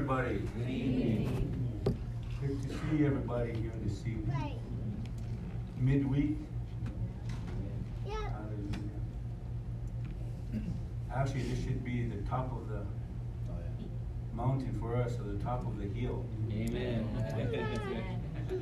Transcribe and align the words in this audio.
everybody. 0.00 1.28
Good 2.40 2.62
to 2.62 2.68
see 2.68 3.04
everybody 3.04 3.52
here 3.52 3.72
this 3.84 4.00
evening. 4.00 4.58
Midweek. 5.76 6.38
Hallelujah. 8.08 8.30
Actually, 11.14 11.42
this 11.42 11.62
should 11.62 11.84
be 11.84 12.06
the 12.06 12.22
top 12.22 12.50
of 12.50 12.70
the 12.70 12.80
oh, 13.50 13.56
mountain 14.34 14.74
for 14.80 14.96
us, 14.96 15.18
or 15.18 15.24
the 15.24 15.44
top 15.44 15.66
of 15.66 15.76
the 15.78 15.86
hill. 15.88 16.24
Amen. 16.50 17.06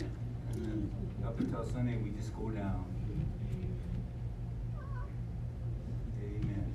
And 0.55 0.67
then 0.67 0.91
up 1.25 1.39
until 1.39 1.65
Sunday, 1.65 1.99
we 1.99 2.11
just 2.11 2.35
go 2.35 2.51
down. 2.51 2.85
Amen. 6.21 6.75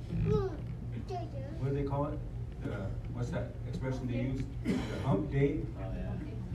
What 1.58 1.68
do 1.68 1.74
they 1.74 1.82
call 1.82 2.06
it? 2.06 2.18
The, 2.62 2.70
what's 3.12 3.28
that 3.30 3.53
expression 3.74 4.06
they 4.06 4.18
use? 4.18 4.40
The 4.64 5.08
hump 5.08 5.32
day? 5.32 5.58
Oh, 5.76 5.82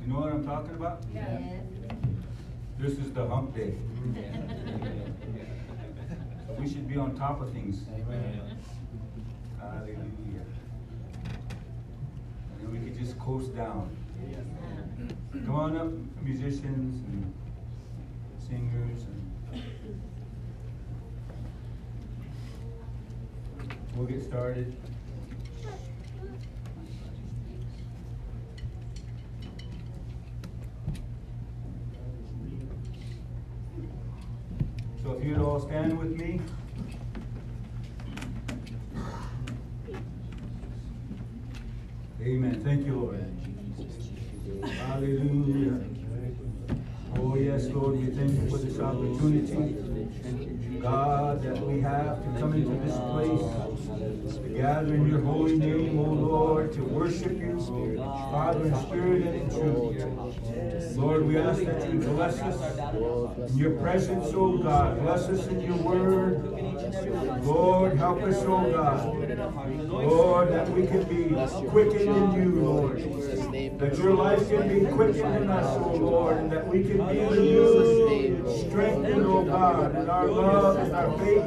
you 0.00 0.06
know 0.06 0.20
what 0.20 0.32
I'm 0.32 0.44
talking 0.44 0.74
about? 0.76 1.02
This 2.78 2.92
is 2.92 3.12
the 3.12 3.26
hump 3.26 3.56
day. 3.56 3.74
We 6.58 6.68
should 6.68 6.88
be 6.88 6.96
on 6.96 7.16
top 7.16 7.40
of 7.40 7.52
things. 7.52 7.80
Hallelujah. 9.60 9.98
And 12.50 12.60
then 12.60 12.70
we 12.70 12.78
could 12.78 12.96
just 12.98 13.18
coast 13.18 13.56
down. 13.56 13.96
Come 15.32 15.54
on 15.56 15.76
up, 15.76 15.90
musicians 16.22 17.04
and 17.04 17.34
singers 18.38 19.02
and 19.02 19.21
we'll 23.94 24.06
get 24.06 24.22
started. 24.22 24.74
So 35.02 35.12
if 35.12 35.24
you'd 35.24 35.38
all 35.38 35.60
stand 35.60 35.98
with 35.98 36.16
me. 36.16 36.40
Amen. 42.20 42.62
Thank 42.62 42.86
you, 42.86 42.94
Lord. 42.94 44.72
Hallelujah. 44.76 46.01
Oh, 47.18 47.36
yes, 47.36 47.66
Lord, 47.68 47.96
we 47.98 48.06
thank 48.06 48.32
you 48.32 48.50
for 48.50 48.58
this 48.58 48.78
opportunity, 48.80 50.78
God, 50.80 51.42
that 51.42 51.60
we 51.66 51.80
have 51.80 52.22
to 52.24 52.40
come 52.40 52.54
into 52.54 52.74
this 52.84 52.96
place, 53.10 54.36
to 54.36 54.48
gather 54.56 54.94
in 54.94 55.08
your 55.08 55.20
holy 55.20 55.56
name, 55.58 55.98
oh 55.98 56.10
Lord, 56.12 56.72
to 56.72 56.82
worship 56.84 57.38
you, 57.38 57.60
Father, 58.30 58.64
in 58.66 58.74
spirit 58.86 59.22
and 59.22 59.34
in 59.42 59.50
truth. 59.50 60.31
Lord, 60.96 61.26
we 61.26 61.38
ask 61.38 61.62
that 61.64 61.92
you 61.92 61.98
bless 62.00 62.38
us 62.40 63.50
in 63.50 63.56
your 63.56 63.72
presence, 63.72 64.26
oh 64.34 64.58
God. 64.58 65.00
Bless 65.00 65.28
us 65.28 65.46
in 65.46 65.60
your 65.60 65.76
word. 65.76 67.44
Lord, 67.44 67.96
help 67.96 68.22
us, 68.22 68.36
oh 68.42 68.70
God. 68.70 69.06
Lord, 69.88 70.48
that 70.52 70.68
we 70.70 70.86
can 70.86 71.02
be 71.04 71.34
quickened 71.68 72.08
in 72.08 72.32
you, 72.42 72.60
Lord. 72.60 72.98
That 73.78 73.98
your 73.98 74.14
life 74.14 74.48
can 74.48 74.68
be 74.68 74.86
quickened 74.86 75.36
in 75.36 75.50
us, 75.50 75.76
oh 75.78 75.94
Lord, 75.96 76.36
and 76.36 76.52
that 76.52 76.66
we 76.66 76.82
can 76.82 76.98
be 77.08 77.18
renewed, 77.20 78.48
strengthened, 78.68 79.26
oh 79.26 79.44
God, 79.44 79.96
in 79.96 80.08
our 80.08 80.26
love 80.26 80.76
and 80.76 80.92
our 80.92 81.18
faith, 81.18 81.42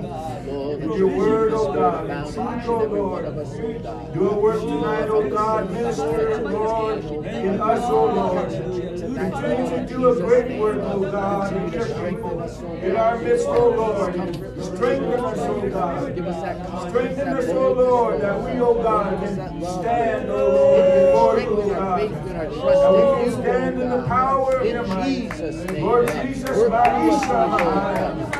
in 0.82 0.92
your 0.94 1.08
word, 1.08 1.54
oh 1.54 1.74
God, 1.74 2.10
in 2.10 2.34
truth, 2.34 2.68
oh 2.68 2.84
Lord. 2.86 4.14
Do 4.14 4.30
a 4.30 4.40
work 4.40 4.60
tonight, 4.60 5.08
oh 5.10 5.30
God, 5.30 5.72
minister, 5.72 6.42
Lord, 6.42 7.04
in 7.26 7.62
us, 7.62 7.84
oh 7.86 8.06
Lord. 8.06 8.95
Continue 9.16 9.70
to 9.70 9.86
do 9.88 10.10
a 10.10 10.16
great 10.16 10.60
work, 10.60 10.80
oh 10.82 11.00
God, 11.00 11.56
in 11.56 11.72
your 11.72 11.86
people, 11.86 12.42
in 12.84 12.96
our 12.98 13.18
midst, 13.18 13.48
O 13.48 13.70
Lord. 13.70 14.14
Strengthen 14.14 15.20
us, 15.24 15.40
O 15.40 15.70
God. 15.70 16.90
Strengthen 16.90 17.28
us, 17.30 17.50
O 17.50 17.72
Lord, 17.72 18.22
that 18.22 18.44
we, 18.44 18.60
O 18.60 18.74
God, 18.74 19.18
can 19.22 19.36
stand, 19.62 20.30
O 20.30 20.50
Lord, 20.52 20.84
before 20.86 21.40
you, 21.40 21.62
oh 21.62 21.70
God. 21.70 22.02
That 22.12 22.92
we 22.92 23.24
can 23.24 23.42
stand 23.42 23.82
in 23.82 23.90
the 23.90 24.04
power 24.04 24.58
of 24.58 24.66
your 24.66 24.86
might. 24.86 25.40
Lord 25.80 26.08
Jesus, 26.12 26.58
Marisha, 26.70 28.36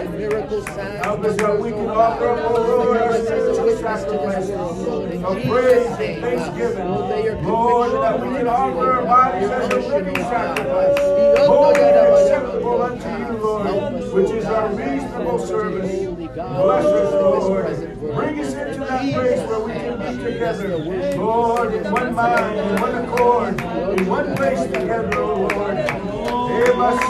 Help 1.04 1.24
us 1.24 1.36
that 1.38 1.60
we 1.60 1.70
can 1.70 1.88
offer 1.90 2.30
up, 2.30 2.52
oh 2.52 2.62
Lord, 2.62 2.98
our 2.98 3.14
spiritual 3.14 3.78
sacrifices 3.78 4.52
of 5.24 5.44
praise 5.44 5.88
and 5.88 6.22
thanksgiving. 6.22 6.90
Lord, 7.46 7.92
that 7.94 8.20
we 8.20 8.38
can 8.38 8.48
offer 8.48 8.92
our 8.92 9.04
bodies 9.04 9.50
as 9.50 9.72
a 9.72 9.80
living 9.88 10.16
sacrifice, 10.16 10.65
holy 11.46 11.82
acceptable 11.82 12.82
unto 12.82 13.10
you, 13.10 13.38
Lord, 13.44 14.14
which 14.14 14.32
is 14.32 14.46
our 14.46 14.70
reasonable 14.74 15.40
service. 15.40 16.06
Bless 16.36 16.86
us, 16.86 17.14
Lord. 17.14 18.00
Bring 18.16 18.40
us 18.40 18.54
into 18.54 18.80
that 18.86 19.14
place 19.14 19.40
where 19.48 19.60
we 19.60 19.74
can 19.74 20.18
be 20.18 20.24
together, 20.24 20.78
Lord, 20.78 21.74
in 21.74 21.92
one 21.92 22.14
mind, 22.14 22.60
in 22.60 22.82
one 22.82 22.96
accord, 22.96 23.62
in 24.00 24.06
one 24.08 24.36
place 24.36 24.64
together, 24.64 25.18
oh 25.18 25.48
Lord. 25.48 26.16
Ema 26.56 27.06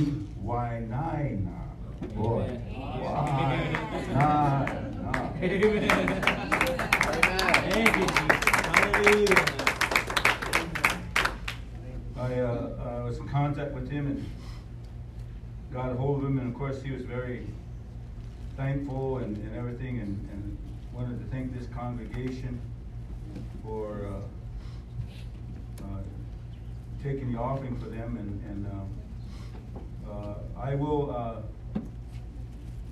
Wynane, 0.00 1.46
Wynina. 1.46 2.14
Boy. 2.14 2.58
Wynina. 2.74 3.60
Amen. 4.16 4.80
I, 12.16 12.40
uh, 12.40 13.00
I 13.00 13.04
was 13.04 13.18
in 13.18 13.28
contact 13.28 13.72
with 13.74 13.90
him 13.90 14.06
and 14.06 14.26
got 15.72 15.90
a 15.90 15.94
hold 15.94 16.22
of 16.22 16.28
him, 16.28 16.38
and 16.38 16.48
of 16.48 16.54
course, 16.58 16.82
he 16.82 16.90
was 16.90 17.02
very 17.02 17.46
thankful 18.56 19.18
and, 19.18 19.36
and 19.36 19.56
everything, 19.56 20.00
and, 20.00 20.28
and 20.32 20.58
wanted 20.92 21.18
to 21.18 21.26
thank 21.30 21.56
this 21.58 21.66
congregation 21.68 22.60
for, 23.62 24.06
uh, 24.06 25.84
uh, 25.84 26.02
taking 27.02 27.32
the 27.32 27.38
offering 27.38 27.78
for 27.78 27.88
them, 27.88 28.16
and, 28.16 28.42
and, 28.50 28.66
um, 28.66 28.88
uh, 30.08 30.34
I 30.56 30.74
will, 30.74 31.10
uh, 31.10 31.80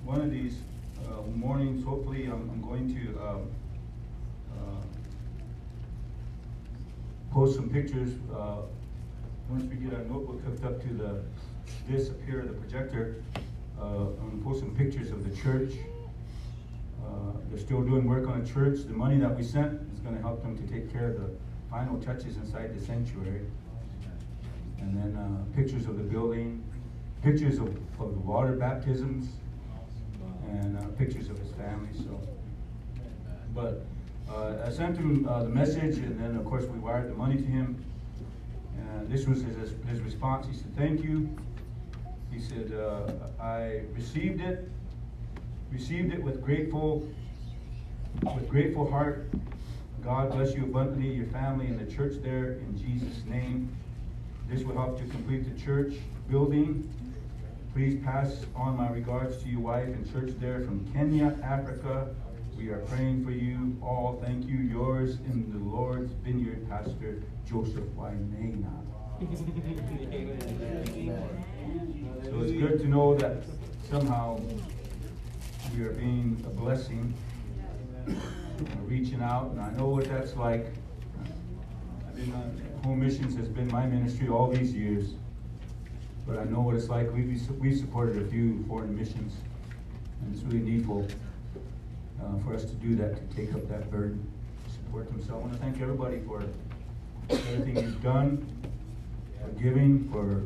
one 0.03 0.21
of 0.21 0.31
these, 0.31 0.57
uh, 1.07 1.21
mornings, 1.35 1.83
hopefully, 1.83 2.25
I'm, 2.25 2.49
I'm 2.49 2.61
going 2.61 2.93
to, 2.93 3.27
um, 3.27 3.51
uh, 4.53 4.81
post 7.31 7.55
some 7.55 7.69
pictures, 7.69 8.11
uh, 8.33 8.57
once 9.49 9.63
we 9.63 9.75
get 9.77 9.93
our 9.93 10.03
notebook 10.03 10.41
hooked 10.43 10.63
up 10.63 10.81
to 10.81 10.93
the, 10.93 11.21
this 11.87 12.09
up 12.09 12.21
here, 12.25 12.43
the 12.43 12.53
projector, 12.53 13.23
uh, 13.79 13.83
I'm 13.83 14.29
gonna 14.29 14.43
post 14.43 14.59
some 14.59 14.75
pictures 14.75 15.11
of 15.11 15.27
the 15.27 15.35
church. 15.35 15.73
They're 17.49 17.57
still 17.57 17.81
doing 17.81 18.05
work 18.05 18.27
on 18.27 18.43
the 18.43 18.47
church. 18.47 18.85
The 18.85 18.93
money 18.93 19.17
that 19.17 19.35
we 19.35 19.41
sent 19.41 19.81
is 19.91 19.99
gonna 20.01 20.21
help 20.21 20.43
them 20.43 20.55
to 20.55 20.63
take 20.71 20.91
care 20.93 21.07
of 21.09 21.19
the 21.19 21.31
final 21.71 21.99
touches 21.99 22.37
inside 22.37 22.79
the 22.79 22.85
sanctuary. 22.85 23.41
And 24.79 24.95
then, 24.95 25.45
pictures 25.55 25.87
of 25.87 25.97
the 25.97 26.03
building, 26.03 26.63
pictures 27.21 27.59
of, 27.59 27.67
of 27.99 28.13
the 28.13 28.19
water 28.19 28.53
baptisms, 28.53 29.27
and, 30.49 30.77
uh, 30.77 30.81
pictures 30.97 31.29
of 31.29 31.37
his 31.37 31.51
family, 31.51 31.89
so. 31.93 32.19
But, 33.53 33.85
uh, 34.29 34.65
I 34.65 34.69
sent 34.69 34.97
him, 34.97 35.27
uh, 35.27 35.43
the 35.43 35.49
message, 35.49 35.97
and 35.97 36.19
then, 36.19 36.35
of 36.35 36.45
course, 36.45 36.65
we 36.65 36.79
wired 36.79 37.09
the 37.09 37.15
money 37.15 37.35
to 37.35 37.45
him. 37.45 37.83
And 38.77 39.09
this 39.09 39.27
was 39.27 39.41
his, 39.41 39.73
his 39.87 40.01
response. 40.01 40.47
He 40.47 40.53
said, 40.53 40.75
thank 40.77 41.03
you. 41.03 41.29
He 42.31 42.39
said, 42.39 42.71
uh, 42.71 43.11
I 43.41 43.81
received 43.93 44.41
it, 44.41 44.69
received 45.71 46.13
it 46.13 46.21
with 46.21 46.43
grateful, 46.43 47.07
with 48.21 48.47
grateful 48.47 48.89
heart. 48.89 49.29
God 50.03 50.31
bless 50.31 50.55
you 50.55 50.63
abundantly, 50.63 51.09
your 51.09 51.25
family 51.27 51.65
and 51.65 51.79
the 51.79 51.91
church 51.91 52.13
there 52.21 52.53
in 52.53 52.77
Jesus' 52.77 53.25
name. 53.25 53.75
This 54.47 54.63
will 54.63 54.75
help 54.75 54.97
to 54.99 55.05
complete 55.07 55.43
the 55.53 55.59
church 55.61 55.95
building. 56.29 56.89
Please 57.79 58.03
pass 58.03 58.45
on 58.57 58.75
my 58.75 58.89
regards 58.89 59.41
to 59.41 59.47
your 59.47 59.61
wife 59.61 59.87
and 59.87 60.11
church 60.11 60.31
there 60.41 60.59
from 60.65 60.85
Kenya, 60.91 61.33
Africa. 61.41 62.13
We 62.57 62.67
are 62.71 62.79
praying 62.79 63.23
for 63.23 63.31
you 63.31 63.77
all. 63.81 64.19
Thank 64.21 64.45
you. 64.47 64.57
Yours 64.57 65.15
in 65.31 65.49
the 65.53 65.59
Lord's 65.59 66.11
vineyard, 66.11 66.69
Pastor 66.69 67.23
Joseph 67.47 67.85
Wainena. 67.95 68.69
So 72.25 72.41
it's 72.41 72.51
good 72.51 72.81
to 72.81 72.87
know 72.89 73.15
that 73.15 73.43
somehow 73.89 74.41
we 75.73 75.85
are 75.85 75.93
being 75.93 76.43
a 76.45 76.49
blessing, 76.49 77.13
reaching 78.87 79.21
out, 79.21 79.51
and 79.51 79.61
I 79.61 79.71
know 79.71 79.87
what 79.87 80.03
that's 80.03 80.35
like. 80.35 80.67
I've 82.05 82.15
been 82.17 82.33
on, 82.33 82.61
home 82.83 82.99
missions 82.99 83.37
has 83.37 83.47
been 83.47 83.71
my 83.71 83.85
ministry 83.85 84.27
all 84.27 84.49
these 84.51 84.73
years, 84.73 85.13
but 86.29 86.37
I 86.37 86.43
know 86.43 86.61
what 86.61 86.75
it's 86.75 86.89
like. 86.89 87.11
We've, 87.11 87.49
we've 87.59 87.77
supported 87.77 88.21
a 88.21 88.25
few 88.29 88.63
foreign 88.67 88.95
missions, 88.95 89.33
and 90.21 90.35
it's 90.35 90.43
really 90.43 90.59
needful 90.59 91.07
uh, 92.21 92.43
for 92.45 92.53
us 92.53 92.65
to 92.65 92.73
do 92.75 92.95
that, 92.97 93.15
to 93.15 93.35
take 93.35 93.53
up 93.55 93.67
that 93.67 93.89
burden, 93.89 94.23
support 94.71 95.07
them. 95.07 95.25
So 95.25 95.33
I 95.33 95.37
want 95.37 95.53
to 95.53 95.59
thank 95.59 95.81
everybody 95.81 96.19
for 96.27 96.43
everything 97.29 97.77
you've 97.77 98.03
done, 98.03 98.45
for 99.41 99.49
giving, 99.61 100.07
for 100.09 100.43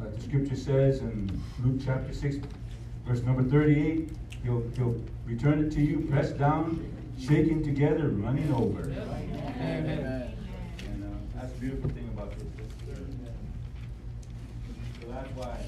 uh, 0.00 0.10
the 0.14 0.20
scripture 0.20 0.56
says 0.56 0.98
in 1.00 1.40
Luke 1.64 1.80
chapter 1.82 2.12
6, 2.12 2.36
verse 3.06 3.22
number 3.22 3.42
38, 3.42 4.10
he'll, 4.44 4.62
he'll 4.76 5.02
return 5.24 5.64
it 5.64 5.72
to 5.72 5.80
you, 5.80 6.00
pressed 6.10 6.36
down, 6.36 6.84
shaken 7.18 7.62
together, 7.62 8.08
running 8.08 8.52
over. 8.52 8.82
Amen. 8.82 10.34
And 10.90 11.04
uh, 11.04 11.40
that's 11.40 11.52
beautiful 11.54 11.88
thing 11.88 12.10
about 12.12 12.32
this. 12.38 12.42
So 15.01 15.01
that's 15.14 15.30
why, 15.36 15.58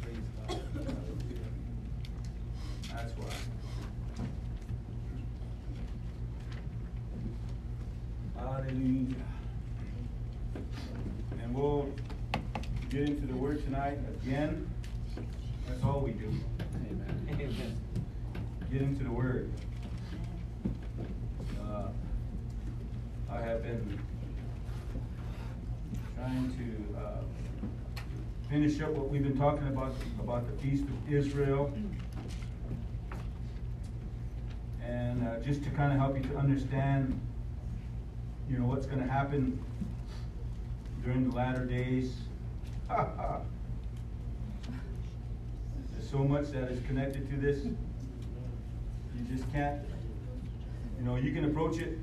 praise 0.00 0.16
God. 0.48 0.60
That's 2.94 3.12
why. 3.16 3.34
Hallelujah. 8.38 9.16
And 11.42 11.54
we'll 11.54 11.90
get 12.90 13.08
into 13.08 13.26
the 13.26 13.34
word 13.34 13.64
tonight 13.64 13.98
again. 14.22 14.68
That's 15.66 15.82
all 15.82 16.00
we 16.00 16.12
do. 16.12 16.30
Amen. 17.30 17.78
Get 18.70 18.82
into 18.82 19.04
the 19.04 19.10
word. 19.10 19.50
Uh, 21.60 21.88
I 23.30 23.40
have 23.40 23.62
been 23.62 23.98
trying 26.16 26.50
to 26.56 26.91
finish 28.52 28.80
up 28.82 28.90
what 28.90 29.08
we've 29.08 29.22
been 29.22 29.38
talking 29.38 29.66
about, 29.68 29.94
about 30.20 30.46
the 30.46 30.52
Feast 30.62 30.84
of 30.84 31.10
Israel. 31.10 31.72
And 34.84 35.26
uh, 35.26 35.38
just 35.40 35.64
to 35.64 35.70
kind 35.70 35.90
of 35.90 35.98
help 35.98 36.18
you 36.18 36.22
to 36.24 36.36
understand, 36.36 37.18
you 38.50 38.58
know, 38.58 38.66
what's 38.66 38.84
going 38.84 38.98
to 38.98 39.10
happen 39.10 39.58
during 41.02 41.30
the 41.30 41.34
latter 41.34 41.64
days. 41.64 42.12
There's 42.90 43.30
so 46.10 46.18
much 46.18 46.50
that 46.50 46.70
is 46.70 46.86
connected 46.86 47.30
to 47.30 47.36
this. 47.38 47.64
You 47.64 49.34
just 49.34 49.50
can't, 49.50 49.80
you 50.98 51.06
know, 51.06 51.16
you 51.16 51.32
can 51.32 51.46
approach 51.46 51.78
it 51.78 51.96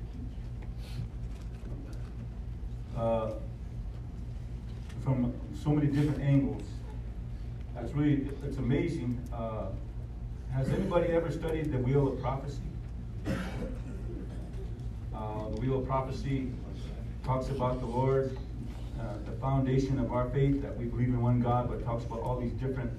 uh, 2.97 3.33
from 5.03 5.31
so 5.63 5.71
many 5.71 5.87
different 5.87 6.21
angles. 6.21 6.63
That's 7.75 7.91
really, 7.93 8.29
it's 8.45 8.57
amazing. 8.57 9.21
Uh, 9.33 9.67
has 10.53 10.69
anybody 10.69 11.11
ever 11.13 11.29
studied 11.31 11.71
the 11.71 11.77
Wheel 11.77 12.07
of 12.07 12.21
Prophecy? 12.21 12.61
Uh, 15.13 15.49
the 15.49 15.61
Wheel 15.61 15.79
of 15.79 15.87
Prophecy 15.87 16.49
talks 17.23 17.49
about 17.49 17.79
the 17.79 17.85
Lord, 17.85 18.37
uh, 18.99 19.03
the 19.25 19.33
foundation 19.33 19.99
of 19.99 20.11
our 20.11 20.29
faith, 20.29 20.61
that 20.61 20.75
we 20.77 20.85
believe 20.85 21.09
in 21.09 21.21
one 21.21 21.41
God, 21.41 21.69
but 21.69 21.83
talks 21.83 22.05
about 22.05 22.21
all 22.21 22.39
these 22.39 22.53
different, 22.53 22.91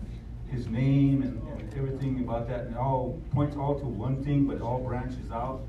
His 0.48 0.66
name 0.66 1.22
and, 1.22 1.42
and 1.58 1.74
everything 1.74 2.20
about 2.20 2.46
that, 2.48 2.66
and 2.66 2.76
all 2.76 3.18
points 3.32 3.56
all 3.56 3.78
to 3.78 3.86
one 3.86 4.22
thing, 4.22 4.44
but 4.44 4.56
it 4.56 4.62
all 4.62 4.80
branches 4.80 5.30
out. 5.32 5.62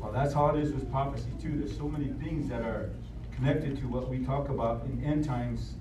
Well, 0.00 0.10
that's 0.10 0.34
how 0.34 0.48
it 0.48 0.60
is 0.60 0.72
with 0.72 0.90
prophecy 0.90 1.30
too. 1.40 1.56
There's 1.56 1.76
so 1.76 1.88
many 1.88 2.08
things 2.22 2.48
that 2.48 2.62
are 2.62 2.90
connected 3.30 3.78
to 3.78 3.88
what 3.88 4.08
we 4.08 4.18
talk 4.18 4.48
about 4.48 4.84
in 4.86 5.02
end 5.04 5.24
times, 5.24 5.74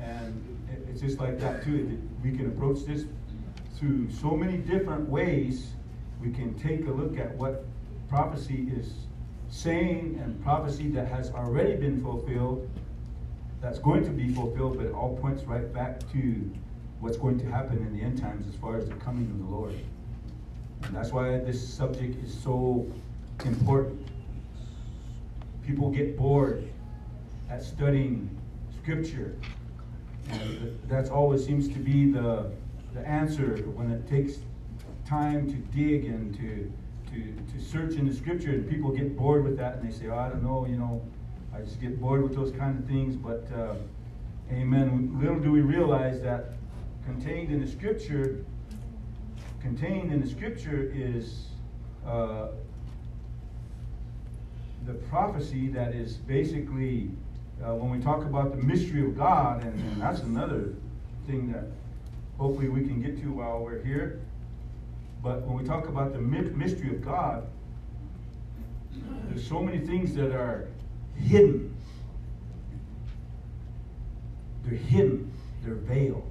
and 0.00 0.34
it- 0.72 0.86
it's 0.90 1.00
just 1.00 1.18
like 1.18 1.38
that 1.40 1.62
too. 1.62 1.98
We 2.22 2.32
can 2.32 2.46
approach 2.46 2.84
this 2.84 3.04
through 3.74 4.10
so 4.10 4.36
many 4.36 4.58
different 4.58 5.08
ways. 5.08 5.74
We 6.22 6.30
can 6.30 6.54
take 6.54 6.86
a 6.86 6.90
look 6.90 7.18
at 7.18 7.36
what 7.36 7.66
prophecy 8.08 8.68
is 8.76 9.06
saying 9.48 10.18
and 10.22 10.42
prophecy 10.42 10.88
that 10.90 11.08
has 11.08 11.30
already 11.30 11.76
been 11.76 12.00
fulfilled, 12.00 12.68
that's 13.60 13.78
going 13.78 14.04
to 14.04 14.10
be 14.10 14.28
fulfilled, 14.32 14.76
but 14.76 14.86
it 14.86 14.92
all 14.92 15.16
points 15.16 15.44
right 15.44 15.72
back 15.72 16.00
to 16.12 16.50
what's 17.00 17.16
going 17.16 17.38
to 17.38 17.46
happen 17.46 17.78
in 17.78 17.96
the 17.96 18.02
end 18.02 18.18
times 18.18 18.46
as 18.48 18.54
far 18.56 18.76
as 18.76 18.88
the 18.88 18.94
coming 18.96 19.24
of 19.30 19.38
the 19.38 19.44
Lord. 19.44 19.74
And 20.82 20.94
that's 20.94 21.12
why 21.12 21.38
this 21.38 21.66
subject 21.66 22.22
is 22.24 22.32
so 22.32 22.86
important. 23.44 24.08
People 25.66 25.90
get 25.90 26.16
bored 26.16 26.68
at 27.50 27.62
studying 27.62 28.30
scripture. 28.80 29.34
That's 30.88 31.10
always 31.10 31.44
seems 31.44 31.68
to 31.68 31.78
be 31.78 32.10
the, 32.10 32.50
the 32.94 33.06
answer 33.06 33.56
when 33.74 33.90
it 33.90 34.08
takes 34.08 34.38
time 35.06 35.46
to 35.48 35.56
dig 35.76 36.04
and 36.04 36.34
to, 36.34 36.72
to, 37.12 37.52
to 37.52 37.64
search 37.64 37.94
in 37.94 38.08
the 38.08 38.14
scripture. 38.14 38.50
And 38.50 38.68
people 38.68 38.90
get 38.90 39.16
bored 39.16 39.44
with 39.44 39.56
that 39.58 39.76
and 39.76 39.88
they 39.88 39.96
say, 39.96 40.08
oh, 40.08 40.18
I 40.18 40.28
don't 40.28 40.42
know, 40.42 40.66
you 40.66 40.76
know, 40.76 41.02
I 41.54 41.60
just 41.60 41.80
get 41.80 42.00
bored 42.00 42.22
with 42.22 42.34
those 42.34 42.50
kind 42.52 42.78
of 42.78 42.86
things. 42.86 43.16
But, 43.16 43.46
uh, 43.56 43.74
amen, 44.52 45.18
little 45.20 45.38
do 45.38 45.50
we 45.52 45.60
realize 45.60 46.20
that 46.22 46.52
contained 47.04 47.52
in 47.52 47.60
the 47.60 47.70
scripture, 47.70 48.44
contained 49.60 50.12
in 50.12 50.20
the 50.20 50.28
scripture 50.28 50.92
is 50.94 51.46
uh, 52.06 52.48
the 54.86 54.94
prophecy 54.94 55.68
that 55.68 55.94
is 55.94 56.14
basically 56.14 57.10
uh, 57.64 57.74
when 57.74 57.90
we 57.90 57.98
talk 57.98 58.24
about 58.24 58.50
the 58.52 58.62
mystery 58.62 59.02
of 59.02 59.16
God, 59.16 59.62
and, 59.62 59.80
and 59.80 60.00
that's 60.00 60.20
another 60.20 60.74
thing 61.26 61.50
that 61.52 61.64
hopefully 62.38 62.68
we 62.68 62.82
can 62.82 63.00
get 63.00 63.20
to 63.22 63.32
while 63.32 63.60
we're 63.60 63.82
here. 63.82 64.20
But 65.22 65.42
when 65.42 65.56
we 65.56 65.64
talk 65.64 65.88
about 65.88 66.12
the 66.12 66.20
my- 66.20 66.40
mystery 66.40 66.90
of 66.90 67.04
God, 67.04 67.46
there's 69.28 69.46
so 69.46 69.60
many 69.60 69.78
things 69.78 70.14
that 70.14 70.32
are 70.32 70.68
hidden. 71.16 71.74
They're 74.64 74.78
hidden, 74.78 75.32
they're 75.64 75.74
veiled. 75.74 76.30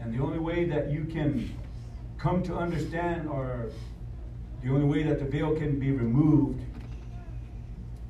And 0.00 0.14
the 0.16 0.22
only 0.22 0.38
way 0.38 0.64
that 0.64 0.90
you 0.90 1.04
can 1.04 1.50
come 2.18 2.42
to 2.44 2.56
understand, 2.56 3.28
or 3.28 3.70
the 4.62 4.70
only 4.70 4.86
way 4.86 5.02
that 5.02 5.18
the 5.18 5.24
veil 5.24 5.54
can 5.56 5.78
be 5.78 5.90
removed 5.90 6.60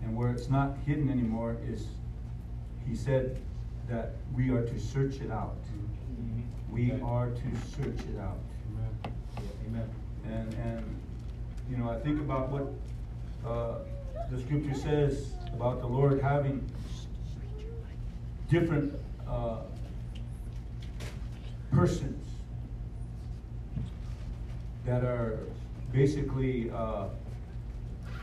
and 0.06 0.16
where 0.16 0.30
it's 0.30 0.48
not 0.48 0.76
hidden 0.86 1.10
anymore 1.10 1.56
is 1.68 1.88
he 2.88 2.94
said 2.94 3.42
that 3.88 4.12
we 4.34 4.50
are 4.50 4.62
to 4.62 4.78
search 4.78 5.16
it 5.16 5.32
out. 5.32 5.56
We 6.70 6.92
are 7.02 7.30
to 7.30 7.56
search 7.74 8.00
it 8.06 8.18
out. 8.20 8.38
Amen. 9.66 9.90
And 10.24 10.54
and 10.54 11.00
you 11.68 11.76
know, 11.76 11.90
I 11.90 11.98
think 11.98 12.20
about 12.20 12.50
what 12.50 12.68
uh, 13.44 13.78
the 14.30 14.40
scripture 14.40 14.74
says 14.74 15.32
about 15.52 15.80
the 15.80 15.88
Lord 15.88 16.20
having 16.22 16.64
different 18.48 18.94
uh, 19.28 19.58
persons 21.72 22.24
that 24.84 25.02
are 25.02 25.40
basically 25.92 26.70
uh, 26.70 27.06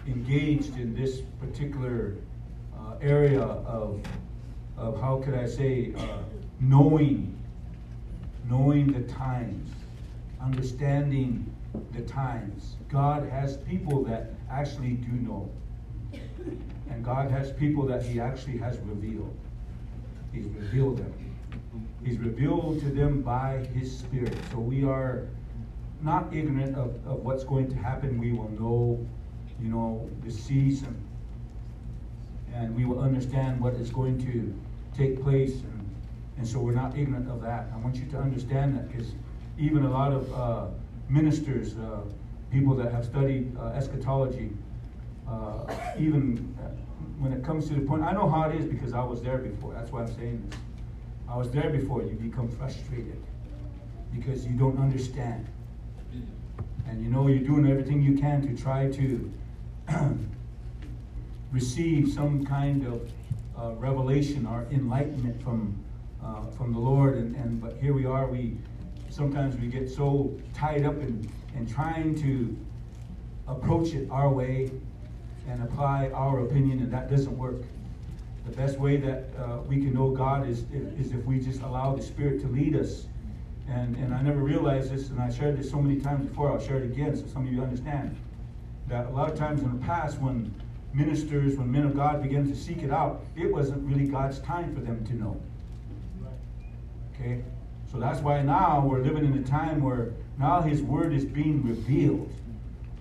engaged 0.08 0.78
in 0.78 0.94
this 0.96 1.22
particular 1.40 2.16
uh, 2.78 2.96
area 3.02 3.42
of, 3.42 4.02
of 4.78 5.00
how 5.00 5.18
could 5.18 5.36
I 5.36 5.46
say, 5.46 5.94
uh, 5.98 6.18
knowing, 6.60 7.38
knowing 8.50 8.92
the 8.92 9.02
times, 9.14 9.70
understanding 10.42 11.54
the 11.94 12.02
times. 12.02 12.76
God 12.90 13.28
has 13.30 13.58
people 13.58 14.04
that 14.06 14.34
actually 14.50 14.94
do 14.94 15.12
know. 15.12 15.50
And 16.90 17.04
God 17.04 17.32
has 17.32 17.52
people 17.52 17.86
that 17.88 18.04
He 18.04 18.20
actually 18.20 18.58
has 18.58 18.78
revealed. 18.80 19.36
He's 20.32 20.46
revealed 20.46 20.98
them. 20.98 21.14
He's 22.04 22.18
revealed 22.20 22.80
to 22.82 22.90
them 22.90 23.22
by 23.22 23.66
His 23.74 23.98
Spirit. 23.98 24.36
So 24.52 24.60
we 24.60 24.84
are 24.84 25.28
not 26.02 26.34
ignorant 26.34 26.76
of, 26.76 26.96
of 27.08 27.24
what's 27.24 27.44
going 27.44 27.70
to 27.70 27.76
happen. 27.76 28.20
We 28.20 28.34
will 28.34 28.50
know, 28.52 29.08
you 29.62 29.70
know, 29.70 30.10
the 30.24 30.32
season. 30.32 30.96
And 32.54 32.76
we 32.76 32.86
will 32.86 33.00
understand 33.00 33.60
what 33.60 33.74
is 33.74 33.90
going 33.90 34.20
to 34.26 34.54
take 34.98 35.22
place. 35.24 35.54
And 35.54 35.90
And 36.38 36.48
so 36.48 36.60
we're 36.60 36.74
not 36.74 36.98
ignorant 36.98 37.30
of 37.30 37.42
that. 37.42 37.68
I 37.74 37.78
want 37.78 37.96
you 37.96 38.06
to 38.12 38.18
understand 38.18 38.76
that 38.76 38.92
because 38.92 39.14
even 39.58 39.86
a 39.86 39.90
lot 39.90 40.12
of 40.12 40.34
uh, 40.34 40.66
ministers, 41.10 41.78
uh, 41.78 42.02
people 42.52 42.76
that 42.76 42.92
have 42.92 43.06
studied 43.06 43.56
uh, 43.58 43.68
eschatology, 43.80 44.50
uh, 45.30 45.66
even 45.98 46.56
uh, 46.60 46.70
when 47.20 47.32
it 47.34 47.44
comes 47.44 47.68
to 47.70 47.76
the 47.76 47.82
point, 47.82 48.04
I 48.04 48.12
know 48.14 48.30
how 48.30 48.50
it 48.50 48.56
is 48.60 48.66
because 48.66 48.94
I 48.94 49.04
was 49.04 49.22
there 49.22 49.38
before. 49.38 49.74
That's 49.74 49.92
why 49.92 50.02
I'm 50.02 50.16
saying 50.16 50.44
this. 50.50 50.60
I 51.30 51.38
was 51.38 51.50
there 51.52 51.70
before. 51.70 52.02
You 52.04 52.16
become 52.16 52.50
frustrated 52.50 53.22
because 54.14 54.46
you 54.46 54.54
don't 54.54 54.78
understand. 54.78 55.48
And 56.88 57.02
you 57.02 57.10
know 57.10 57.28
you're 57.28 57.48
doing 57.48 57.70
everything 57.70 58.02
you 58.02 58.18
can 58.18 58.42
to 58.48 58.62
try 58.62 58.90
to 58.92 59.32
receive 61.52 62.12
some 62.12 62.46
kind 62.46 62.86
of 62.86 63.12
uh, 63.58 63.72
revelation 63.76 64.46
or 64.46 64.66
enlightenment 64.72 65.42
from 65.44 65.78
uh, 66.24 66.46
from 66.52 66.74
the 66.74 66.80
Lord. 66.80 67.18
And, 67.18 67.36
and 67.36 67.62
but 67.62 67.78
here 67.82 67.94
we 67.94 68.06
are. 68.06 68.28
We 68.28 68.58
sometimes 69.10 69.56
we 69.58 69.68
get 69.68 69.90
so 69.90 70.34
tied 70.54 70.86
up 70.86 70.96
in, 70.96 71.30
in 71.56 71.68
trying 71.68 72.16
to 72.22 72.58
approach 73.48 73.94
it 73.94 74.10
our 74.10 74.30
way 74.30 74.72
and 75.48 75.62
apply 75.62 76.10
our 76.14 76.40
opinion, 76.40 76.80
and 76.80 76.92
that 76.92 77.10
doesn't 77.10 77.38
work. 77.38 77.62
The 78.46 78.52
best 78.52 78.80
way 78.80 78.98
that 78.98 79.26
uh, 79.38 79.60
we 79.68 79.78
can 79.78 79.94
know 79.94 80.10
God 80.10 80.50
is, 80.50 80.66
is 80.72 81.12
if 81.12 81.24
we 81.26 81.40
just 81.40 81.62
allow 81.62 81.96
the 81.96 82.02
Spirit 82.02 82.42
to 82.42 82.48
lead 82.48 82.76
us. 82.76 83.06
And, 83.70 83.96
and 83.96 84.14
I 84.14 84.22
never 84.22 84.40
realized 84.40 84.92
this, 84.92 85.10
and 85.10 85.22
I 85.22 85.32
shared 85.32 85.58
this 85.58 85.70
so 85.70 85.82
many 85.82 86.02
times 86.02 86.28
before, 86.28 86.52
I'll 86.52 86.60
share 86.60 86.78
it 86.78 86.84
again 86.84 87.16
so 87.16 87.26
some 87.28 87.48
of 87.48 87.54
you 87.54 87.62
understand. 87.62 88.18
That 88.88 89.08
a 89.08 89.10
lot 89.10 89.32
of 89.32 89.38
times 89.38 89.62
in 89.62 89.72
the 89.72 89.86
past, 89.86 90.20
when 90.20 90.54
ministers, 90.94 91.56
when 91.56 91.72
men 91.72 91.86
of 91.86 91.96
God 91.96 92.22
began 92.22 92.48
to 92.48 92.56
seek 92.56 92.84
it 92.84 92.92
out, 92.92 93.24
it 93.36 93.52
wasn't 93.52 93.88
really 93.88 94.08
God's 94.08 94.40
time 94.40 94.74
for 94.74 94.82
them 94.82 95.06
to 95.06 95.14
know. 95.14 95.42
Okay? 97.14 97.44
So 97.92 98.00
that's 98.00 98.20
why 98.20 98.42
now 98.42 98.86
we're 98.86 99.02
living 99.02 99.26
in 99.26 99.38
a 99.38 99.44
time 99.44 99.82
where 99.82 100.12
now 100.38 100.62
His 100.62 100.82
Word 100.82 101.14
is 101.14 101.26
being 101.26 101.64
revealed. 101.64 102.32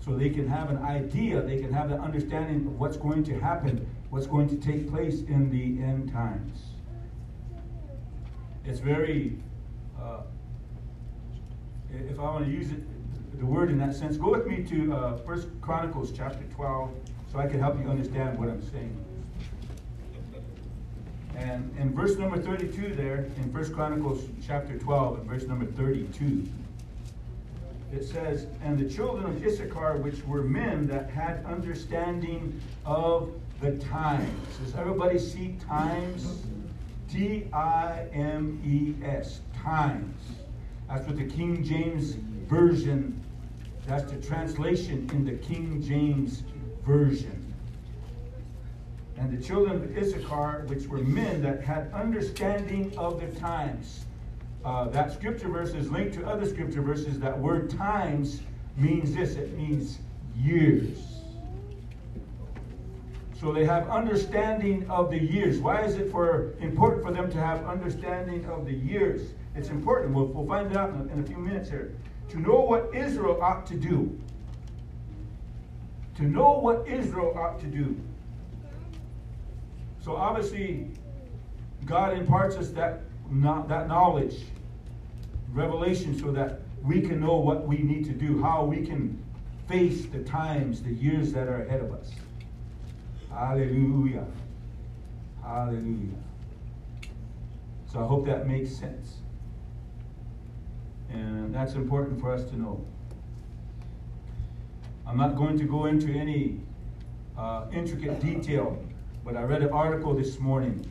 So 0.04 0.16
they 0.16 0.30
can 0.30 0.48
have 0.48 0.70
an 0.70 0.78
idea, 0.78 1.40
they 1.42 1.58
can 1.58 1.72
have 1.72 1.90
an 1.90 2.00
understanding 2.00 2.66
of 2.66 2.78
what's 2.78 2.96
going 2.96 3.24
to 3.24 3.38
happen, 3.38 3.86
what's 4.10 4.26
going 4.26 4.48
to 4.48 4.56
take 4.56 4.90
place 4.90 5.20
in 5.22 5.50
the 5.50 5.82
end 5.82 6.12
times. 6.12 6.58
It's 8.64 8.80
very, 8.80 9.38
uh, 10.00 10.22
if 11.92 12.18
I 12.18 12.22
want 12.22 12.44
to 12.44 12.50
use 12.50 12.70
it, 12.70 12.80
the 13.38 13.46
word 13.46 13.70
in 13.70 13.78
that 13.78 13.94
sense, 13.94 14.16
go 14.16 14.30
with 14.30 14.46
me 14.46 14.62
to 14.64 14.94
uh, 14.94 15.16
First 15.18 15.48
Chronicles 15.60 16.12
chapter 16.12 16.44
12 16.54 16.90
so 17.30 17.38
I 17.38 17.46
can 17.46 17.60
help 17.60 17.78
you 17.80 17.88
understand 17.88 18.38
what 18.38 18.48
I'm 18.48 18.62
saying. 18.70 18.96
And 21.36 21.74
in 21.78 21.94
verse 21.94 22.16
number 22.16 22.40
32 22.40 22.94
there, 22.94 23.26
in 23.38 23.52
First 23.52 23.72
Chronicles 23.72 24.24
chapter 24.46 24.78
12 24.78 25.20
and 25.20 25.28
verse 25.28 25.44
number 25.44 25.64
32, 25.64 26.46
it 27.92 28.04
says, 28.04 28.46
And 28.62 28.78
the 28.78 28.88
children 28.88 29.26
of 29.26 29.44
Issachar, 29.44 29.96
which 29.98 30.24
were 30.24 30.42
men 30.42 30.86
that 30.88 31.10
had 31.10 31.44
understanding 31.44 32.60
of 32.84 33.32
the 33.60 33.72
times. 33.78 34.58
Does 34.58 34.74
everybody 34.74 35.18
see 35.18 35.56
times? 35.66 36.42
T 37.10 37.48
I 37.52 38.06
M 38.12 38.60
E 38.64 39.04
S, 39.04 39.40
times. 39.62 40.16
That's 40.88 41.06
what 41.06 41.16
the 41.16 41.26
King 41.26 41.62
James 41.62 42.16
Version, 42.48 43.21
that's 43.86 44.10
the 44.10 44.20
translation 44.20 45.08
in 45.12 45.24
the 45.24 45.32
King 45.32 45.82
James 45.82 46.42
Version 46.84 47.52
and 49.22 49.36
the 49.36 49.42
children 49.42 49.76
of 49.76 49.96
Issachar, 49.96 50.64
which 50.66 50.86
were 50.86 50.98
men 50.98 51.42
that 51.42 51.62
had 51.62 51.92
understanding 51.92 52.92
of 52.98 53.20
the 53.20 53.28
times. 53.38 54.04
Uh, 54.64 54.88
that 54.88 55.12
scripture 55.12 55.48
verse 55.48 55.74
is 55.74 55.90
linked 55.90 56.14
to 56.14 56.26
other 56.26 56.46
scripture 56.46 56.82
verses. 56.82 57.18
That 57.20 57.38
word 57.38 57.70
times 57.70 58.40
means 58.76 59.14
this 59.14 59.34
it 59.34 59.56
means 59.56 59.98
years. 60.36 60.98
So 63.38 63.52
they 63.52 63.64
have 63.64 63.88
understanding 63.88 64.88
of 64.88 65.10
the 65.10 65.20
years. 65.20 65.58
Why 65.58 65.82
is 65.82 65.96
it 65.96 66.10
for 66.10 66.54
important 66.60 67.04
for 67.04 67.12
them 67.12 67.30
to 67.32 67.38
have 67.38 67.64
understanding 67.66 68.44
of 68.46 68.66
the 68.66 68.72
years? 68.72 69.32
It's 69.54 69.68
important. 69.68 70.14
We'll, 70.14 70.26
we'll 70.26 70.46
find 70.46 70.76
out 70.76 70.90
in 70.90 71.10
in 71.10 71.20
a 71.20 71.24
few 71.24 71.38
minutes 71.38 71.68
here. 71.68 71.92
To 72.30 72.40
know 72.40 72.60
what 72.60 72.94
Israel 72.94 73.40
ought 73.42 73.66
to 73.66 73.74
do. 73.74 74.18
To 76.16 76.22
know 76.22 76.58
what 76.58 76.86
Israel 76.88 77.36
ought 77.36 77.60
to 77.60 77.66
do. 77.66 77.98
So 80.00 80.16
obviously, 80.16 80.88
God 81.84 82.16
imparts 82.16 82.56
us 82.56 82.70
that, 82.70 83.02
that 83.68 83.88
knowledge, 83.88 84.36
revelation, 85.52 86.18
so 86.18 86.32
that 86.32 86.60
we 86.82 87.00
can 87.00 87.20
know 87.20 87.36
what 87.36 87.66
we 87.66 87.78
need 87.78 88.04
to 88.06 88.12
do, 88.12 88.42
how 88.42 88.64
we 88.64 88.84
can 88.84 89.22
face 89.68 90.06
the 90.06 90.22
times, 90.24 90.82
the 90.82 90.92
years 90.92 91.32
that 91.32 91.48
are 91.48 91.62
ahead 91.62 91.80
of 91.80 91.92
us. 91.92 92.10
Hallelujah. 93.30 94.26
Hallelujah. 95.42 96.18
So 97.90 98.00
I 98.00 98.06
hope 98.06 98.26
that 98.26 98.46
makes 98.46 98.70
sense. 98.70 99.21
And 101.12 101.54
that's 101.54 101.74
important 101.74 102.20
for 102.20 102.32
us 102.32 102.44
to 102.50 102.60
know. 102.60 102.84
I'm 105.06 105.16
not 105.16 105.36
going 105.36 105.58
to 105.58 105.64
go 105.64 105.86
into 105.86 106.10
any 106.12 106.60
uh, 107.36 107.66
intricate 107.72 108.20
detail 108.20 108.82
but 109.24 109.36
I 109.36 109.42
read 109.42 109.62
an 109.62 109.70
article 109.70 110.14
this 110.14 110.40
morning 110.40 110.84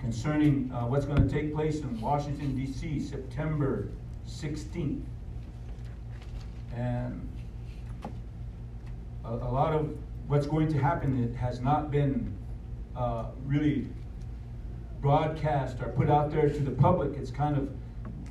concerning 0.00 0.70
uh, 0.70 0.86
what's 0.86 1.06
going 1.06 1.26
to 1.26 1.34
take 1.34 1.54
place 1.54 1.80
in 1.80 1.98
Washington, 1.98 2.54
D.C., 2.54 3.00
September 3.00 3.88
16th. 4.28 5.02
And 6.74 7.26
a, 9.24 9.28
a, 9.28 9.50
lot 9.50 9.72
of 9.72 9.96
what's 10.26 10.46
going 10.46 10.68
to 10.68 10.78
happen 10.78 11.24
it 11.24 11.34
has 11.36 11.60
not 11.60 11.90
been 11.90 12.36
uh, 12.94 13.26
really 13.46 13.88
broadcast 15.00 15.78
or 15.80 15.88
put 15.88 16.10
out 16.10 16.30
there 16.30 16.50
to 16.50 16.60
the 16.60 16.70
public. 16.70 17.16
It's 17.16 17.30
kind 17.30 17.56
of 17.56 17.70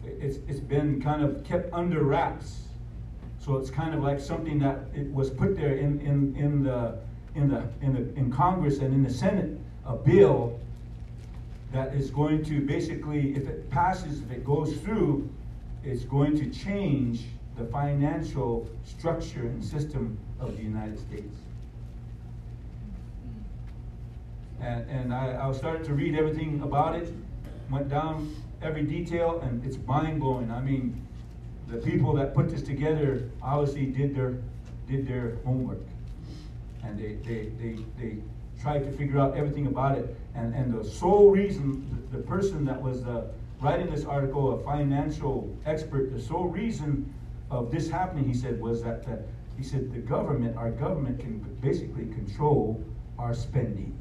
it's, 0.05 0.37
it's 0.47 0.59
been 0.59 1.01
kind 1.01 1.23
of 1.23 1.43
kept 1.43 1.73
under 1.73 2.03
wraps. 2.03 2.61
So 3.39 3.57
it's 3.57 3.69
kind 3.69 3.93
of 3.93 4.03
like 4.03 4.19
something 4.19 4.59
that 4.59 4.79
it 4.93 5.11
was 5.13 5.29
put 5.29 5.55
there 5.55 5.75
in, 5.75 5.99
in, 6.01 6.35
in 6.35 6.63
the 6.63 6.97
in 7.35 7.47
the 7.47 7.63
in 7.81 7.93
the 7.93 8.19
in 8.19 8.31
Congress 8.31 8.79
and 8.79 8.93
in 8.93 9.03
the 9.03 9.09
Senate 9.09 9.59
a 9.85 9.95
bill 9.95 10.59
that 11.71 11.93
is 11.93 12.09
going 12.09 12.43
to 12.45 12.61
basically, 12.61 13.35
if 13.35 13.47
it 13.47 13.69
passes, 13.69 14.21
if 14.21 14.31
it 14.31 14.45
goes 14.45 14.77
through, 14.77 15.29
it's 15.83 16.03
going 16.03 16.37
to 16.37 16.49
change 16.49 17.25
the 17.57 17.65
financial 17.65 18.67
structure 18.85 19.41
and 19.41 19.63
system 19.63 20.17
of 20.39 20.55
the 20.57 20.63
United 20.63 20.97
States. 20.99 21.35
And, 24.61 24.89
and 24.89 25.13
I, 25.13 25.47
I 25.47 25.51
started 25.53 25.83
to 25.85 25.93
read 25.93 26.15
everything 26.15 26.61
about 26.61 26.95
it, 26.95 27.13
went 27.69 27.89
down 27.89 28.35
every 28.61 28.83
detail, 28.83 29.39
and 29.41 29.63
it's 29.65 29.77
mind 29.85 30.19
blowing. 30.19 30.51
I 30.51 30.61
mean, 30.61 31.05
the 31.67 31.77
people 31.77 32.13
that 32.13 32.33
put 32.33 32.49
this 32.49 32.61
together 32.61 33.29
obviously 33.41 33.85
did 33.85 34.15
their 34.15 34.37
did 34.87 35.07
their 35.07 35.37
homework 35.45 35.79
and 36.83 36.99
they, 36.99 37.17
they, 37.27 37.49
they, 37.59 37.79
they 37.97 38.17
tried 38.61 38.79
to 38.79 38.91
figure 38.91 39.19
out 39.19 39.35
everything 39.35 39.67
about 39.67 39.97
it. 39.97 40.15
And, 40.35 40.53
and 40.53 40.73
the 40.73 40.83
sole 40.83 41.31
reason, 41.31 41.85
the, 42.11 42.17
the 42.17 42.23
person 42.23 42.65
that 42.65 42.81
was 42.81 43.03
uh, 43.03 43.27
writing 43.61 43.89
this 43.89 44.05
article, 44.05 44.59
a 44.59 44.63
financial 44.63 45.55
expert, 45.65 46.11
the 46.13 46.21
sole 46.21 46.47
reason 46.47 47.13
of 47.51 47.71
this 47.71 47.89
happening, 47.89 48.27
he 48.27 48.33
said, 48.33 48.59
was 48.61 48.81
that 48.83 49.03
the, 49.05 49.21
he 49.57 49.63
said 49.63 49.91
the 49.91 49.99
government, 49.99 50.55
our 50.55 50.71
government 50.71 51.19
can 51.19 51.39
basically 51.61 52.05
control 52.05 52.83
our 53.17 53.33
spending. 53.33 53.97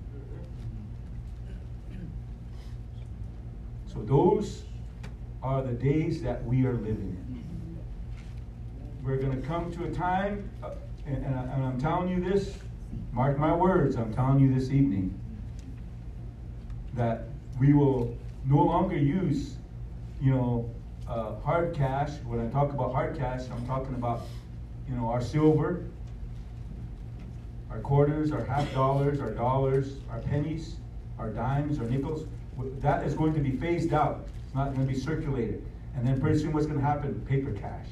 So 3.99 4.05
those 4.05 4.63
are 5.43 5.63
the 5.63 5.73
days 5.73 6.23
that 6.23 6.45
we 6.45 6.65
are 6.65 6.75
living 6.75 7.17
in. 7.17 7.79
We're 9.03 9.17
going 9.17 9.41
to 9.41 9.47
come 9.47 9.73
to 9.73 9.85
a 9.85 9.91
time, 9.91 10.49
uh, 10.63 10.71
and, 11.07 11.25
and, 11.25 11.35
I, 11.35 11.43
and 11.43 11.65
I'm 11.65 11.81
telling 11.81 12.09
you 12.09 12.21
this 12.23 12.55
Mark 13.13 13.39
my 13.39 13.55
words, 13.55 13.97
I'm 13.97 14.13
telling 14.15 14.39
you 14.39 14.55
this 14.55 14.71
evening 14.71 15.19
that 16.95 17.25
we 17.59 17.73
will 17.73 18.17
no 18.45 18.63
longer 18.63 18.97
use, 18.97 19.57
you 20.21 20.33
know, 20.33 20.71
uh, 21.09 21.35
hard 21.41 21.75
cash. 21.75 22.11
When 22.25 22.41
I 22.41 22.49
talk 22.51 22.73
about 22.73 22.93
hard 22.93 23.19
cash, 23.19 23.43
I'm 23.51 23.67
talking 23.67 23.95
about, 23.95 24.23
you 24.89 24.95
know, 24.95 25.09
our 25.09 25.21
silver, 25.21 25.85
our 27.71 27.81
quarters, 27.81 28.31
our 28.31 28.45
half 28.45 28.73
dollars, 28.73 29.21
our 29.21 29.33
dollars, 29.33 29.95
our 30.11 30.21
pennies, 30.21 30.77
our 31.19 31.31
dimes, 31.31 31.81
our 31.81 31.87
nickels. 31.87 32.27
That 32.81 33.05
is 33.05 33.15
going 33.15 33.35
to 33.35 33.41
be 33.41 33.53
phased 33.53 33.93
out. 33.93 34.27
It's 34.45 34.55
not 34.55 34.75
going 34.75 34.87
to 34.87 34.93
be 34.93 34.99
circulated. 34.99 35.65
And 35.97 36.07
then 36.07 36.21
pretty 36.21 36.39
soon, 36.39 36.53
what's 36.53 36.67
going 36.67 36.79
to 36.79 36.85
happen? 36.85 37.21
Paper 37.29 37.53
cash. 37.53 37.87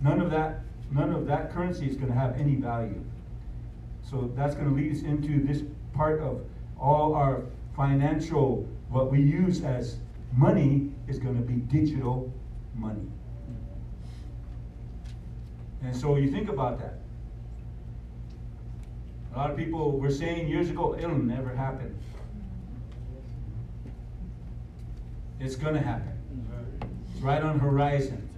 None 0.00 0.20
of 0.20 0.30
that, 0.30 0.60
none 0.90 1.12
of 1.12 1.26
that 1.26 1.52
currency 1.52 1.88
is 1.88 1.96
going 1.96 2.08
to 2.08 2.18
have 2.18 2.38
any 2.38 2.56
value. 2.56 3.02
So 4.02 4.30
that's 4.36 4.54
going 4.54 4.68
to 4.68 4.74
lead 4.74 4.92
us 4.92 5.02
into 5.02 5.44
this 5.44 5.62
part 5.94 6.20
of 6.20 6.42
all 6.78 7.14
our 7.14 7.44
financial 7.76 8.66
what 8.90 9.10
we 9.10 9.20
use 9.20 9.62
as 9.62 9.96
money 10.36 10.90
is 11.08 11.18
going 11.18 11.36
to 11.36 11.42
be 11.42 11.54
digital 11.54 12.30
money. 12.74 13.06
And 15.82 15.96
so 15.96 16.16
you 16.16 16.30
think 16.30 16.48
about 16.48 16.78
that. 16.78 16.98
A 19.34 19.38
lot 19.38 19.50
of 19.50 19.56
people 19.56 19.98
were 19.98 20.10
saying 20.10 20.48
years 20.48 20.68
ago, 20.68 20.94
it'll 20.94 21.16
never 21.16 21.54
happen. 21.54 21.98
It's 25.42 25.56
going 25.56 25.74
to 25.74 25.80
happen. 25.80 26.12
It's 27.12 27.20
right 27.20 27.42
on 27.42 27.58
the 27.58 27.64
horizon. 27.64 28.28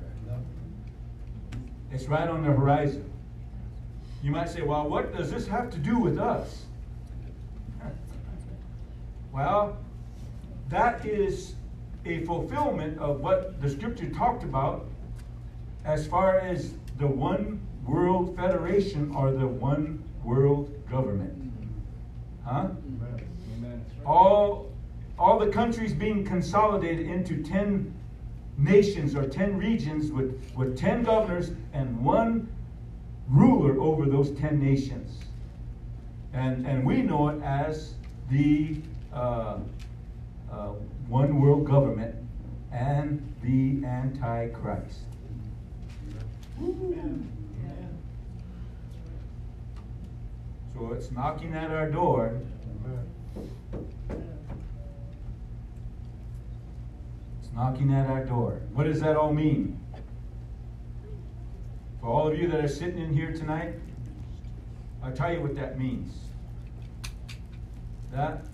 It's 1.93 2.07
right 2.07 2.27
on 2.27 2.43
the 2.43 2.49
horizon. 2.49 3.11
You 4.23 4.31
might 4.31 4.49
say, 4.49 4.63
well, 4.63 4.89
what 4.89 5.15
does 5.15 5.31
this 5.31 5.47
have 5.47 5.71
to 5.73 5.79
do 5.79 5.99
with 5.99 6.19
us? 6.19 6.65
Well, 9.33 9.77
that 10.69 11.05
is 11.05 11.57
a 12.05 12.25
fulfillment 12.25 12.99
of 13.01 13.21
what 13.21 13.61
the 13.61 13.69
scripture 13.69 14.09
talked 14.11 14.45
about 14.45 14.87
as 15.85 16.07
far 16.07 16.39
as 16.39 16.75
the 16.99 17.07
one 17.09 17.61
world 17.85 18.37
federation 18.37 19.13
or 19.13 19.33
the 19.33 19.47
one 19.47 20.05
world 20.23 20.71
government. 20.89 21.37
Mm-hmm. 21.37 22.49
Huh? 22.49 22.69
Amen. 23.59 23.85
All, 24.07 24.71
all 25.19 25.39
the 25.39 25.49
countries 25.49 25.93
being 25.93 26.25
consolidated 26.25 27.07
into 27.07 27.43
10 27.43 27.93
nations 28.57 29.15
or 29.15 29.27
10 29.27 29.57
regions 29.57 30.11
with, 30.11 30.41
with 30.57 30.77
10 30.79 31.05
governors 31.05 31.53
and 31.73 32.05
one 32.05 32.49
ruler 33.29 33.81
over 33.81 34.07
those 34.07 34.31
10 34.33 34.61
nations. 34.61 35.19
And, 36.33 36.67
and 36.67 36.85
we 36.85 37.03
know 37.03 37.29
it 37.29 37.43
as 37.43 37.95
the 38.31 38.77
uh, 39.13 39.59
uh, 40.51 40.69
one 41.09 41.41
world 41.41 41.65
government 41.65 42.15
and 42.73 43.23
the 43.43 43.85
Antichrist. 43.87 45.01
So 50.75 50.93
it's 50.93 51.13
knocking 51.13 51.55
at 51.55 51.71
our 51.71 51.89
door. 51.89 52.41
It's 53.37 54.34
knocking 57.55 57.93
at 57.93 58.09
our 58.09 58.25
door. 58.25 58.61
What 58.73 58.85
does 58.85 59.01
that 59.01 59.17
all 59.17 59.33
mean? 59.33 59.79
For 62.01 62.09
all 62.09 62.29
of 62.29 62.39
you 62.39 62.49
that 62.49 62.65
are 62.65 62.69
sitting 62.69 62.99
in 62.99 63.15
here 63.15 63.33
tonight, 63.33 63.75
I'll 65.03 65.13
tell 65.13 65.33
you 65.33 65.41
what 65.41 65.55
that 65.57 65.79
means. 65.79 66.13
That 68.13 68.45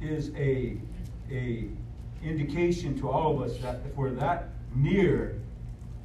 is 0.00 0.30
a, 0.36 0.76
a 1.30 1.68
indication 2.22 2.98
to 3.00 3.08
all 3.08 3.34
of 3.34 3.50
us 3.50 3.58
that 3.58 3.80
if 3.86 3.94
we're 3.96 4.10
that 4.10 4.48
near 4.74 5.40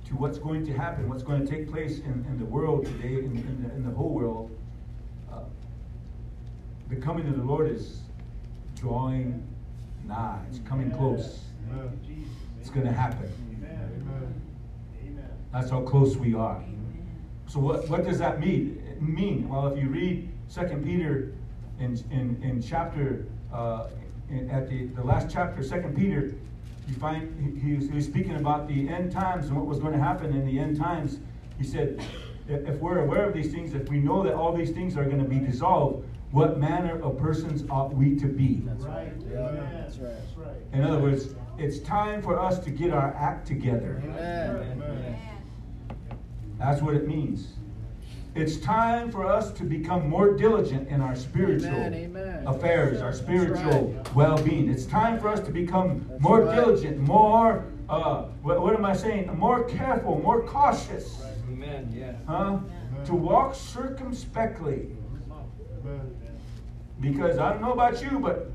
to 0.05 0.15
what's 0.15 0.37
going 0.37 0.65
to 0.65 0.73
happen, 0.73 1.09
what's 1.09 1.23
going 1.23 1.45
to 1.45 1.49
take 1.49 1.71
place 1.71 1.99
in, 1.99 2.25
in 2.29 2.37
the 2.37 2.45
world 2.45 2.85
today, 2.85 3.15
in, 3.15 3.37
in, 3.37 3.63
the, 3.63 3.73
in 3.75 3.83
the 3.83 3.91
whole 3.91 4.09
world, 4.09 4.51
uh, 5.31 5.39
the 6.89 6.95
coming 6.95 7.27
of 7.27 7.37
the 7.37 7.43
Lord 7.43 7.71
is 7.71 8.01
drawing 8.75 9.41
nigh. 10.05 10.41
It's 10.49 10.59
coming 10.67 10.91
close. 10.91 11.39
It's 12.59 12.69
going 12.69 12.85
to 12.85 12.91
happen. 12.91 13.31
That's 15.51 15.69
how 15.69 15.81
close 15.81 16.17
we 16.17 16.33
are. 16.33 16.63
So 17.47 17.59
what, 17.59 17.87
what 17.87 18.03
does 18.03 18.17
that 18.17 18.39
mean? 18.39 18.83
mean? 18.99 19.47
Well, 19.47 19.67
if 19.67 19.77
you 19.77 19.89
read 19.89 20.29
Second 20.47 20.83
Peter 20.83 21.33
in, 21.79 22.01
in, 22.11 22.41
in 22.41 22.61
chapter, 22.61 23.27
uh, 23.53 23.87
in, 24.29 24.49
at 24.49 24.67
the, 24.69 24.85
the 24.87 25.03
last 25.03 25.29
chapter, 25.31 25.61
Second 25.63 25.95
Peter, 25.95 26.33
you 26.87 26.95
find 26.95 27.61
he, 27.61 27.75
he, 27.75 27.93
was, 27.95 28.05
speaking 28.05 28.35
about 28.35 28.67
the 28.67 28.89
end 28.89 29.11
times 29.11 29.47
and 29.47 29.55
what 29.55 29.65
was 29.65 29.79
going 29.79 29.93
to 29.93 29.99
happen 29.99 30.33
in 30.33 30.45
the 30.45 30.57
end 30.57 30.77
times. 30.77 31.19
He 31.57 31.63
said, 31.63 32.03
if 32.47 32.79
we're 32.79 32.99
aware 32.99 33.27
of 33.27 33.33
these 33.33 33.51
things, 33.51 33.73
if 33.73 33.87
we 33.89 33.99
know 33.99 34.23
that 34.23 34.33
all 34.33 34.55
these 34.55 34.71
things 34.71 34.97
are 34.97 35.05
going 35.05 35.21
to 35.21 35.29
be 35.29 35.39
dissolved, 35.39 36.05
what 36.31 36.59
manner 36.59 36.99
of 37.03 37.17
persons 37.19 37.63
ought 37.69 37.93
we 37.93 38.15
to 38.15 38.25
be? 38.25 38.63
That's 38.65 38.85
right. 38.85 39.13
Yeah. 39.31 39.51
That's 39.71 39.99
right. 39.99 40.57
In 40.73 40.81
other 40.81 40.99
words, 40.99 41.35
it's 41.57 41.79
time 41.79 42.21
for 42.21 42.39
us 42.39 42.59
to 42.59 42.69
get 42.69 42.91
our 42.91 43.13
act 43.15 43.47
together. 43.47 44.01
Amen. 44.03 44.55
Amen. 44.55 45.19
That's 46.57 46.81
what 46.81 46.95
it 46.95 47.07
means. 47.07 47.53
It's 48.35 48.57
time 48.57 49.11
for 49.11 49.27
us 49.27 49.51
to 49.51 49.63
become 49.63 50.09
more 50.09 50.35
diligent 50.35 50.87
in 50.87 51.01
our 51.01 51.15
spiritual 51.15 51.69
Amen, 51.69 51.93
amen. 51.93 52.47
affairs, 52.47 52.99
our 52.99 53.13
spiritual 53.13 53.93
right. 53.93 54.15
well 54.15 54.41
being. 54.41 54.69
It's 54.69 54.85
time 54.85 55.19
for 55.19 55.27
us 55.27 55.39
to 55.41 55.51
become 55.51 56.09
more 56.19 56.41
right. 56.41 56.55
diligent, 56.55 56.97
more, 56.97 57.65
uh, 57.89 58.23
what, 58.41 58.59
what 58.59 58.73
am 58.73 58.85
I 58.85 58.95
saying? 58.95 59.37
More 59.37 59.63
careful, 59.65 60.19
more 60.19 60.41
cautious. 60.41 61.21
Amen. 61.47 61.93
Yeah. 61.95 62.13
Huh? 62.27 62.59
To 63.05 63.13
walk 63.13 63.53
circumspectly. 63.53 64.87
Because 66.99 67.37
I 67.37 67.51
don't 67.51 67.61
know 67.61 67.73
about 67.73 68.01
you, 68.01 68.17
but 68.17 68.49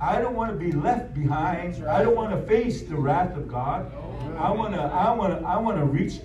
I 0.00 0.20
don't 0.20 0.34
want 0.34 0.50
to 0.50 0.56
be 0.56 0.72
left 0.72 1.14
behind. 1.14 1.86
I 1.86 2.02
don't 2.02 2.16
want 2.16 2.30
to 2.30 2.46
face 2.46 2.82
the 2.82 2.96
wrath 2.96 3.36
of 3.36 3.48
God. 3.48 3.92
I 4.38 4.50
want 4.50 4.74
to 4.74 4.80
I 4.80 5.12
want 5.12 5.38
to 5.38 5.46
I 5.46 5.58
want 5.58 5.78
to 5.78 5.84
reach 5.84 6.20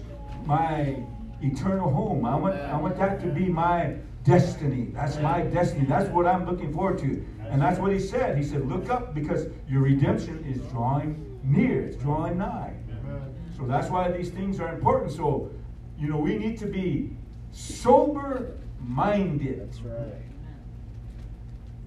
my 0.45 0.97
eternal 1.41 1.89
home. 1.91 2.25
I 2.25 2.35
want 2.35 2.55
I 2.55 2.77
want 2.77 2.95
that 2.97 3.19
to 3.21 3.27
be 3.27 3.45
my 3.47 3.95
destiny. 4.23 4.91
That's 4.93 5.17
my 5.19 5.41
destiny. 5.41 5.85
That's 5.85 6.09
what 6.09 6.25
I'm 6.25 6.45
looking 6.45 6.73
forward 6.73 6.99
to. 6.99 7.25
And 7.49 7.61
that's 7.61 7.79
what 7.79 7.91
he 7.91 7.99
said. 7.99 8.37
He 8.37 8.43
said, 8.43 8.65
"Look 8.67 8.89
up 8.89 9.13
because 9.13 9.47
your 9.67 9.81
redemption 9.81 10.43
is 10.45 10.59
drawing 10.71 11.39
near. 11.43 11.83
It's 11.83 11.97
drawing 11.97 12.37
nigh." 12.37 12.73
So 13.57 13.65
that's 13.65 13.89
why 13.89 14.11
these 14.11 14.29
things 14.29 14.59
are 14.59 14.73
important. 14.73 15.11
So, 15.11 15.49
you 15.97 16.09
know, 16.09 16.17
we 16.17 16.37
need 16.37 16.57
to 16.59 16.65
be 16.65 17.11
sober 17.51 18.57
minded. 18.81 19.61
That's 19.61 19.81
right. 19.81 20.21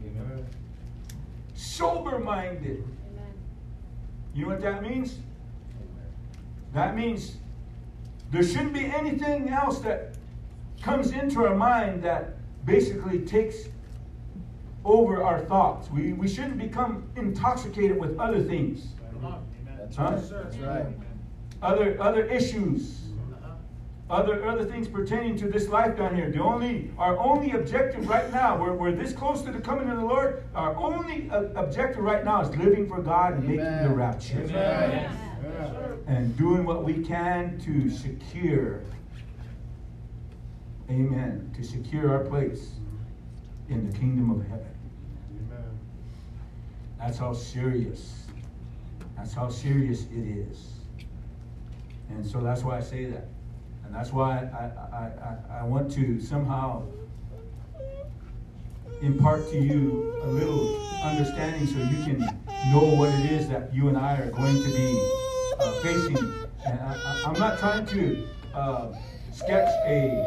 Amen. 0.02 0.46
Sober 1.58 2.20
minded. 2.20 2.84
You 4.32 4.42
know 4.42 4.50
what 4.52 4.60
that 4.60 4.80
means? 4.80 5.18
That 6.72 6.94
means 6.94 7.38
there 8.30 8.44
shouldn't 8.44 8.72
be 8.72 8.84
anything 8.84 9.48
else 9.48 9.80
that 9.80 10.14
comes 10.80 11.10
into 11.10 11.44
our 11.44 11.56
mind 11.56 12.04
that 12.04 12.36
basically 12.64 13.18
takes 13.22 13.56
over 14.84 15.20
our 15.24 15.40
thoughts. 15.46 15.90
We, 15.90 16.12
we 16.12 16.28
shouldn't 16.28 16.58
become 16.58 17.10
intoxicated 17.16 17.98
with 17.98 18.16
other 18.20 18.40
things, 18.40 18.86
That's 19.76 19.96
Huh? 19.96 20.10
That's 20.30 20.56
right. 20.58 20.86
other 21.60 22.00
other 22.00 22.24
issues, 22.26 22.97
other 24.10 24.46
other 24.48 24.64
things 24.64 24.88
pertaining 24.88 25.36
to 25.36 25.48
this 25.48 25.68
life 25.68 25.96
down 25.96 26.16
here. 26.16 26.30
The 26.30 26.42
only 26.42 26.90
our 26.98 27.18
only 27.18 27.52
objective 27.52 28.08
right 28.08 28.30
now, 28.32 28.56
we're, 28.56 28.72
we're 28.72 28.92
this 28.92 29.12
close 29.12 29.42
to 29.42 29.52
the 29.52 29.60
coming 29.60 29.88
of 29.90 29.98
the 29.98 30.04
Lord. 30.04 30.44
Our 30.54 30.74
only 30.76 31.28
uh, 31.30 31.44
objective 31.54 32.02
right 32.02 32.24
now 32.24 32.40
is 32.40 32.56
living 32.56 32.88
for 32.88 33.02
God 33.02 33.34
and 33.34 33.42
making 33.44 33.64
the 33.64 33.84
Amen. 33.84 33.94
rapture. 33.94 34.42
Amen. 34.44 35.10
and 36.06 36.36
doing 36.36 36.64
what 36.64 36.84
we 36.84 37.04
can 37.04 37.60
to 37.60 37.90
secure, 37.90 38.80
amen, 40.90 41.52
to 41.54 41.62
secure 41.62 42.10
our 42.10 42.24
place 42.24 42.70
in 43.68 43.90
the 43.90 43.98
kingdom 43.98 44.30
of 44.30 44.46
heaven. 44.48 44.74
Amen. 45.52 45.78
That's 46.98 47.18
how 47.18 47.34
serious, 47.34 48.26
that's 49.16 49.34
how 49.34 49.50
serious 49.50 50.04
it 50.04 50.26
is. 50.26 50.72
And 52.08 52.24
so 52.24 52.40
that's 52.40 52.62
why 52.62 52.78
I 52.78 52.80
say 52.80 53.04
that. 53.06 53.28
And 53.88 53.96
that's 53.96 54.12
why 54.12 54.46
I, 54.52 54.64
I, 54.94 55.00
I, 55.00 55.60
I 55.60 55.64
want 55.64 55.90
to 55.92 56.20
somehow 56.20 56.82
impart 59.00 59.48
to 59.50 59.58
you 59.58 60.14
a 60.24 60.26
little 60.26 60.76
understanding 61.02 61.66
so 61.66 61.78
you 61.78 62.04
can 62.04 62.18
know 62.70 62.84
what 62.84 63.08
it 63.08 63.32
is 63.32 63.48
that 63.48 63.72
you 63.72 63.88
and 63.88 63.96
I 63.96 64.18
are 64.18 64.30
going 64.30 64.62
to 64.62 64.68
be 64.68 65.10
uh, 65.58 65.72
facing. 65.80 66.18
And 66.66 66.78
I, 66.78 67.22
I'm 67.24 67.38
not 67.38 67.58
trying 67.60 67.86
to 67.86 68.26
uh, 68.52 68.92
sketch 69.32 69.72
a, 69.86 70.22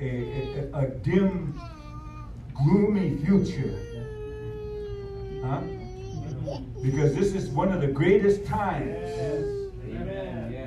a, 0.00 0.70
a, 0.72 0.78
a 0.78 0.88
dim, 0.88 1.60
gloomy 2.54 3.18
future. 3.26 3.78
Huh? 5.44 5.60
Because 6.82 7.14
this 7.14 7.34
is 7.34 7.50
one 7.50 7.72
of 7.72 7.82
the 7.82 7.88
greatest 7.88 8.46
times. 8.46 9.65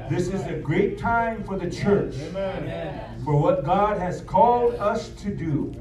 Amen. 0.09 0.23
This 0.23 0.33
is 0.33 0.47
a 0.47 0.59
great 0.59 0.97
time 0.97 1.43
for 1.43 1.57
the 1.57 1.69
church. 1.69 2.15
Amen. 2.29 3.21
For 3.23 3.39
what 3.39 3.63
God 3.63 3.99
has 3.99 4.21
called 4.21 4.73
us 4.75 5.09
to 5.09 5.29
do. 5.29 5.73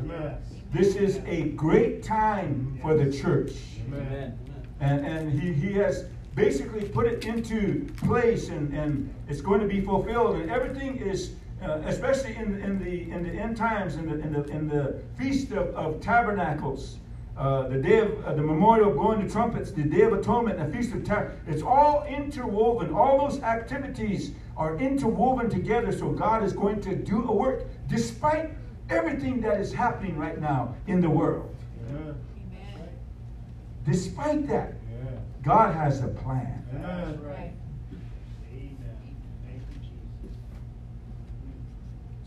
This 0.70 0.96
is 0.96 1.20
a 1.26 1.48
great 1.50 2.02
time 2.02 2.78
for 2.82 2.94
the 2.94 3.10
church. 3.10 3.52
Amen. 3.86 4.38
And, 4.80 5.06
and 5.06 5.32
he, 5.32 5.52
he 5.54 5.72
has 5.74 6.04
basically 6.34 6.84
put 6.84 7.06
it 7.06 7.24
into 7.24 7.90
place 7.96 8.50
and, 8.50 8.72
and 8.74 9.12
it's 9.28 9.40
going 9.40 9.60
to 9.60 9.66
be 9.66 9.80
fulfilled. 9.80 10.36
And 10.36 10.50
everything 10.50 10.98
is, 10.98 11.32
uh, 11.62 11.80
especially 11.86 12.36
in, 12.36 12.60
in, 12.60 12.84
the, 12.84 13.10
in 13.10 13.22
the 13.22 13.30
end 13.30 13.56
times, 13.56 13.96
in 13.96 14.10
the, 14.10 14.20
in 14.20 14.32
the, 14.32 14.44
in 14.44 14.68
the 14.68 15.02
Feast 15.16 15.52
of, 15.52 15.74
of 15.74 16.00
Tabernacles, 16.02 16.98
uh, 17.39 17.68
the 17.68 17.78
day 17.78 18.01
of 18.01 18.24
uh, 18.24 18.34
the 18.34 18.43
memorial 18.43 18.89
of 18.91 18.97
blowing 18.97 19.24
the 19.24 19.32
trumpets, 19.32 19.70
the 19.70 19.84
day 19.84 20.03
of 20.03 20.12
atonement, 20.12 20.59
the 20.59 20.76
feast 20.76 20.93
of 20.93 21.05
tabernacles. 21.05 21.41
It's 21.47 21.62
all 21.62 22.05
interwoven. 22.05 22.93
All 22.93 23.28
those 23.28 23.41
activities 23.43 24.32
are 24.57 24.76
interwoven 24.78 25.49
together. 25.49 25.93
So 25.93 26.11
God 26.11 26.43
is 26.43 26.53
going 26.53 26.80
to 26.80 26.97
do 26.97 27.22
a 27.28 27.32
work 27.32 27.66
despite 27.86 28.51
everything 28.91 29.41
that 29.43 29.61
is 29.61 29.72
happening 29.72 30.18
right 30.18 30.41
now 30.41 30.74
in 30.89 31.01
the 31.01 31.09
world. 31.09 31.55
Yeah. 31.93 32.12
Despite 33.86 34.49
that, 34.49 34.74
Yeah. 34.91 35.11
God 35.43 35.74
has 35.74 36.03
a 36.03 36.09
plan. 36.09 36.64
Yeah. 36.72 37.12
Right. 37.22 37.53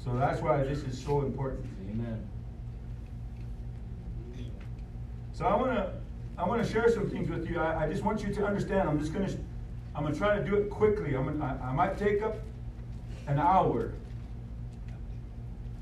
So 0.03 0.15
that's 0.15 0.41
why 0.41 0.63
this 0.63 0.79
is 0.83 0.97
so 0.99 1.21
important. 1.21 1.65
Amen. 1.91 2.27
So 5.41 5.47
I 5.47 5.55
want 5.55 5.71
to 5.71 5.91
I 6.37 6.47
want 6.47 6.63
to 6.63 6.71
share 6.71 6.87
some 6.91 7.09
things 7.09 7.27
with 7.27 7.49
you. 7.49 7.59
I, 7.59 7.85
I 7.85 7.89
just 7.89 8.03
want 8.03 8.21
you 8.21 8.31
to 8.31 8.45
understand. 8.45 8.87
I'm 8.87 8.99
just 8.99 9.11
going 9.11 9.25
to 9.25 9.35
I'm 9.95 10.03
going 10.03 10.13
to 10.13 10.19
try 10.19 10.37
to 10.37 10.45
do 10.45 10.53
it 10.53 10.69
quickly. 10.69 11.15
I'm 11.15 11.25
gonna, 11.25 11.59
I, 11.63 11.69
I 11.69 11.73
might 11.73 11.97
take 11.97 12.21
up 12.21 12.35
an 13.25 13.39
hour, 13.39 13.91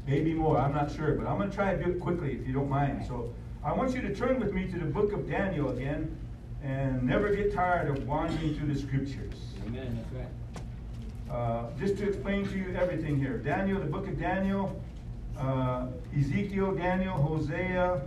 maybe 0.08 0.34
more. 0.34 0.58
I'm 0.58 0.74
not 0.74 0.96
sure, 0.96 1.14
but 1.14 1.28
I'm 1.28 1.38
going 1.38 1.50
to 1.50 1.56
try 1.56 1.76
to 1.76 1.84
do 1.84 1.92
it 1.92 2.00
quickly 2.00 2.32
if 2.40 2.48
you 2.48 2.54
don't 2.54 2.70
mind. 2.70 3.06
So 3.06 3.34
I 3.62 3.74
want 3.74 3.94
you 3.94 4.02
to 4.02 4.16
turn 4.16 4.40
with 4.40 4.54
me 4.54 4.66
to 4.66 4.80
the 4.80 4.86
book 4.86 5.12
of 5.12 5.30
Daniel 5.30 5.72
again, 5.72 6.16
and 6.64 7.04
never 7.04 7.36
get 7.36 7.54
tired 7.54 7.90
of 7.90 8.08
wandering 8.08 8.56
through 8.56 8.74
the 8.74 8.80
scriptures. 8.80 9.36
Amen. 9.68 10.06
That's 10.14 10.26
right. 11.30 11.36
Uh, 11.36 11.66
just 11.78 11.98
to 11.98 12.08
explain 12.08 12.48
to 12.48 12.58
you 12.58 12.74
everything 12.78 13.20
here 13.20 13.38
Daniel, 13.38 13.78
the 13.82 13.88
book 13.88 14.08
of 14.08 14.18
Daniel, 14.18 14.82
uh, 15.38 15.88
Ezekiel, 16.18 16.76
Daniel, 16.76 17.14
Hosea, 17.14 18.02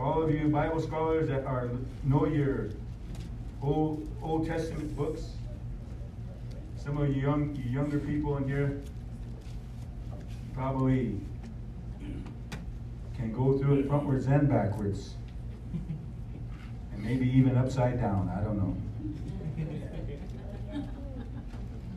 for 0.00 0.06
all 0.06 0.22
of 0.22 0.30
you 0.34 0.48
Bible 0.48 0.80
scholars 0.80 1.28
that 1.28 1.44
are 1.44 1.68
know 2.04 2.24
your 2.24 2.70
Old, 3.62 4.08
Old 4.22 4.46
Testament 4.46 4.96
books, 4.96 5.32
some 6.74 6.96
of 6.96 7.14
you 7.14 7.20
young 7.20 7.54
you 7.54 7.70
younger 7.70 7.98
people 7.98 8.38
in 8.38 8.48
here 8.48 8.80
probably 10.54 11.20
can 13.14 13.30
go 13.30 13.58
through 13.58 13.80
it 13.80 13.88
frontwards 13.90 14.26
and 14.26 14.48
backwards, 14.48 15.16
and 16.92 17.04
maybe 17.04 17.28
even 17.28 17.58
upside 17.58 18.00
down. 18.00 18.30
I 18.34 18.42
don't 18.42 18.56
know. 18.56 18.74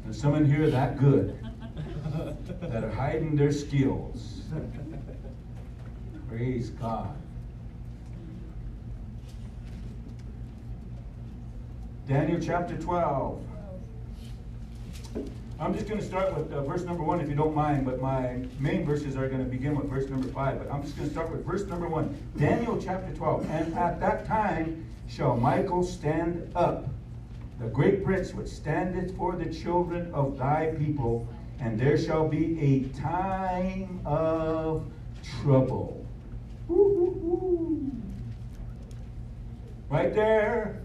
There's 0.03 0.19
someone 0.19 0.43
here 0.43 0.69
that 0.69 0.99
good 0.99 1.39
that 2.63 2.83
are 2.83 2.91
hiding 2.91 3.37
their 3.37 3.53
skills. 3.53 4.41
Praise 6.27 6.71
God. 6.71 7.15
Daniel 12.07 12.37
chapter 12.41 12.75
12. 12.75 13.41
I'm 15.57 15.73
just 15.73 15.87
going 15.87 16.01
to 16.01 16.05
start 16.05 16.37
with 16.37 16.51
uh, 16.51 16.61
verse 16.63 16.83
number 16.83 17.01
one, 17.01 17.21
if 17.21 17.29
you 17.29 17.35
don't 17.35 17.55
mind, 17.55 17.85
but 17.85 18.01
my 18.01 18.39
main 18.59 18.85
verses 18.85 19.15
are 19.15 19.29
going 19.29 19.41
to 19.41 19.49
begin 19.49 19.73
with 19.73 19.89
verse 19.89 20.09
number 20.09 20.27
five. 20.27 20.59
But 20.59 20.69
I'm 20.69 20.83
just 20.83 20.97
going 20.97 21.07
to 21.07 21.13
start 21.13 21.31
with 21.31 21.45
verse 21.45 21.63
number 21.65 21.87
one. 21.87 22.17
Daniel 22.37 22.77
chapter 22.81 23.15
12. 23.15 23.49
And 23.49 23.73
at 23.75 24.01
that 24.01 24.25
time 24.25 24.85
shall 25.07 25.37
Michael 25.37 25.81
stand 25.81 26.51
up, 26.57 26.89
the 27.61 27.67
great 27.67 28.03
prince 28.03 28.33
which 28.33 28.49
standeth 28.49 29.15
for 29.15 29.37
the 29.37 29.45
children 29.45 30.11
of 30.13 30.37
thy 30.37 30.75
people, 30.77 31.25
and 31.61 31.79
there 31.79 31.97
shall 31.97 32.27
be 32.27 32.59
a 32.59 32.99
time 32.99 34.01
of 34.05 34.85
trouble. 35.41 36.05
Woo-hoo-hoo. 36.67 37.89
Right 39.89 40.13
there, 40.13 40.82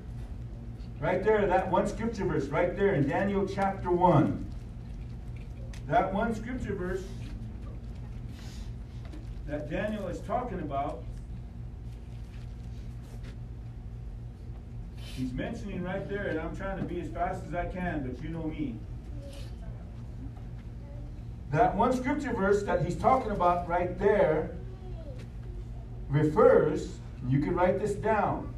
right 1.00 1.22
there, 1.22 1.46
that 1.46 1.70
one 1.70 1.86
scripture 1.86 2.24
verse, 2.24 2.46
right 2.46 2.76
there 2.76 2.94
in 2.94 3.08
Daniel 3.08 3.46
chapter 3.46 3.90
1. 3.90 4.44
That 5.86 6.12
one 6.12 6.34
scripture 6.34 6.74
verse 6.74 7.02
that 9.46 9.70
Daniel 9.70 10.08
is 10.08 10.20
talking 10.20 10.60
about, 10.60 11.02
he's 15.00 15.32
mentioning 15.32 15.82
right 15.82 16.06
there, 16.08 16.26
and 16.26 16.38
I'm 16.38 16.54
trying 16.56 16.78
to 16.78 16.84
be 16.84 17.00
as 17.00 17.08
fast 17.08 17.42
as 17.46 17.54
I 17.54 17.66
can, 17.66 18.06
but 18.06 18.22
you 18.22 18.28
know 18.30 18.44
me. 18.44 18.74
That 21.50 21.74
one 21.74 21.96
scripture 21.96 22.34
verse 22.34 22.62
that 22.64 22.84
he's 22.84 22.96
talking 22.96 23.30
about 23.30 23.66
right 23.66 23.98
there 23.98 24.50
refers, 26.10 26.98
you 27.26 27.40
can 27.40 27.54
write 27.54 27.80
this 27.80 27.94
down, 27.94 28.52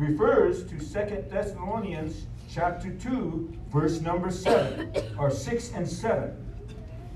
refers 0.00 0.64
to 0.64 0.80
Second 0.80 1.30
Thessalonians 1.30 2.26
chapter 2.50 2.90
2, 2.90 3.52
verse 3.68 4.00
number 4.00 4.30
7, 4.30 4.92
or 5.18 5.30
6 5.30 5.72
and 5.72 5.86
7. 5.86 6.32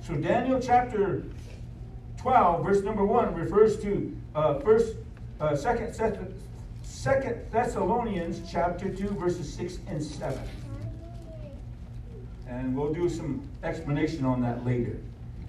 So 0.02 0.14
Daniel 0.14 0.60
chapter 0.60 1.24
12, 2.18 2.64
verse 2.64 2.82
number 2.82 3.04
1 3.04 3.34
refers 3.34 3.80
to 3.82 4.14
uh, 4.34 4.60
first, 4.60 4.96
uh, 5.40 5.56
second, 5.56 5.94
second 6.82 7.50
Thessalonians 7.50 8.42
chapter 8.50 8.94
2, 8.94 9.08
verses 9.08 9.52
6 9.54 9.78
and 9.88 10.02
7. 10.02 10.38
And 12.48 12.76
we'll 12.76 12.92
do 12.92 13.08
some 13.08 13.48
explanation 13.62 14.26
on 14.26 14.42
that 14.42 14.64
later. 14.66 14.98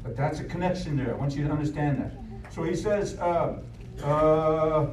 But 0.03 0.15
that's 0.15 0.39
a 0.39 0.45
connection 0.45 0.95
there. 0.95 1.13
I 1.13 1.17
want 1.17 1.35
you 1.35 1.45
to 1.45 1.51
understand 1.51 1.99
that. 1.99 2.53
So 2.53 2.63
he 2.63 2.75
says, 2.75 3.19
uh, 3.19 3.59
uh, 4.03 4.87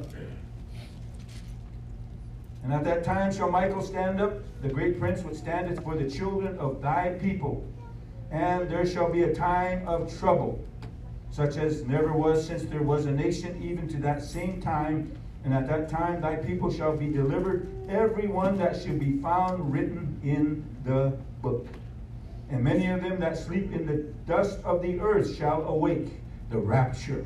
and 2.63 2.73
at 2.73 2.85
that 2.85 3.03
time 3.03 3.33
shall 3.33 3.51
Michael 3.51 3.81
stand 3.81 4.21
up, 4.21 4.35
the 4.61 4.69
great 4.69 4.97
prince 4.97 5.21
which 5.21 5.35
standeth 5.35 5.83
for 5.83 5.95
the 5.95 6.09
children 6.09 6.57
of 6.57 6.81
thy 6.81 7.09
people. 7.21 7.65
And 8.31 8.69
there 8.69 8.85
shall 8.85 9.11
be 9.11 9.23
a 9.23 9.35
time 9.35 9.85
of 9.87 10.17
trouble, 10.17 10.63
such 11.29 11.57
as 11.57 11.83
never 11.83 12.13
was 12.13 12.47
since 12.47 12.63
there 12.63 12.81
was 12.81 13.05
a 13.05 13.11
nation, 13.11 13.61
even 13.61 13.87
to 13.89 13.97
that 13.97 14.23
same 14.23 14.61
time. 14.61 15.11
And 15.43 15.53
at 15.53 15.67
that 15.67 15.89
time 15.89 16.21
thy 16.21 16.37
people 16.37 16.71
shall 16.71 16.95
be 16.95 17.09
delivered, 17.09 17.67
every 17.89 18.27
one 18.27 18.57
that 18.59 18.81
should 18.81 18.97
be 18.97 19.17
found 19.17 19.71
written 19.71 20.19
in 20.23 20.65
the 20.85 21.17
book. 21.41 21.67
And 22.49 22.63
many 22.63 22.87
of 22.87 23.01
them 23.01 23.19
that 23.19 23.37
sleep 23.37 23.73
in 23.73 23.85
the 23.85 24.05
dust 24.25 24.59
of 24.63 24.81
the 24.81 25.01
earth 25.01 25.35
shall 25.35 25.63
awake, 25.63 26.13
the 26.49 26.59
rapture 26.59 27.25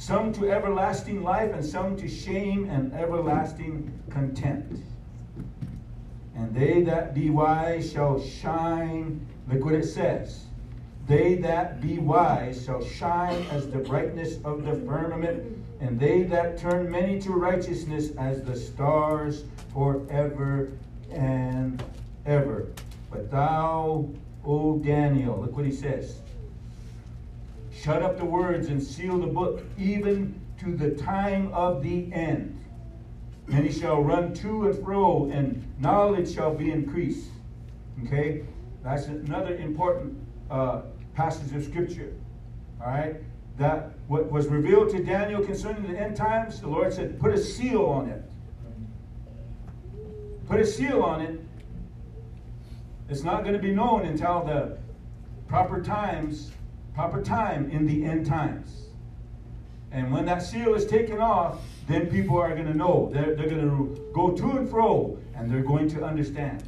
some 0.00 0.32
to 0.32 0.50
everlasting 0.50 1.22
life, 1.22 1.52
and 1.52 1.62
some 1.62 1.94
to 1.94 2.08
shame 2.08 2.70
and 2.70 2.90
everlasting 2.94 3.92
contempt. 4.08 4.78
And 6.34 6.54
they 6.54 6.80
that 6.84 7.14
be 7.14 7.28
wise 7.28 7.92
shall 7.92 8.18
shine. 8.18 9.26
Look 9.46 9.62
what 9.62 9.74
it 9.74 9.84
says. 9.84 10.46
They 11.06 11.34
that 11.34 11.82
be 11.82 11.98
wise 11.98 12.64
shall 12.64 12.82
shine 12.82 13.44
as 13.50 13.68
the 13.68 13.80
brightness 13.80 14.38
of 14.42 14.64
the 14.64 14.74
firmament, 14.86 15.62
and 15.82 16.00
they 16.00 16.22
that 16.22 16.56
turn 16.56 16.90
many 16.90 17.20
to 17.20 17.32
righteousness 17.32 18.16
as 18.16 18.42
the 18.42 18.56
stars 18.56 19.44
forever 19.70 20.72
and 21.10 21.84
ever. 22.24 22.68
But 23.10 23.30
thou, 23.30 24.08
O 24.46 24.78
Daniel, 24.78 25.38
look 25.38 25.54
what 25.54 25.66
he 25.66 25.72
says 25.72 26.22
Shut 27.82 28.02
up 28.02 28.18
the 28.18 28.26
words 28.26 28.68
and 28.68 28.82
seal 28.82 29.18
the 29.18 29.26
book, 29.26 29.62
even 29.78 30.38
to 30.58 30.76
the 30.76 30.90
time 30.90 31.50
of 31.54 31.82
the 31.82 32.12
end. 32.12 32.62
Many 33.46 33.72
shall 33.72 34.02
run 34.02 34.34
to 34.34 34.68
and 34.68 34.84
fro, 34.84 35.30
and 35.32 35.64
knowledge 35.80 36.34
shall 36.34 36.54
be 36.54 36.70
increased. 36.70 37.30
Okay? 38.04 38.44
That's 38.84 39.06
another 39.06 39.56
important 39.56 40.18
uh, 40.50 40.82
passage 41.14 41.54
of 41.54 41.64
Scripture. 41.64 42.12
All 42.82 42.88
right? 42.88 43.16
That 43.56 43.92
what 44.08 44.30
was 44.30 44.48
revealed 44.48 44.90
to 44.90 45.02
Daniel 45.02 45.42
concerning 45.42 45.90
the 45.90 45.98
end 45.98 46.16
times, 46.16 46.60
the 46.60 46.68
Lord 46.68 46.92
said, 46.92 47.18
put 47.18 47.32
a 47.32 47.38
seal 47.38 47.86
on 47.86 48.10
it. 48.10 48.22
Put 50.46 50.60
a 50.60 50.66
seal 50.66 51.02
on 51.02 51.22
it. 51.22 51.40
It's 53.08 53.22
not 53.22 53.42
going 53.42 53.54
to 53.54 53.60
be 53.60 53.72
known 53.72 54.04
until 54.04 54.44
the 54.44 54.76
proper 55.48 55.82
times 55.82 56.52
proper 57.00 57.22
time 57.22 57.70
in 57.70 57.86
the 57.86 58.04
end 58.04 58.26
times. 58.26 58.88
And 59.90 60.12
when 60.12 60.26
that 60.26 60.42
seal 60.42 60.74
is 60.74 60.84
taken 60.84 61.18
off, 61.18 61.56
then 61.88 62.08
people 62.08 62.36
are 62.38 62.50
going 62.50 62.66
to 62.66 62.76
know. 62.76 63.08
They're, 63.10 63.34
they're 63.34 63.48
going 63.48 63.62
to 63.62 64.12
go 64.12 64.32
to 64.32 64.58
and 64.58 64.68
fro, 64.68 65.18
and 65.34 65.50
they're 65.50 65.62
going 65.62 65.88
to 65.88 66.04
understand. 66.04 66.62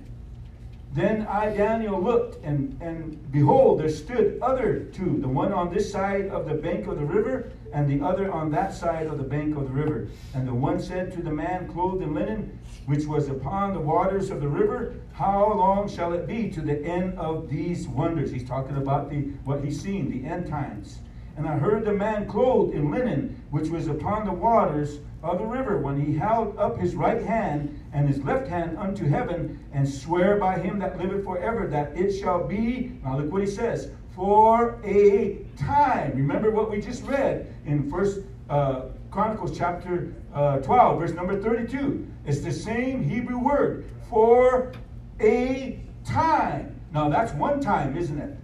Then 0.94 1.26
I, 1.26 1.56
Daniel, 1.56 2.02
looked, 2.02 2.44
and, 2.44 2.78
and 2.82 3.32
behold, 3.32 3.80
there 3.80 3.88
stood 3.88 4.38
other 4.42 4.80
two, 4.92 5.18
the 5.22 5.28
one 5.28 5.50
on 5.50 5.72
this 5.72 5.90
side 5.90 6.28
of 6.28 6.46
the 6.46 6.54
bank 6.54 6.86
of 6.86 6.98
the 6.98 7.04
river, 7.04 7.50
and 7.72 7.88
the 7.88 8.04
other 8.04 8.30
on 8.30 8.50
that 8.50 8.74
side 8.74 9.06
of 9.06 9.16
the 9.16 9.24
bank 9.24 9.56
of 9.56 9.64
the 9.64 9.72
river. 9.72 10.08
And 10.34 10.46
the 10.46 10.52
one 10.52 10.82
said 10.82 11.10
to 11.12 11.22
the 11.22 11.30
man 11.30 11.66
clothed 11.66 12.02
in 12.02 12.12
linen, 12.12 12.58
which 12.84 13.06
was 13.06 13.28
upon 13.28 13.72
the 13.72 13.80
waters 13.80 14.28
of 14.28 14.42
the 14.42 14.48
river, 14.48 14.96
How 15.12 15.54
long 15.54 15.88
shall 15.88 16.12
it 16.12 16.26
be 16.26 16.50
to 16.50 16.60
the 16.60 16.84
end 16.84 17.18
of 17.18 17.48
these 17.48 17.88
wonders? 17.88 18.30
He's 18.30 18.46
talking 18.46 18.76
about 18.76 19.08
the 19.08 19.20
what 19.44 19.64
he's 19.64 19.80
seen, 19.80 20.10
the 20.10 20.28
end 20.28 20.46
times. 20.46 20.98
And 21.38 21.48
I 21.48 21.56
heard 21.56 21.86
the 21.86 21.94
man 21.94 22.28
clothed 22.28 22.74
in 22.74 22.90
linen, 22.90 23.42
which 23.50 23.70
was 23.70 23.86
upon 23.88 24.26
the 24.26 24.32
waters 24.32 25.00
of 25.22 25.38
the 25.38 25.46
river, 25.46 25.78
when 25.78 25.98
he 25.98 26.18
held 26.18 26.58
up 26.58 26.78
his 26.78 26.94
right 26.94 27.22
hand 27.22 27.81
and 27.92 28.08
his 28.08 28.22
left 28.24 28.48
hand 28.48 28.78
unto 28.78 29.06
heaven, 29.06 29.62
and 29.72 29.88
swear 29.88 30.36
by 30.36 30.58
him 30.58 30.78
that 30.78 30.98
liveth 30.98 31.24
forever, 31.24 31.66
that 31.66 31.96
it 31.96 32.18
shall 32.18 32.46
be, 32.46 32.92
now 33.04 33.18
look 33.18 33.30
what 33.30 33.42
he 33.42 33.46
says, 33.46 33.90
for 34.14 34.80
a 34.84 35.38
time. 35.56 36.12
Remember 36.16 36.50
what 36.50 36.70
we 36.70 36.80
just 36.80 37.04
read 37.04 37.54
in 37.66 37.90
First 37.90 38.20
uh, 38.48 38.82
Chronicles 39.10 39.56
chapter 39.56 40.14
uh, 40.34 40.58
12, 40.58 40.98
verse 40.98 41.12
number 41.12 41.40
32. 41.40 42.06
It's 42.24 42.40
the 42.40 42.52
same 42.52 43.02
Hebrew 43.02 43.38
word, 43.38 43.84
for 44.08 44.72
a 45.20 45.78
time. 46.04 46.80
Now 46.92 47.08
that's 47.08 47.32
one 47.32 47.60
time, 47.60 47.96
isn't 47.96 48.18
it? 48.18 48.36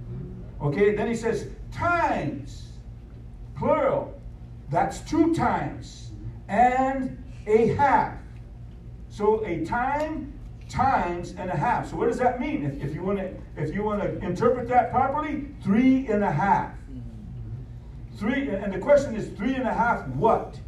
Okay, 0.60 0.94
then 0.94 1.06
he 1.06 1.14
says 1.14 1.48
times, 1.72 2.72
plural. 3.56 4.14
That's 4.70 5.00
two 5.00 5.34
times. 5.34 6.10
And 6.48 7.22
a 7.46 7.68
half. 7.74 8.14
So 9.18 9.44
a 9.44 9.64
time 9.64 10.32
times 10.68 11.34
and 11.36 11.50
a 11.50 11.56
half. 11.56 11.90
So 11.90 11.96
what 11.96 12.06
does 12.06 12.18
that 12.18 12.38
mean? 12.38 12.64
If, 12.64 12.90
if 12.90 12.94
you 12.94 13.02
want 13.02 13.18
to 13.18 13.34
if 13.56 13.74
you 13.74 13.82
want 13.82 14.00
to 14.00 14.16
interpret 14.24 14.68
that 14.68 14.92
properly, 14.92 15.48
three 15.60 16.06
and 16.06 16.22
a 16.22 16.30
half. 16.30 16.70
Three, 18.16 18.48
and 18.48 18.72
the 18.72 18.78
question 18.78 19.16
is 19.16 19.36
three 19.36 19.56
and 19.56 19.66
a 19.66 19.74
half 19.74 20.06
what? 20.10 20.60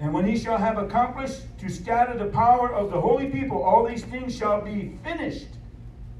And 0.00 0.12
when 0.12 0.26
he 0.26 0.36
shall 0.36 0.58
have 0.58 0.76
accomplished 0.76 1.40
to 1.60 1.70
scatter 1.70 2.18
the 2.18 2.26
power 2.26 2.74
of 2.74 2.90
the 2.90 3.00
holy 3.00 3.30
people, 3.30 3.62
all 3.62 3.88
these 3.88 4.04
things 4.04 4.36
shall 4.36 4.60
be 4.60 4.98
finished. 5.02 5.48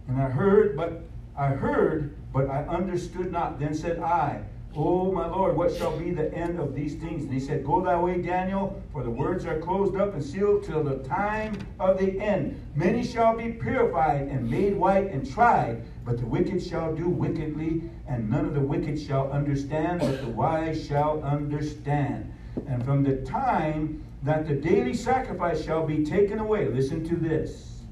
And 0.09 0.18
I 0.18 0.30
heard, 0.30 0.74
but 0.74 1.03
I 1.37 1.49
heard, 1.49 2.16
but 2.33 2.49
I 2.49 2.64
understood 2.64 3.30
not. 3.30 3.61
Then 3.61 3.74
said 3.74 3.99
I, 3.99 4.43
Oh, 4.75 5.12
my 5.12 5.27
Lord, 5.27 5.55
what 5.55 5.75
shall 5.75 5.95
be 5.99 6.12
the 6.12 6.33
end 6.33 6.59
of 6.59 6.75
these 6.75 6.95
things? 6.95 7.25
And 7.25 7.33
he 7.33 7.41
said, 7.41 7.62
Go 7.62 7.85
thy 7.85 7.99
way, 7.99 8.23
Daniel, 8.23 8.83
for 8.91 9.03
the 9.03 9.11
words 9.11 9.45
are 9.45 9.59
closed 9.59 9.97
up 9.97 10.14
and 10.14 10.25
sealed 10.25 10.64
till 10.64 10.83
the 10.83 10.97
time 11.07 11.59
of 11.79 11.99
the 11.99 12.18
end. 12.18 12.59
Many 12.75 13.05
shall 13.05 13.37
be 13.37 13.53
purified 13.53 14.29
and 14.29 14.51
made 14.51 14.75
white 14.75 15.11
and 15.11 15.31
tried, 15.31 15.83
but 16.07 16.16
the 16.16 16.25
wicked 16.25 16.62
shall 16.62 16.95
do 16.95 17.07
wickedly, 17.07 17.83
and 18.09 18.31
none 18.31 18.47
of 18.47 18.55
the 18.55 18.61
wicked 18.61 18.99
shall 18.99 19.31
understand, 19.31 20.01
but 20.01 20.23
the 20.23 20.31
wise 20.31 20.87
shall 20.87 21.23
understand. 21.23 22.33
And 22.66 22.83
from 22.83 23.03
the 23.03 23.16
time 23.16 24.03
that 24.23 24.49
the 24.49 24.55
daily 24.55 24.95
sacrifice 24.95 25.62
shall 25.62 25.87
be 25.87 26.03
taken 26.03 26.39
away, 26.39 26.66
listen 26.68 27.07
to 27.09 27.16
this. 27.16 27.83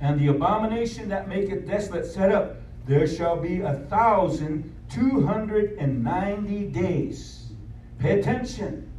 And 0.00 0.18
the 0.18 0.28
abomination 0.28 1.08
that 1.10 1.28
maketh 1.28 1.64
desolate 1.68 2.06
set 2.06 2.32
up, 2.32 2.56
there 2.86 3.06
shall 3.06 3.36
be 3.36 3.60
a 3.60 3.74
thousand 3.74 4.74
290 4.90 6.64
days. 6.66 7.52
Pay 7.98 8.18
attention. 8.20 8.90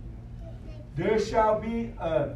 There 0.96 1.20
shall 1.20 1.60
be 1.60 1.94
a 2.00 2.36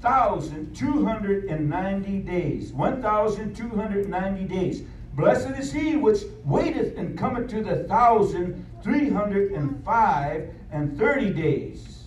thousand 0.00 0.76
two 0.76 1.04
hundred 1.04 1.44
and 1.44 1.68
ninety 1.68 2.18
days. 2.18 2.72
One 2.72 3.00
thousand 3.00 3.56
two 3.56 3.70
hundred 3.70 4.08
ninety 4.08 4.44
days. 4.44 4.82
Blessed 5.14 5.50
is 5.58 5.72
he 5.72 5.96
which 5.96 6.22
waiteth 6.44 6.98
and 6.98 7.16
cometh 7.16 7.48
to 7.50 7.62
the 7.62 7.84
thousand 7.84 8.66
three 8.82 9.08
hundred 9.08 9.52
and 9.52 9.82
five 9.84 10.50
and 10.70 10.98
thirty 10.98 11.32
days. 11.32 12.04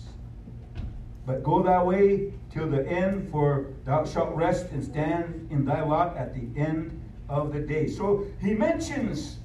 But 1.26 1.42
go 1.42 1.62
thy 1.62 1.82
way 1.82 2.32
till 2.50 2.70
the 2.70 2.86
end, 2.86 3.30
for 3.30 3.72
thou 3.84 4.04
shalt 4.04 4.34
rest 4.34 4.70
and 4.70 4.84
stand 4.84 5.48
in 5.50 5.64
thy 5.64 5.82
lot 5.82 6.16
at 6.16 6.34
the 6.34 6.60
end 6.60 7.02
of 7.28 7.52
the 7.52 7.60
day. 7.60 7.88
So 7.88 8.26
he 8.40 8.54
mentions 8.54 9.37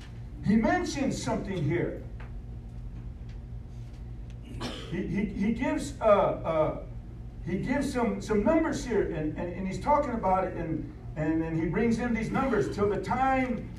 he 0.46 0.56
mentions 0.56 1.22
something 1.22 1.64
here. 1.64 2.02
He, 4.92 5.08
he, 5.08 5.26
he 5.26 5.54
gives 5.54 5.94
uh, 6.02 6.06
uh, 6.06 6.78
he 7.46 7.58
gives 7.58 7.92
some, 7.92 8.22
some 8.22 8.44
numbers 8.44 8.86
here, 8.86 9.12
and, 9.12 9.38
and, 9.38 9.54
and 9.54 9.68
he's 9.68 9.80
talking 9.80 10.12
about 10.12 10.46
it, 10.46 10.54
and, 10.54 10.92
and, 11.18 11.60
he 11.60 11.66
brings 11.66 12.00
in 12.00 12.14
these 12.14 12.32
numbers 12.32 12.74
till 12.74 12.90
the 12.90 13.02
time 13.02 13.70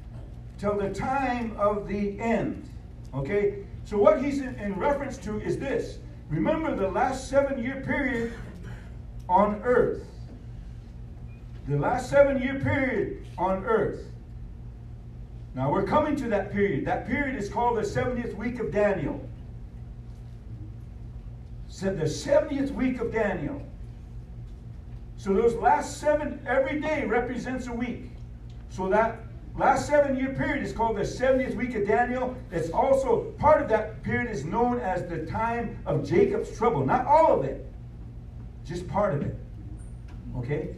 till 0.59 0.77
the 0.77 0.91
time 0.91 1.57
of 1.59 1.89
the 1.89 2.19
end. 2.21 2.69
Okay? 3.15 3.65
So 3.85 3.99
what 3.99 4.23
he's 4.23 4.41
in, 4.41 4.55
in 4.57 4.75
reference 4.75 5.17
to 5.19 5.41
is 5.41 5.59
this. 5.59 5.99
Remember 6.29 6.75
the 6.75 6.89
last 6.89 7.29
seven 7.29 7.63
year 7.63 7.83
period 7.85 8.33
on 9.29 9.61
earth. 9.65 10.05
The 11.69 11.79
last 11.79 12.11
seven 12.11 12.41
year 12.41 12.61
period 12.61 13.27
on 13.37 13.65
earth. 13.65 14.07
Now 15.55 15.71
we're 15.71 15.87
coming 15.87 16.17
to 16.17 16.29
that 16.29 16.53
period. 16.53 16.85
That 16.85 17.07
period 17.07 17.37
is 17.37 17.49
called 17.49 17.79
the 17.79 17.83
70th 17.83 18.35
week 18.35 18.59
of 18.59 18.73
Daniel. 18.73 19.27
Said 21.69 21.99
the 21.99 22.05
70th 22.05 22.73
week 22.73 23.01
of 23.01 23.13
Daniel. 23.13 23.63
So 25.17 25.33
those 25.33 25.55
last 25.55 25.99
seven, 25.99 26.41
every 26.47 26.81
day 26.81 27.05
represents 27.05 27.69
a 27.69 27.73
week. 27.73 28.11
So 28.69 28.89
that 28.89 29.21
last 29.57 29.87
seven 29.87 30.17
year 30.17 30.35
period 30.35 30.65
is 30.65 30.73
called 30.73 30.97
the 30.97 31.03
70th 31.03 31.55
week 31.55 31.77
of 31.77 31.87
Daniel. 31.87 32.37
It's 32.51 32.71
also 32.71 33.33
part 33.39 33.63
of 33.63 33.69
that 33.69 34.03
period 34.03 34.31
is 34.31 34.45
known 34.45 34.81
as 34.81 35.09
the 35.09 35.25
time 35.25 35.79
of 35.87 36.05
Jacob's 36.07 36.57
trouble. 36.57 36.85
Not 36.85 37.07
all 37.07 37.39
of 37.39 37.45
it, 37.45 37.65
just 38.65 38.89
part 38.89 39.15
of 39.15 39.23
it. 39.23 39.37
Okay? 40.39 40.75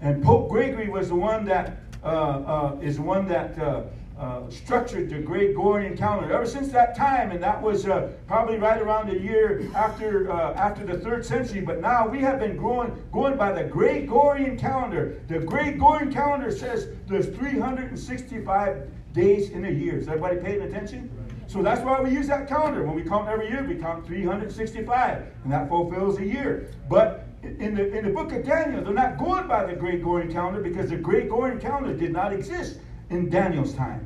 And 0.00 0.22
Pope 0.22 0.48
Gregory 0.48 0.88
was 0.88 1.08
the 1.08 1.14
one 1.14 1.44
that 1.46 1.78
uh, 2.02 2.06
uh, 2.06 2.78
is 2.82 3.00
one 3.00 3.26
that 3.28 3.58
uh, 3.58 3.82
uh, 4.18 4.48
structured 4.48 5.10
the 5.10 5.18
Gregorian 5.18 5.96
calendar. 5.96 6.32
Ever 6.32 6.46
since 6.46 6.68
that 6.72 6.96
time, 6.96 7.32
and 7.32 7.42
that 7.42 7.60
was 7.60 7.86
uh, 7.86 8.12
probably 8.26 8.56
right 8.56 8.80
around 8.80 9.08
the 9.08 9.18
year 9.18 9.68
after 9.74 10.30
uh, 10.32 10.54
after 10.54 10.86
the 10.86 10.98
third 10.98 11.24
century. 11.24 11.60
But 11.60 11.80
now 11.80 12.08
we 12.08 12.20
have 12.20 12.38
been 12.38 12.56
growing 12.56 12.96
going 13.12 13.36
by 13.36 13.52
the 13.52 13.64
Gregorian 13.64 14.58
calendar. 14.58 15.20
The 15.28 15.40
Gregorian 15.40 16.12
calendar 16.12 16.50
says 16.50 16.88
there's 17.06 17.26
365 17.26 18.88
days 19.12 19.50
in 19.50 19.66
a 19.66 19.70
year. 19.70 19.98
Is 19.98 20.08
everybody 20.08 20.36
paying 20.38 20.62
attention? 20.62 21.10
So 21.46 21.62
that's 21.62 21.82
why 21.82 22.00
we 22.00 22.10
use 22.10 22.26
that 22.28 22.48
calendar. 22.48 22.82
When 22.84 22.96
we 22.96 23.02
count 23.02 23.28
every 23.28 23.48
year, 23.48 23.62
we 23.62 23.76
count 23.76 24.06
365, 24.06 25.26
and 25.44 25.52
that 25.52 25.68
fulfills 25.68 26.18
a 26.18 26.24
year. 26.24 26.70
But 26.88 27.24
in 27.42 27.74
the, 27.74 27.96
in 27.96 28.04
the 28.04 28.10
book 28.10 28.32
of 28.32 28.44
Daniel, 28.44 28.82
they're 28.82 28.92
not 28.92 29.16
going 29.16 29.46
by 29.46 29.64
the 29.64 29.74
Gregorian 29.74 30.32
calendar 30.32 30.60
because 30.60 30.90
the 30.90 30.96
Gregorian 30.96 31.60
calendar 31.60 31.94
did 31.94 32.12
not 32.12 32.32
exist 32.32 32.78
in 33.10 33.30
Daniel's 33.30 33.74
time. 33.74 34.02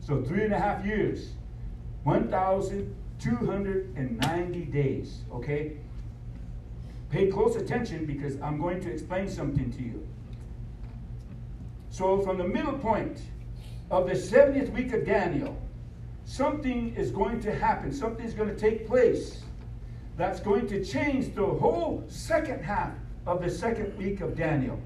So 0.00 0.22
three 0.22 0.44
and 0.44 0.54
a 0.54 0.58
half 0.58 0.86
years. 0.86 1.32
1,290 2.04 4.60
days. 4.66 5.22
Okay? 5.32 5.72
Pay 7.10 7.26
close 7.28 7.56
attention 7.56 8.06
because 8.06 8.40
I'm 8.40 8.60
going 8.60 8.80
to 8.82 8.92
explain 8.92 9.28
something 9.28 9.72
to 9.72 9.82
you. 9.82 10.06
So, 11.94 12.20
from 12.22 12.38
the 12.38 12.48
middle 12.48 12.72
point 12.72 13.20
of 13.88 14.08
the 14.08 14.14
70th 14.14 14.72
week 14.72 14.92
of 14.92 15.06
Daniel, 15.06 15.56
something 16.24 16.92
is 16.96 17.12
going 17.12 17.38
to 17.42 17.54
happen, 17.54 17.92
something 17.92 18.26
is 18.26 18.34
going 18.34 18.48
to 18.48 18.56
take 18.56 18.84
place 18.84 19.44
that's 20.16 20.40
going 20.40 20.66
to 20.66 20.84
change 20.84 21.36
the 21.36 21.46
whole 21.46 22.02
second 22.08 22.64
half 22.64 22.90
of 23.28 23.40
the 23.40 23.48
second 23.48 23.96
week 23.96 24.22
of 24.22 24.36
Daniel. 24.36 24.76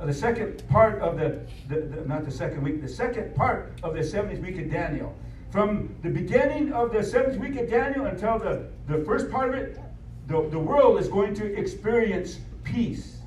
The 0.00 0.12
second 0.12 0.68
part 0.68 1.00
of 1.00 1.16
the, 1.16 1.38
the, 1.68 1.82
the, 1.82 2.08
not 2.08 2.24
the 2.24 2.32
second 2.32 2.64
week, 2.64 2.82
the 2.82 2.88
second 2.88 3.36
part 3.36 3.72
of 3.84 3.94
the 3.94 4.00
70th 4.00 4.42
week 4.42 4.58
of 4.58 4.72
Daniel. 4.72 5.14
From 5.52 5.94
the 6.02 6.10
beginning 6.10 6.72
of 6.72 6.92
the 6.92 6.98
70th 6.98 7.38
week 7.38 7.60
of 7.60 7.70
Daniel 7.70 8.06
until 8.06 8.40
the, 8.40 8.66
the 8.88 9.04
first 9.04 9.30
part 9.30 9.50
of 9.50 9.54
it, 9.54 9.78
the, 10.26 10.48
the 10.50 10.58
world 10.58 10.98
is 10.98 11.06
going 11.06 11.32
to 11.34 11.56
experience 11.56 12.40
peace. 12.64 13.19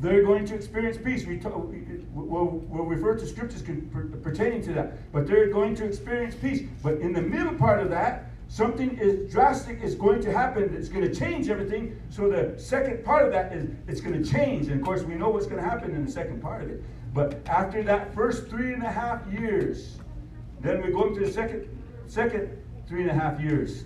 They're 0.00 0.22
going 0.24 0.46
to 0.46 0.54
experience 0.54 0.96
peace. 0.96 1.26
We 1.26 1.36
will 2.14 2.46
we'll 2.68 2.84
refer 2.84 3.16
to 3.16 3.26
scriptures 3.26 3.62
pertaining 4.22 4.62
to 4.62 4.72
that, 4.72 5.12
but 5.12 5.26
they're 5.26 5.50
going 5.50 5.74
to 5.76 5.84
experience 5.84 6.34
peace. 6.34 6.62
But 6.82 6.94
in 7.00 7.12
the 7.12 7.20
middle 7.20 7.54
part 7.54 7.80
of 7.80 7.90
that, 7.90 8.30
something 8.48 8.96
is 8.98 9.30
drastic 9.30 9.82
is 9.82 9.94
going 9.94 10.22
to 10.22 10.32
happen. 10.32 10.74
It's 10.74 10.88
going 10.88 11.06
to 11.06 11.14
change 11.14 11.50
everything. 11.50 12.00
So 12.08 12.30
the 12.30 12.58
second 12.58 13.04
part 13.04 13.26
of 13.26 13.32
that 13.32 13.52
is 13.52 13.68
it's 13.88 14.00
going 14.00 14.22
to 14.22 14.28
change. 14.28 14.68
And 14.68 14.80
of 14.80 14.86
course, 14.86 15.02
we 15.02 15.14
know 15.14 15.28
what's 15.28 15.46
going 15.46 15.62
to 15.62 15.68
happen 15.68 15.94
in 15.94 16.06
the 16.06 16.10
second 16.10 16.40
part 16.40 16.62
of 16.62 16.70
it. 16.70 16.82
But 17.12 17.46
after 17.46 17.82
that 17.82 18.14
first 18.14 18.48
three 18.48 18.72
and 18.72 18.82
a 18.82 18.90
half 18.90 19.26
years, 19.30 19.98
then 20.60 20.82
we 20.82 20.92
go 20.92 21.08
into 21.08 21.20
the 21.20 21.30
second 21.30 21.68
second 22.06 22.56
three 22.88 23.02
and 23.02 23.10
a 23.10 23.14
half 23.14 23.38
years. 23.38 23.84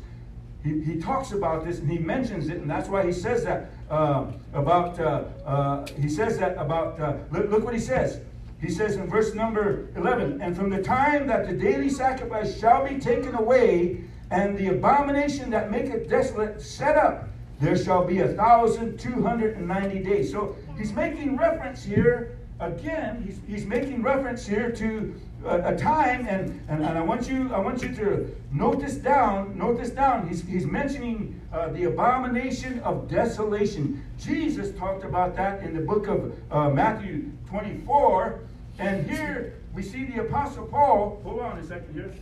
He, 0.63 0.81
he 0.81 0.99
talks 0.99 1.33
about 1.33 1.65
this 1.65 1.81
and 1.81 1.91
he 1.91 1.99
mentions 1.99 2.49
it, 2.49 2.57
and 2.59 2.71
that's 2.71 2.89
why 2.89 3.05
he 3.05 3.13
says 3.13 3.45
that 3.45 3.71
uh, 3.91 4.27
about, 4.53 4.99
uh, 4.99 5.25
uh, 5.45 5.87
he 6.01 6.09
says 6.09 6.39
that 6.39 6.57
about, 6.59 6.99
uh, 7.01 7.15
look, 7.31 7.51
look 7.51 7.65
what 7.65 7.75
he 7.75 7.81
says. 7.81 8.21
He 8.61 8.71
says 8.71 8.97
in 8.97 9.07
verse 9.09 9.35
number 9.35 9.89
11, 9.97 10.41
and 10.41 10.57
from 10.57 10.71
the 10.71 10.83
time 10.83 11.27
that 11.27 11.47
the 11.47 11.53
daily 11.53 11.91
sacrifice 11.91 12.59
shall 12.59 12.87
be 12.87 12.99
taken 12.99 13.35
away, 13.35 14.01
and 14.31 14.57
the 14.57 14.69
abomination 14.69 15.51
that 15.51 15.71
maketh 15.71 16.09
desolate 16.09 16.63
set 16.63 16.97
up, 16.97 17.29
there 17.61 17.77
shall 17.77 18.05
be 18.05 18.21
a 18.21 18.29
thousand 18.29 18.99
two 18.99 19.23
hundred 19.23 19.57
and 19.57 19.69
ninety 19.69 20.01
days. 20.01 20.33
So 20.33 20.57
he's 20.77 20.93
making 20.93 21.37
reference 21.37 21.85
here 21.85 22.37
again. 22.61 23.23
He's, 23.25 23.39
he's 23.47 23.67
making 23.67 24.03
reference 24.03 24.47
here 24.47 24.73
to 24.73 25.15
a, 25.45 25.75
a 25.75 25.77
time, 25.77 26.27
and, 26.27 26.61
and, 26.69 26.85
and 26.85 26.99
I 26.99 27.03
want 27.03 27.29
you 27.29 27.53
I 27.53 27.59
want 27.59 27.83
you 27.83 27.95
to 27.97 28.35
note 28.53 28.81
this 28.81 28.97
down. 28.97 29.57
Note 29.57 29.79
this 29.79 29.91
down. 29.91 30.29
He's, 30.29 30.43
he's 30.43 30.67
mentioning 30.67 31.41
uh, 31.53 31.69
the 31.69 31.85
abomination 31.85 32.81
of 32.81 33.09
desolation. 33.09 34.03
Jesus 34.19 34.77
talked 34.79 35.05
about 35.05 35.37
that 35.37 35.63
in 35.63 35.75
the 35.75 35.81
book 35.81 36.07
of 36.07 36.35
uh, 36.51 36.71
Matthew 36.71 37.31
24, 37.49 38.41
and 38.79 39.09
here 39.09 39.55
we 39.75 39.83
see 39.83 40.05
the 40.05 40.23
apostle 40.23 40.67
Paul. 40.67 41.21
Hold 41.25 41.41
on 41.41 41.59
a 41.59 41.65
second 41.65 41.95
here. 41.95 42.13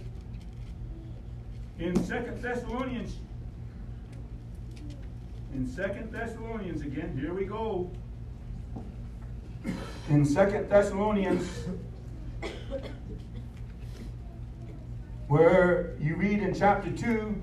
In 1.79 2.05
Second 2.05 2.41
Thessalonians, 2.43 3.16
in 5.55 5.68
Second 5.68 6.12
Thessalonians 6.12 6.83
again, 6.83 7.16
here 7.18 7.35
we 7.35 7.45
go. 7.45 7.91
In 10.09 10.25
Second 10.25 10.68
Thessalonians 10.68 11.49
where 15.29 15.95
you 16.01 16.16
read 16.16 16.41
in 16.41 16.55
chapter 16.55 16.91
2, 16.91 17.41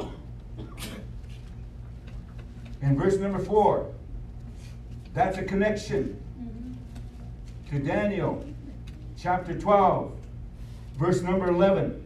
in 2.82 2.98
verse 2.98 3.18
number 3.18 3.40
4, 3.40 3.92
that's 5.14 5.38
a 5.38 5.44
connection 5.44 6.22
to 7.70 7.80
Daniel 7.80 8.46
chapter 9.18 9.60
12, 9.60 10.12
verse 10.98 11.22
number 11.22 11.48
11. 11.48 12.06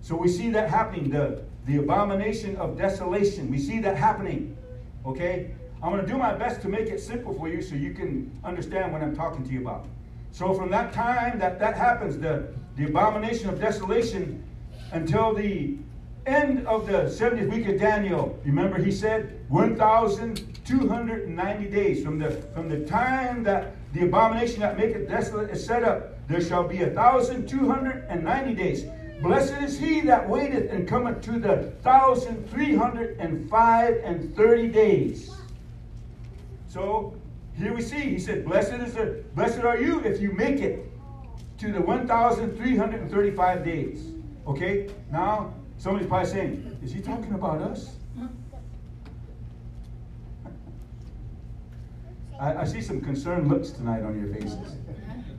So 0.00 0.16
we 0.16 0.28
see 0.28 0.50
that 0.50 0.70
happening, 0.70 1.10
the, 1.10 1.42
the 1.66 1.76
abomination 1.76 2.56
of 2.56 2.78
desolation. 2.78 3.50
We 3.50 3.58
see 3.58 3.78
that 3.80 3.96
happening. 3.96 4.56
Okay? 5.04 5.50
I'm 5.82 5.92
going 5.92 6.04
to 6.04 6.10
do 6.10 6.16
my 6.16 6.34
best 6.34 6.62
to 6.62 6.68
make 6.68 6.88
it 6.88 7.00
simple 7.00 7.34
for 7.34 7.48
you 7.48 7.62
so 7.62 7.74
you 7.74 7.92
can 7.92 8.30
understand 8.42 8.92
what 8.92 9.02
I'm 9.02 9.14
talking 9.14 9.44
to 9.44 9.52
you 9.52 9.60
about. 9.60 9.86
So 10.32 10.54
from 10.54 10.70
that 10.70 10.92
time 10.92 11.38
that 11.38 11.58
that 11.58 11.76
happens, 11.76 12.18
the, 12.18 12.48
the 12.78 12.86
abomination 12.86 13.50
of 13.50 13.60
desolation, 13.60 14.42
until 14.92 15.34
the 15.34 15.76
end 16.26 16.64
of 16.66 16.86
the 16.86 16.92
70th 16.92 17.50
week 17.50 17.66
of 17.66 17.80
Daniel, 17.80 18.38
remember 18.44 18.80
he 18.80 18.92
said 18.92 19.40
1,290 19.48 21.70
days. 21.70 22.04
From 22.04 22.20
the, 22.20 22.30
from 22.54 22.68
the 22.68 22.86
time 22.86 23.42
that 23.42 23.74
the 23.92 24.04
abomination 24.04 24.60
that 24.60 24.78
maketh 24.78 25.08
desolate 25.08 25.50
is 25.50 25.66
set 25.66 25.82
up, 25.82 26.24
there 26.28 26.40
shall 26.40 26.68
be 26.68 26.82
a 26.82 26.90
1,290 26.90 28.54
days. 28.54 28.84
Blessed 29.20 29.60
is 29.62 29.76
he 29.76 30.00
that 30.02 30.28
waiteth 30.28 30.70
and 30.70 30.86
cometh 30.86 31.20
to 31.22 31.40
the 31.40 31.72
thousand 31.82 32.48
three 32.48 32.76
hundred 32.76 33.18
and 33.18 33.50
five 33.50 33.96
and 34.04 34.32
thirty 34.36 34.68
days. 34.68 35.32
So 36.68 37.16
here 37.56 37.74
we 37.74 37.82
see, 37.82 38.02
he 38.02 38.20
said, 38.20 38.44
Blessed 38.44 38.74
is 38.74 38.94
the, 38.94 39.24
blessed 39.34 39.64
are 39.64 39.80
you 39.80 39.98
if 40.04 40.20
you 40.20 40.30
make 40.30 40.60
it 40.60 40.87
to 41.58 41.72
the 41.72 41.80
1,335 41.80 43.64
days. 43.64 44.12
Okay? 44.46 44.88
Now, 45.10 45.54
somebody's 45.76 46.08
probably 46.08 46.30
saying, 46.30 46.78
Is 46.82 46.92
he 46.92 47.00
talking 47.00 47.34
about 47.34 47.60
us? 47.60 47.96
I, 52.40 52.58
I 52.58 52.64
see 52.64 52.80
some 52.80 53.00
concerned 53.00 53.48
looks 53.48 53.70
tonight 53.70 54.04
on 54.04 54.18
your 54.18 54.32
faces. 54.34 54.76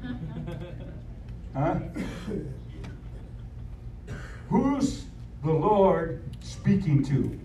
Huh? 1.55 1.79
Who's 4.49 5.05
the 5.43 5.51
Lord 5.51 6.21
speaking 6.41 7.03
to? 7.05 7.39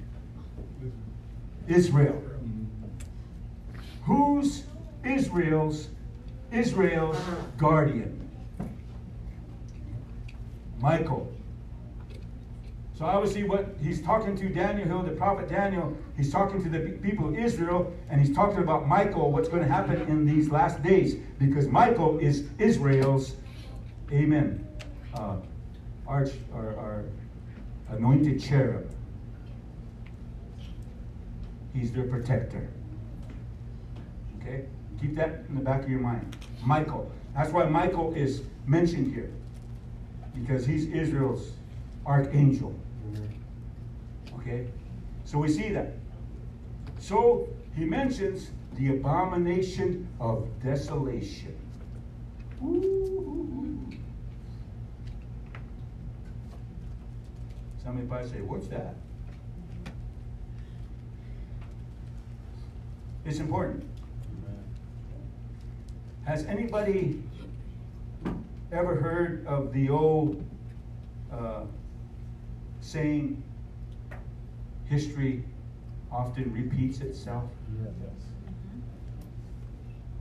Israel. 1.67 2.23
Who's 4.05 4.65
Israel's 5.05 5.89
Israel's 6.53 7.17
guardian? 7.57 8.24
Michael. 10.85 11.33
So 12.93 13.07
obviously 13.07 13.43
what 13.43 13.75
he's 13.83 14.03
talking 14.03 14.37
to 14.37 14.51
Daniel 14.51 14.87
Hill, 14.87 15.03
the 15.03 15.13
prophet 15.13 15.49
Daniel, 15.49 15.97
he's 16.15 16.31
talking 16.31 16.63
to 16.63 16.69
the 16.69 16.81
people 16.99 17.27
of 17.29 17.39
Israel, 17.39 17.91
and 18.11 18.21
he's 18.21 18.37
talking 18.37 18.59
about 18.59 18.87
Michael, 18.87 19.33
what's 19.33 19.49
going 19.49 19.63
to 19.63 19.69
happen 19.69 20.03
in 20.03 20.27
these 20.27 20.51
last 20.51 20.83
days, 20.83 21.15
because 21.39 21.69
Michael 21.69 22.19
is 22.19 22.45
Israel's, 22.59 23.35
amen, 24.13 24.69
uh, 25.15 25.37
arch, 26.07 26.33
or, 26.53 26.67
or 26.73 27.05
anointed 27.89 28.39
cherub. 28.39 28.87
He's 31.73 31.93
their 31.93 32.07
protector. 32.07 32.69
Okay? 34.39 34.67
Keep 35.01 35.17
that 35.17 35.45
in 35.49 35.55
the 35.55 35.63
back 35.63 35.83
of 35.83 35.89
your 35.89 36.01
mind. 36.01 36.37
Michael. 36.63 37.11
That's 37.35 37.53
why 37.53 37.65
Michael 37.65 38.13
is 38.15 38.43
mentioned 38.67 39.15
here. 39.15 39.31
Because 40.35 40.67
he's 40.67 40.87
Israel's 40.87 41.53
archangel. 42.07 42.75
Okay? 44.39 44.67
So 45.25 45.39
we 45.39 45.49
see 45.49 45.71
that. 45.71 45.95
So 46.99 47.49
he 47.77 47.85
mentions 47.85 48.51
the 48.75 48.91
abomination 48.91 50.09
of 50.21 50.49
desolation. 50.63 51.57
Ooh. 52.63 53.81
Somebody 57.83 58.07
probably 58.07 58.29
say, 58.29 58.41
What's 58.41 58.67
that? 58.69 58.97
It's 63.25 63.39
important. 63.39 63.85
Has 66.25 66.45
anybody 66.47 67.23
ever 68.75 68.95
heard 68.97 69.47
of 69.47 69.73
the 69.73 69.89
old 69.91 70.45
uh, 71.33 71.63
saying, 72.81 73.43
history 74.87 75.45
often 76.13 76.53
repeats 76.53 76.99
itself? 77.01 77.49
Yes. 77.83 78.11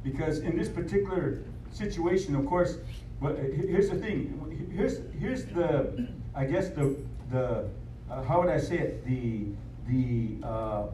Because 0.04 0.40
in 0.40 0.58
this 0.58 0.70
particular 0.70 1.44
situation, 1.72 2.36
of 2.36 2.46
course, 2.46 2.78
well, 3.20 3.36
he- 3.36 3.68
here's 3.68 3.90
the 3.90 3.98
thing. 3.98 4.40
Here's 4.76 5.00
here's 5.20 5.46
the, 5.46 6.08
I 6.36 6.46
guess 6.46 6.70
the 6.70 6.96
the 7.32 7.70
uh, 8.10 8.24
how 8.24 8.42
would 8.42 8.50
I 8.50 8.58
say 8.60 8.78
it? 8.80 9.06
The 9.06 9.46
the 9.88 10.46
uh, 10.46 10.88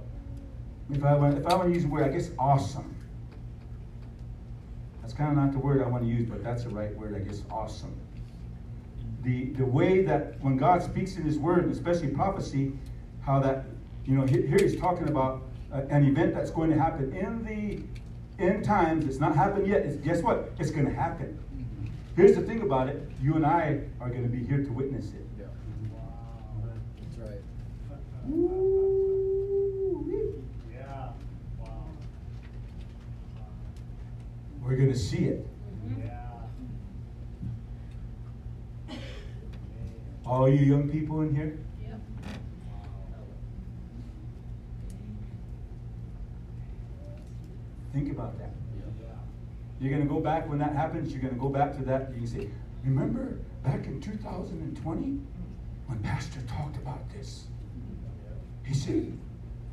if 0.91 1.03
I 1.03 1.15
want 1.15 1.37
if 1.39 1.45
I 1.47 1.55
want 1.55 1.69
to 1.69 1.73
use 1.73 1.83
the 1.83 1.89
word, 1.89 2.03
I 2.03 2.09
guess 2.09 2.29
awesome. 2.37 2.93
That's 5.09 5.17
kind 5.17 5.31
of 5.31 5.43
not 5.43 5.53
the 5.53 5.57
word 5.57 5.81
I 5.81 5.87
want 5.87 6.03
to 6.03 6.07
use, 6.07 6.29
but 6.29 6.43
that's 6.43 6.65
the 6.65 6.69
right 6.69 6.95
word. 6.95 7.15
I 7.15 7.27
guess 7.27 7.41
awesome. 7.49 7.99
The 9.23 9.45
the 9.45 9.65
way 9.65 10.03
that 10.03 10.39
when 10.39 10.55
God 10.55 10.83
speaks 10.83 11.15
in 11.15 11.23
His 11.23 11.39
Word, 11.39 11.67
especially 11.71 12.09
prophecy, 12.09 12.73
how 13.21 13.39
that 13.39 13.65
you 14.05 14.15
know 14.15 14.27
here 14.27 14.59
He's 14.61 14.79
talking 14.79 15.09
about 15.09 15.41
uh, 15.73 15.81
an 15.89 16.05
event 16.05 16.35
that's 16.35 16.51
going 16.51 16.69
to 16.69 16.77
happen 16.77 17.11
in 17.11 17.43
the 17.43 18.43
end 18.43 18.63
times. 18.63 19.07
It's 19.07 19.17
not 19.19 19.35
happened 19.35 19.65
yet. 19.65 19.81
It's, 19.81 19.95
guess 19.95 20.21
what? 20.21 20.51
It's 20.59 20.69
going 20.69 20.85
to 20.85 20.93
happen. 20.93 21.39
Here's 22.15 22.35
the 22.35 22.43
thing 22.43 22.61
about 22.61 22.87
it. 22.87 23.09
You 23.19 23.33
and 23.33 23.47
I 23.47 23.81
are 23.99 24.11
going 24.11 24.21
to 24.21 24.29
be 24.29 24.45
here 24.45 24.63
to 24.63 24.71
witness 24.71 25.07
it. 25.07 25.25
Yeah. 25.39 25.45
That's 27.01 27.17
right. 27.17 27.41
Yeah. 28.29 28.78
We're 34.69 34.75
going 34.75 34.93
to 34.93 34.99
see 34.99 35.25
it. 35.25 35.47
Yeah. 35.97 36.19
All 40.23 40.47
you 40.47 40.63
young 40.63 40.87
people 40.87 41.21
in 41.21 41.33
here, 41.33 41.57
think 47.91 48.11
about 48.11 48.37
that. 48.37 48.51
You're 49.81 49.89
going 49.89 50.07
to 50.07 50.13
go 50.13 50.19
back 50.19 50.47
when 50.47 50.59
that 50.59 50.75
happens. 50.75 51.11
You're 51.11 51.23
going 51.23 51.33
to 51.33 51.39
go 51.39 51.49
back 51.49 51.75
to 51.77 51.83
that. 51.85 52.11
You 52.13 52.19
can 52.19 52.27
say, 52.27 52.49
"Remember 52.83 53.39
back 53.63 53.87
in 53.87 53.99
2020 53.99 55.19
when 55.87 55.99
Pastor 56.03 56.41
talked 56.41 56.77
about 56.77 57.09
this? 57.09 57.45
He 58.63 58.75
said, 58.75 59.17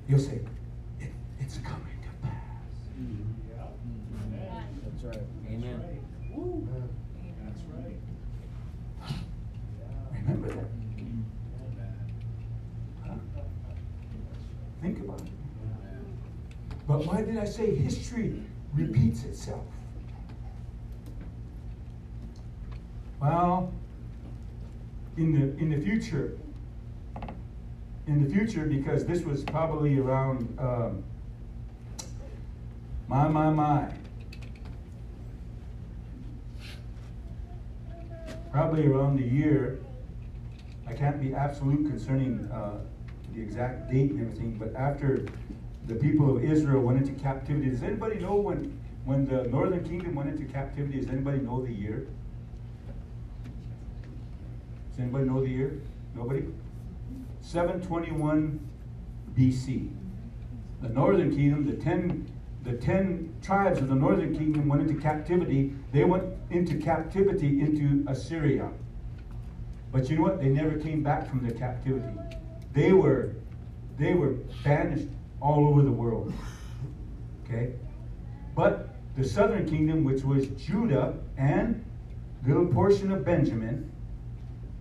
You'll 0.08 0.20
say, 0.20 0.40
it, 1.00 1.12
it's 1.38 1.58
coming 1.58 1.98
to 2.02 2.08
pass." 2.26 2.32
Mm-hmm. 2.98 3.45
Yeah. 5.06 5.12
That's 5.12 5.18
right. 5.18 5.26
Amen. 5.50 6.00
Woo. 6.34 6.68
That's 7.44 7.60
right. 7.72 7.96
Remember 10.20 10.48
that. 10.48 10.68
Huh? 13.06 13.14
Think 14.82 14.98
about 15.00 15.20
it. 15.20 15.28
But 16.88 17.04
why 17.06 17.22
did 17.22 17.36
I 17.38 17.44
say 17.44 17.74
history 17.74 18.42
repeats 18.74 19.24
itself? 19.24 19.64
Well, 23.20 23.72
in 25.16 25.32
the 25.32 25.56
in 25.62 25.70
the 25.70 25.80
future, 25.80 26.36
in 28.06 28.22
the 28.22 28.32
future, 28.32 28.66
because 28.66 29.04
this 29.04 29.22
was 29.22 29.42
probably 29.44 29.98
around 29.98 30.54
um, 30.60 31.02
my 33.08 33.26
my 33.26 33.50
my, 33.50 33.92
probably 38.56 38.86
around 38.86 39.18
the 39.18 39.26
year. 39.26 39.80
I 40.88 40.94
can't 40.94 41.20
be 41.20 41.34
absolute 41.34 41.86
concerning 41.90 42.50
uh, 42.50 42.78
the 43.34 43.42
exact 43.42 43.92
date 43.92 44.12
and 44.12 44.22
everything, 44.22 44.56
but 44.56 44.74
after 44.74 45.26
the 45.86 45.94
people 45.94 46.34
of 46.34 46.42
Israel 46.42 46.80
went 46.80 46.98
into 46.98 47.12
captivity, 47.22 47.68
does 47.68 47.82
anybody 47.82 48.18
know 48.18 48.36
when 48.36 48.80
when 49.04 49.26
the 49.26 49.42
northern 49.48 49.84
kingdom 49.84 50.14
went 50.14 50.30
into 50.30 50.50
captivity? 50.50 51.00
Does 51.00 51.10
anybody 51.10 51.40
know 51.40 51.62
the 51.66 51.70
year? 51.70 52.06
Does 54.88 55.00
anybody 55.00 55.26
know 55.26 55.42
the 55.42 55.50
year? 55.50 55.78
Nobody? 56.14 56.46
721 57.42 58.58
BC. 59.36 59.90
The 60.80 60.88
northern 60.88 61.30
kingdom, 61.36 61.66
the 61.66 61.76
10 61.76 62.26
the 62.66 62.72
10 62.72 63.32
tribes 63.42 63.78
of 63.78 63.88
the 63.88 63.94
northern 63.94 64.36
kingdom 64.36 64.66
went 64.66 64.82
into 64.82 65.00
captivity. 65.00 65.72
They 65.92 66.04
went 66.04 66.24
into 66.50 66.78
captivity 66.78 67.60
into 67.60 68.04
Assyria. 68.08 68.70
But 69.92 70.10
you 70.10 70.16
know 70.16 70.22
what? 70.22 70.40
They 70.40 70.48
never 70.48 70.76
came 70.76 71.02
back 71.02 71.30
from 71.30 71.46
their 71.46 71.56
captivity. 71.56 72.12
They 72.72 72.92
were 72.92 73.36
they 73.96 74.14
were 74.14 74.34
banished 74.64 75.08
all 75.40 75.68
over 75.68 75.82
the 75.82 75.92
world. 75.92 76.32
Okay? 77.44 77.72
But 78.54 78.94
the 79.16 79.24
southern 79.24 79.66
kingdom, 79.66 80.04
which 80.04 80.22
was 80.22 80.48
Judah 80.48 81.14
and 81.38 81.82
little 82.46 82.66
portion 82.66 83.12
of 83.12 83.24
Benjamin, 83.24 83.90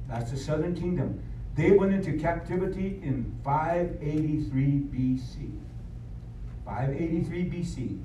that's 0.10 0.32
the 0.32 0.38
southern 0.38 0.76
kingdom. 0.76 1.22
They 1.56 1.72
went 1.72 1.94
into 1.94 2.18
captivity 2.18 3.00
in 3.02 3.34
583 3.44 4.66
BC. 4.92 5.65
583 6.66 7.46
BC. 7.46 8.02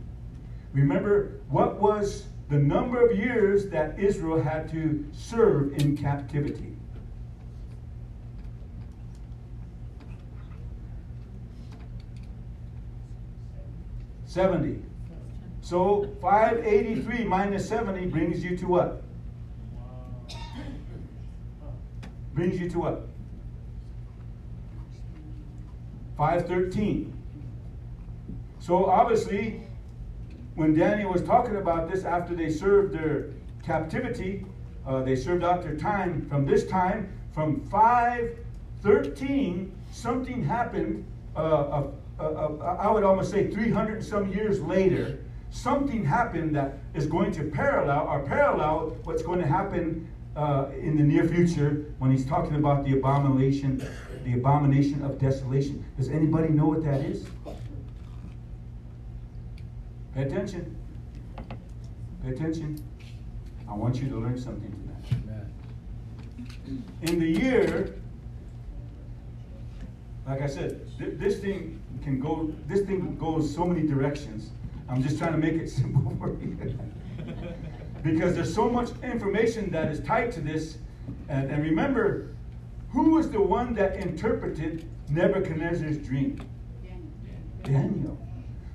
Remember, 0.72 1.40
what 1.48 1.80
was 1.80 2.26
the 2.48 2.56
number 2.56 3.04
of 3.04 3.16
years 3.16 3.68
that 3.70 3.98
Israel 3.98 4.40
had 4.40 4.68
to 4.70 5.04
serve 5.12 5.72
in 5.74 5.96
captivity? 5.96 6.76
Seventy. 14.26 14.82
So 15.60 16.08
583 16.20 17.24
minus 17.24 17.68
70 17.68 18.06
brings 18.06 18.44
you 18.44 18.56
to 18.56 18.66
what? 18.66 19.02
Brings 22.34 22.60
you 22.60 22.68
to 22.70 22.78
what? 22.78 23.08
513. 26.16 27.19
So 28.60 28.84
obviously, 28.84 29.62
when 30.54 30.74
Daniel 30.74 31.10
was 31.10 31.22
talking 31.22 31.56
about 31.56 31.90
this 31.90 32.04
after 32.04 32.34
they 32.34 32.50
served 32.50 32.92
their 32.92 33.30
captivity, 33.64 34.44
uh, 34.86 35.02
they 35.02 35.16
served 35.16 35.42
out 35.42 35.62
their 35.62 35.76
time. 35.76 36.28
From 36.28 36.44
this 36.44 36.66
time, 36.66 37.10
from 37.32 37.62
513, 37.70 39.72
something 39.90 40.44
happened. 40.44 41.06
Uh, 41.34 41.84
uh, 42.18 42.76
I 42.78 42.90
would 42.90 43.02
almost 43.02 43.30
say 43.30 43.50
300 43.50 44.04
some 44.04 44.30
years 44.30 44.60
later, 44.60 45.20
something 45.48 46.04
happened 46.04 46.54
that 46.54 46.80
is 46.94 47.06
going 47.06 47.32
to 47.32 47.44
parallel 47.44 48.08
or 48.08 48.20
parallel 48.20 48.94
what's 49.04 49.22
going 49.22 49.40
to 49.40 49.46
happen 49.46 50.06
uh, 50.36 50.66
in 50.78 50.98
the 50.98 51.02
near 51.02 51.26
future 51.26 51.86
when 51.98 52.10
he's 52.10 52.26
talking 52.26 52.56
about 52.56 52.84
the 52.84 52.92
abomination, 52.92 53.82
the 54.24 54.34
abomination 54.34 55.02
of 55.02 55.18
desolation. 55.18 55.82
Does 55.96 56.10
anybody 56.10 56.50
know 56.50 56.66
what 56.66 56.84
that 56.84 57.00
is? 57.00 57.26
Pay 60.14 60.22
attention. 60.22 60.76
Pay 62.22 62.30
attention. 62.30 62.82
I 63.68 63.74
want 63.74 63.96
you 63.96 64.08
to 64.08 64.16
learn 64.16 64.38
something 64.38 64.70
tonight. 64.70 65.22
Amen. 65.24 66.84
In 67.02 67.18
the 67.20 67.26
year, 67.28 67.94
like 70.26 70.42
I 70.42 70.46
said, 70.46 70.86
th- 70.98 71.14
this 71.18 71.38
thing 71.38 71.80
can 72.02 72.20
go. 72.20 72.52
This 72.66 72.82
thing 72.86 73.16
goes 73.16 73.54
so 73.54 73.64
many 73.64 73.86
directions. 73.86 74.50
I'm 74.88 75.02
just 75.02 75.18
trying 75.18 75.32
to 75.32 75.38
make 75.38 75.54
it 75.54 75.68
simple 75.70 76.14
for 76.18 76.30
you. 76.40 76.56
because 78.02 78.34
there's 78.34 78.52
so 78.52 78.68
much 78.68 78.90
information 79.02 79.70
that 79.70 79.90
is 79.90 80.00
tied 80.00 80.32
to 80.32 80.40
this. 80.40 80.78
And, 81.28 81.50
and 81.50 81.62
remember, 81.62 82.34
who 82.90 83.10
was 83.10 83.30
the 83.30 83.40
one 83.40 83.74
that 83.74 83.96
interpreted 83.96 84.88
Nebuchadnezzar's 85.08 85.98
dream? 85.98 86.40
Daniel. 87.62 88.18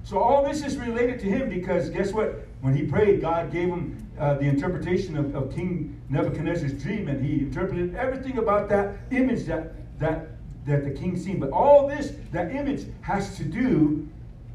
So 0.05 0.19
all 0.19 0.45
this 0.45 0.63
is 0.63 0.77
related 0.77 1.19
to 1.21 1.25
him 1.25 1.49
because 1.49 1.89
guess 1.89 2.13
what? 2.13 2.47
When 2.61 2.75
he 2.75 2.83
prayed, 2.83 3.21
God 3.21 3.51
gave 3.51 3.69
him 3.69 4.07
uh, 4.19 4.35
the 4.35 4.45
interpretation 4.45 5.17
of, 5.17 5.35
of 5.35 5.53
King 5.53 5.99
Nebuchadnezzar's 6.09 6.73
dream, 6.73 7.07
and 7.07 7.25
he 7.25 7.39
interpreted 7.39 7.95
everything 7.95 8.37
about 8.37 8.69
that 8.69 8.97
image 9.11 9.45
that 9.45 9.73
that 9.99 10.27
that 10.67 10.83
the 10.83 10.91
king 10.91 11.17
seen. 11.17 11.39
But 11.39 11.49
all 11.49 11.87
this, 11.87 12.13
that 12.31 12.55
image, 12.55 12.85
has 13.01 13.35
to 13.37 13.43
do 13.43 14.07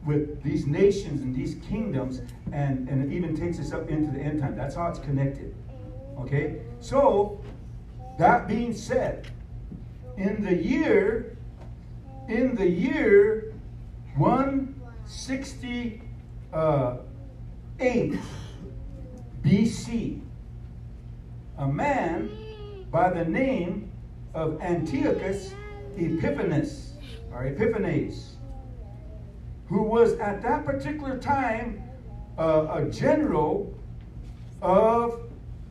with 0.06 0.40
these 0.42 0.66
nations 0.66 1.22
and 1.22 1.34
these 1.34 1.56
kingdoms, 1.68 2.20
and, 2.52 2.88
and 2.88 3.04
it 3.04 3.14
even 3.14 3.36
takes 3.36 3.58
us 3.58 3.72
up 3.72 3.88
into 3.90 4.10
the 4.12 4.20
end 4.20 4.40
time. 4.40 4.56
That's 4.56 4.74
how 4.74 4.86
it's 4.88 4.98
connected. 4.98 5.54
Okay? 6.18 6.60
So, 6.80 7.40
that 8.18 8.48
being 8.48 8.74
said, 8.74 9.28
in 10.16 10.42
the 10.42 10.54
year, 10.54 11.36
in 12.28 12.54
the 12.54 12.68
year 12.68 13.52
168, 15.10 16.00
BC. 19.42 20.20
A 21.58 21.66
man 21.66 22.30
by 22.92 23.10
the 23.10 23.24
name 23.24 23.90
of 24.34 24.60
Antiochus 24.60 25.52
Epiphanes, 25.96 26.92
or 27.32 27.44
Epiphanes, 27.44 28.36
who 29.66 29.82
was 29.82 30.12
at 30.20 30.42
that 30.42 30.64
particular 30.64 31.18
time 31.18 31.82
uh, 32.38 32.68
a 32.70 32.84
general 32.88 33.74
of 34.62 35.22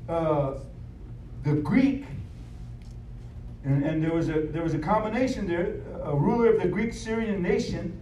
uh, 0.09 0.55
the 1.43 1.53
Greek, 1.53 2.03
and, 3.63 3.85
and 3.85 4.03
there 4.03 4.13
was 4.13 4.27
a 4.27 4.41
there 4.47 4.63
was 4.63 4.73
a 4.73 4.79
combination 4.79 5.47
there, 5.47 5.75
a 6.03 6.13
ruler 6.13 6.53
of 6.53 6.61
the 6.61 6.67
Greek 6.67 6.91
Syrian 6.93 7.41
nation, 7.41 7.97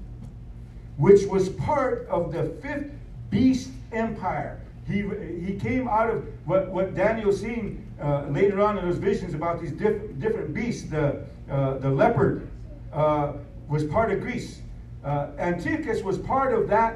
which 0.97 1.25
was 1.25 1.49
part 1.49 2.07
of 2.09 2.31
the 2.31 2.43
fifth 2.61 2.91
beast 3.29 3.71
empire. 3.91 4.59
He, 4.87 5.03
he 5.45 5.57
came 5.59 5.87
out 5.87 6.09
of 6.09 6.25
what, 6.45 6.69
what 6.69 6.95
Daniel's 6.95 7.41
seen 7.41 7.85
uh, 8.01 8.25
later 8.29 8.61
on 8.61 8.77
in 8.77 8.85
those 8.85 8.97
visions 8.97 9.33
about 9.33 9.61
these 9.61 9.71
diff, 9.71 10.01
different 10.19 10.53
beasts. 10.53 10.89
The, 10.89 11.23
uh, 11.49 11.77
the 11.77 11.89
leopard 11.89 12.47
uh, 12.93 13.33
was 13.67 13.83
part 13.83 14.11
of 14.11 14.21
Greece. 14.21 14.61
Uh, 15.03 15.29
Antiochus 15.37 16.03
was 16.03 16.17
part 16.17 16.53
of 16.53 16.67
that. 16.69 16.95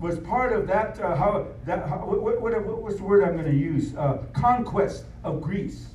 Was 0.00 0.18
part 0.18 0.52
of 0.52 0.66
that. 0.66 0.98
Uh, 1.00 1.14
how 1.14 1.46
that? 1.64 1.88
How, 1.88 1.98
what, 1.98 2.22
what, 2.22 2.40
what, 2.40 2.82
what's 2.82 2.96
the 2.96 3.04
word 3.04 3.22
I'm 3.22 3.34
going 3.34 3.50
to 3.50 3.56
use? 3.56 3.94
Uh, 3.94 4.18
conquest 4.32 5.04
of 5.22 5.40
Greece. 5.40 5.86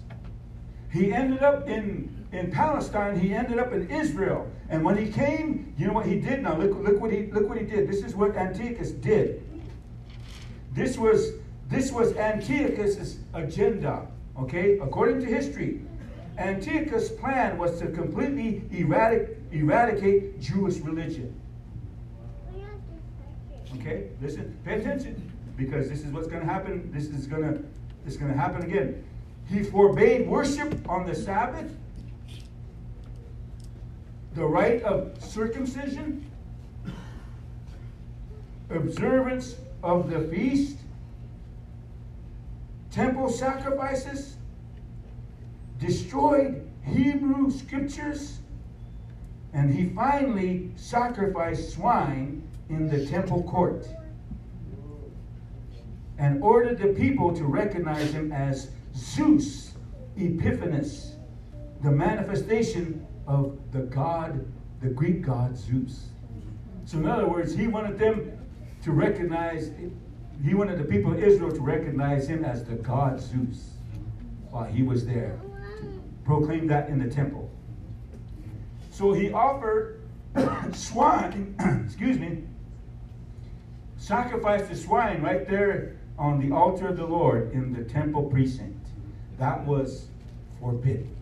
He 0.92 1.12
ended 1.12 1.44
up 1.44 1.68
in 1.68 2.17
in 2.32 2.52
Palestine. 2.52 3.20
He 3.20 3.34
ended 3.34 3.60
up 3.60 3.72
in 3.72 3.90
Israel. 3.90 4.50
And 4.70 4.84
when 4.84 4.98
he 4.98 5.12
came, 5.12 5.74
you 5.78 5.88
know 5.88 5.94
what 5.94 6.06
he 6.06 6.20
did? 6.20 6.44
Now 6.44 6.58
look, 6.58 6.78
look 6.78 7.00
what 7.00 7.12
he 7.12 7.28
look 7.28 7.48
what 7.48 7.58
he 7.58 7.66
did. 7.66 7.88
This 7.88 8.04
is 8.04 8.16
what 8.16 8.36
Antiochus 8.36 8.92
did. 8.92 9.44
This 10.74 10.98
was 10.98 11.32
this 11.70 11.92
was 11.92 12.14
Antiochus's 12.14 13.20
agenda. 13.34 14.08
Okay, 14.38 14.78
according 14.80 15.20
to 15.22 15.26
history, 15.26 15.82
Antiochus' 16.38 17.10
plan 17.10 17.58
was 17.58 17.80
to 17.80 17.88
completely 17.88 18.64
eradicate, 18.72 19.38
eradicate 19.52 20.40
Jewish 20.40 20.78
religion. 20.78 21.34
Okay, 23.80 24.10
listen, 24.22 24.56
pay 24.64 24.80
attention, 24.80 25.32
because 25.58 25.90
this 25.90 26.02
is 26.02 26.12
what's 26.12 26.28
going 26.28 26.42
to 26.42 26.46
happen. 26.46 26.92
This 26.92 27.08
is 27.08 27.26
going 27.26 27.44
to 27.44 27.64
is 28.06 28.16
going 28.18 28.32
to 28.32 28.38
happen 28.38 28.64
again. 28.64 29.04
He 29.50 29.64
forbade 29.64 30.28
worship 30.28 30.88
on 30.90 31.06
the 31.06 31.16
Sabbath, 31.16 31.72
the 34.38 34.46
rite 34.46 34.84
of 34.84 35.12
circumcision, 35.20 36.24
observance 38.70 39.56
of 39.82 40.12
the 40.12 40.20
feast, 40.28 40.78
temple 42.92 43.30
sacrifices, 43.30 44.36
destroyed 45.80 46.70
Hebrew 46.86 47.50
scriptures, 47.50 48.38
and 49.54 49.74
he 49.74 49.90
finally 49.90 50.70
sacrificed 50.76 51.72
swine 51.72 52.48
in 52.70 52.88
the 52.90 53.08
temple 53.08 53.42
court 53.42 53.88
and 56.20 56.44
ordered 56.44 56.78
the 56.78 56.90
people 56.90 57.36
to 57.36 57.44
recognize 57.44 58.12
him 58.12 58.32
as 58.32 58.70
Zeus 58.96 59.72
Epiphanes, 60.16 61.16
the 61.82 61.90
manifestation 61.90 63.07
of 63.28 63.60
the 63.72 63.82
god, 63.82 64.46
the 64.82 64.90
Greek 64.90 65.22
god 65.22 65.58
Zeus. 65.58 66.08
So, 66.86 66.98
in 66.98 67.06
other 67.06 67.28
words, 67.28 67.54
he 67.54 67.68
wanted 67.68 68.00
them 68.00 68.32
to 68.84 68.92
recognize, 68.92 69.72
he 70.44 70.54
wanted 70.54 70.80
the 70.80 70.86
people 70.86 71.12
of 71.12 71.22
Israel 71.22 71.52
to 71.52 71.62
recognize 71.62 72.28
him 72.28 72.46
as 72.46 72.64
the 72.64 72.76
god 72.76 73.20
Zeus 73.20 73.74
while 74.50 74.64
he 74.64 74.84
was 74.84 75.06
there. 75.06 75.40
Proclaim 76.24 76.68
that 76.68 76.90
in 76.90 77.00
the 77.00 77.10
temple. 77.10 77.52
So 78.92 79.14
he 79.14 79.32
offered 79.32 80.02
swine, 80.74 81.56
excuse 81.86 82.18
me, 82.18 82.44
sacrificed 83.98 84.70
the 84.70 84.76
swine 84.76 85.22
right 85.22 85.48
there 85.48 85.98
on 86.18 86.40
the 86.40 86.56
altar 86.56 86.88
of 86.88 86.98
the 86.98 87.06
Lord 87.06 87.52
in 87.52 87.74
the 87.74 87.84
temple 87.84 88.24
precinct. 88.24 88.88
That 89.38 89.66
was 89.66 90.08
forbidden. 90.60 91.17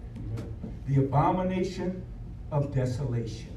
The 0.88 0.98
abomination 0.98 2.04
of 2.52 2.74
desolation. 2.74 3.52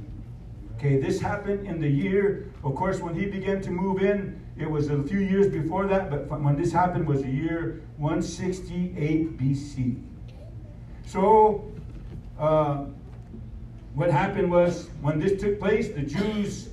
Okay, 0.77 1.01
this 1.01 1.21
happened 1.21 1.67
in 1.67 1.81
the 1.81 1.89
year, 1.89 2.53
of 2.63 2.75
course, 2.75 3.01
when 3.01 3.15
he 3.15 3.27
began 3.27 3.61
to 3.63 3.71
move 3.71 4.03
in, 4.03 4.41
it 4.57 4.71
was 4.71 4.89
a 4.91 5.03
few 5.03 5.19
years 5.19 5.49
before 5.49 5.87
that, 5.87 6.11
but 6.11 6.41
when 6.41 6.57
this 6.57 6.73
happened 6.73 7.07
was 7.07 7.23
the 7.23 7.31
year 7.31 7.83
168 7.97 9.39
BC. 9.39 10.03
So, 11.07 11.71
uh, 12.39 12.85
what 13.95 14.11
happened 14.11 14.51
was 14.51 14.89
when 15.01 15.19
this 15.19 15.41
took 15.41 15.59
place, 15.59 15.89
the 15.89 16.03
Jews, 16.03 16.69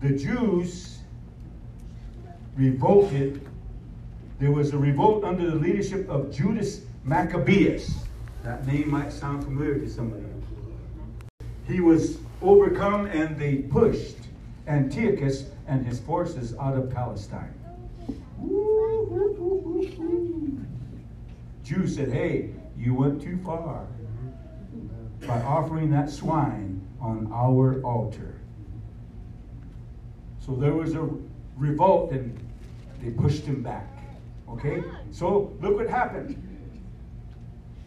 the 0.00 0.10
Jews 0.10 0.98
revolted. 2.56 3.46
There 4.38 4.50
was 4.50 4.72
a 4.72 4.78
revolt 4.78 5.22
under 5.22 5.48
the 5.48 5.56
leadership 5.56 6.08
of 6.08 6.34
Judas 6.34 6.80
Maccabeus. 7.04 8.04
That 8.42 8.66
name 8.66 8.90
might 8.90 9.12
sound 9.12 9.44
familiar 9.44 9.78
to 9.78 9.88
somebody. 9.88 10.24
He 11.66 11.80
was 11.80 12.18
overcome 12.40 13.06
and 13.06 13.38
they 13.38 13.56
pushed 13.56 14.16
Antiochus 14.66 15.50
and 15.66 15.86
his 15.86 16.00
forces 16.00 16.56
out 16.56 16.76
of 16.76 16.90
Palestine. 16.90 17.54
Jews 21.62 21.94
said, 21.94 22.10
hey, 22.10 22.50
you 22.76 22.94
went 22.94 23.20
too 23.20 23.38
far 23.44 23.86
by 25.26 25.40
offering 25.42 25.90
that 25.90 26.10
swine 26.10 26.80
on 27.00 27.30
our 27.32 27.80
altar. 27.82 28.40
So 30.40 30.54
there 30.54 30.72
was 30.72 30.94
a 30.94 31.08
revolt 31.56 32.10
and 32.12 32.36
they 33.02 33.10
pushed 33.10 33.44
him 33.44 33.62
back. 33.62 33.86
Okay? 34.48 34.82
So 35.10 35.56
look 35.60 35.76
what 35.76 35.88
happened. 35.88 36.49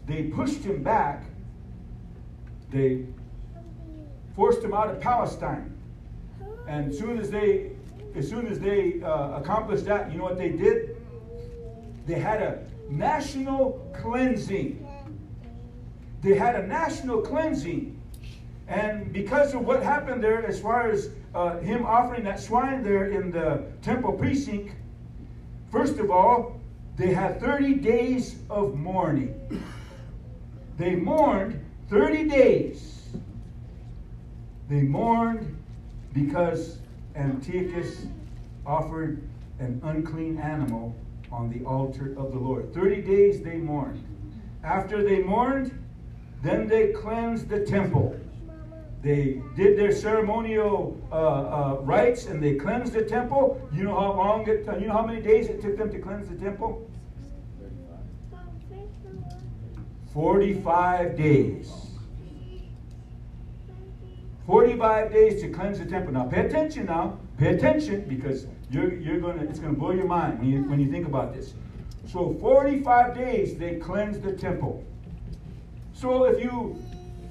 They 0.06 0.24
pushed 0.24 0.64
him 0.64 0.84
back. 0.84 1.24
They 2.72 3.06
forced 4.36 4.64
him 4.64 4.74
out 4.74 4.90
of 4.90 5.00
Palestine. 5.00 5.78
And 6.68 6.92
as 6.92 6.98
soon 6.98 7.20
as 7.20 7.30
they, 7.30 7.72
as 8.16 8.28
soon 8.28 8.48
as 8.48 8.60
they 8.60 9.02
uh, 9.02 9.40
accomplished 9.40 9.86
that, 9.86 10.12
you 10.12 10.18
know 10.18 10.24
what 10.24 10.38
they 10.38 10.50
did? 10.50 10.98
They 12.06 12.20
had 12.20 12.42
a 12.42 12.64
national 12.90 13.90
cleansing. 13.94 14.86
They 16.22 16.36
had 16.36 16.56
a 16.56 16.68
national 16.68 17.22
cleansing. 17.22 18.00
And 18.68 19.12
because 19.12 19.54
of 19.54 19.66
what 19.66 19.84
happened 19.84 20.24
there, 20.24 20.46
as 20.46 20.60
far 20.60 20.90
as 20.90 21.10
uh, 21.36 21.58
him 21.60 21.86
offering 21.86 22.24
that 22.24 22.40
swine 22.40 22.84
there 22.84 23.12
in 23.12 23.32
the 23.32 23.64
temple 23.82 24.14
precinct, 24.14 24.74
first 25.72 25.98
of 26.00 26.10
all, 26.12 26.60
they 26.96 27.14
had 27.14 27.40
30 27.40 27.76
days 27.76 28.38
of 28.50 28.76
mourning. 28.76 29.34
They 30.78 30.96
mourned 30.96 31.64
30 31.90 32.28
days. 32.28 33.10
They 34.70 34.82
mourned 34.82 35.56
because 36.14 36.80
Antiochus 37.16 38.08
offered 38.66 39.22
an 39.60 39.80
unclean 39.84 40.38
animal 40.40 40.96
on 41.32 41.50
the 41.52 41.66
altar 41.66 42.14
of 42.18 42.32
the 42.32 42.40
Lord. 42.40 42.74
30 42.74 43.02
days 43.02 43.42
they 43.42 43.58
mourned. 43.58 44.04
After 44.64 45.04
they 45.04 45.20
mourned, 45.20 45.78
then 46.42 46.68
they 46.68 46.92
cleansed 46.92 47.50
the 47.50 47.66
temple. 47.66 48.20
They 49.02 49.42
did 49.56 49.78
their 49.78 49.92
ceremonial 49.92 50.98
uh, 51.12 51.16
uh, 51.16 51.78
rites 51.82 52.26
and 52.28 52.42
they 52.42 52.56
cleansed 52.56 52.94
the 52.94 53.04
temple. 53.04 53.62
You 53.74 53.84
know 53.84 54.00
how 54.00 54.14
long 54.14 54.48
it, 54.48 54.66
you 54.80 54.88
know 54.88 54.94
how 54.94 55.06
many 55.06 55.22
days 55.22 55.48
it 55.48 55.62
took 55.62 55.78
them 55.78 55.92
to 55.92 56.00
cleanse 56.00 56.30
the 56.30 56.36
temple? 56.36 56.90
45 60.14 61.18
days. 61.18 61.72
45 64.46 65.12
days 65.12 65.42
to 65.42 65.50
cleanse 65.50 65.80
the 65.80 65.86
temple. 65.86 66.14
Now 66.14 66.26
pay 66.26 66.46
attention 66.46 66.86
now. 66.86 67.18
Pay 67.38 67.56
attention 67.56 68.06
because 68.08 68.46
you're, 68.70 68.94
you're 68.94 69.20
gonna 69.20 69.44
it's 69.44 69.60
gonna 69.60 69.74
blow 69.74 69.92
your 69.92 70.06
mind 70.06 70.40
when 70.40 70.50
you 70.50 70.64
when 70.64 70.80
you 70.80 70.92
think 70.92 71.08
about 71.08 71.34
this. 71.34 71.54
So 72.06 72.36
45 72.40 73.16
days 73.16 73.58
they 73.58 73.76
cleansed 73.76 74.22
the 74.22 74.34
temple. 74.34 74.84
So 75.94 76.26
if 76.26 76.44
you 76.44 76.78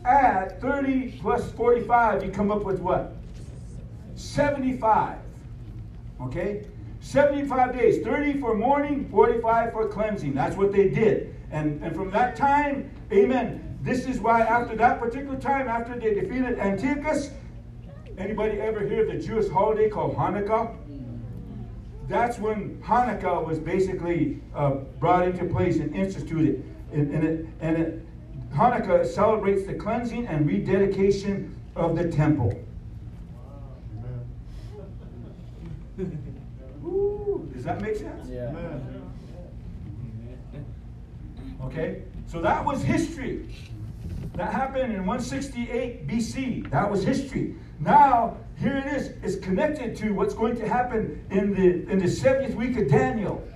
add 0.04 0.60
30 0.60 1.18
plus 1.20 1.52
45, 1.52 2.24
you 2.24 2.30
come 2.30 2.50
up 2.50 2.64
with 2.64 2.80
what? 2.80 3.14
75. 4.16 5.18
Okay? 6.20 6.66
75 7.00 7.72
days. 7.74 8.02
30 8.04 8.40
for 8.40 8.54
mourning, 8.54 9.08
45 9.10 9.72
for 9.72 9.88
cleansing. 9.88 10.34
That's 10.34 10.56
what 10.56 10.72
they 10.72 10.88
did. 10.88 11.34
And, 11.52 11.82
and 11.82 11.94
from 11.94 12.10
that 12.10 12.34
time, 12.34 12.90
amen. 13.12 13.78
This 13.82 14.06
is 14.06 14.20
why 14.20 14.40
after 14.40 14.74
that 14.76 14.98
particular 14.98 15.38
time, 15.38 15.68
after 15.68 15.98
they 15.98 16.14
defeated 16.14 16.58
Antiochus, 16.58 17.30
anybody 18.18 18.60
ever 18.60 18.86
hear 18.86 19.02
of 19.02 19.12
the 19.12 19.18
Jewish 19.18 19.48
holiday 19.48 19.88
called 19.88 20.16
Hanukkah? 20.16 20.76
that's 22.12 22.38
when 22.38 22.76
Hanukkah 22.82 23.44
was 23.46 23.58
basically 23.58 24.40
uh, 24.54 24.72
brought 25.00 25.26
into 25.26 25.44
place 25.46 25.76
and 25.76 25.94
instituted. 25.94 26.62
And, 26.92 27.14
and, 27.14 27.24
it, 27.24 27.46
and 27.60 27.76
it, 27.78 28.06
Hanukkah 28.52 29.06
celebrates 29.06 29.66
the 29.66 29.74
cleansing 29.74 30.26
and 30.26 30.46
rededication 30.46 31.56
of 31.74 31.96
the 31.96 32.10
temple. 32.10 32.62
Ooh, 36.84 37.48
does 37.54 37.64
that 37.64 37.80
make 37.80 37.96
sense? 37.96 38.28
Yeah. 38.28 38.52
Okay? 41.64 42.02
So 42.26 42.40
that 42.40 42.64
was 42.64 42.82
history. 42.82 43.48
That 44.34 44.52
happened 44.52 44.92
in 44.92 45.06
168 45.06 46.06
BC. 46.06 46.70
That 46.70 46.90
was 46.90 47.04
history. 47.04 47.54
Now, 47.80 48.38
here 48.58 48.76
it 48.76 48.86
is. 48.86 49.08
It's 49.22 49.44
connected 49.44 49.96
to 49.96 50.12
what's 50.12 50.34
going 50.34 50.56
to 50.56 50.68
happen 50.68 51.24
in 51.30 51.54
the 51.54 51.90
in 51.90 51.98
the 51.98 52.06
70th 52.06 52.54
week 52.54 52.76
of 52.78 52.88
Daniel. 52.88 53.46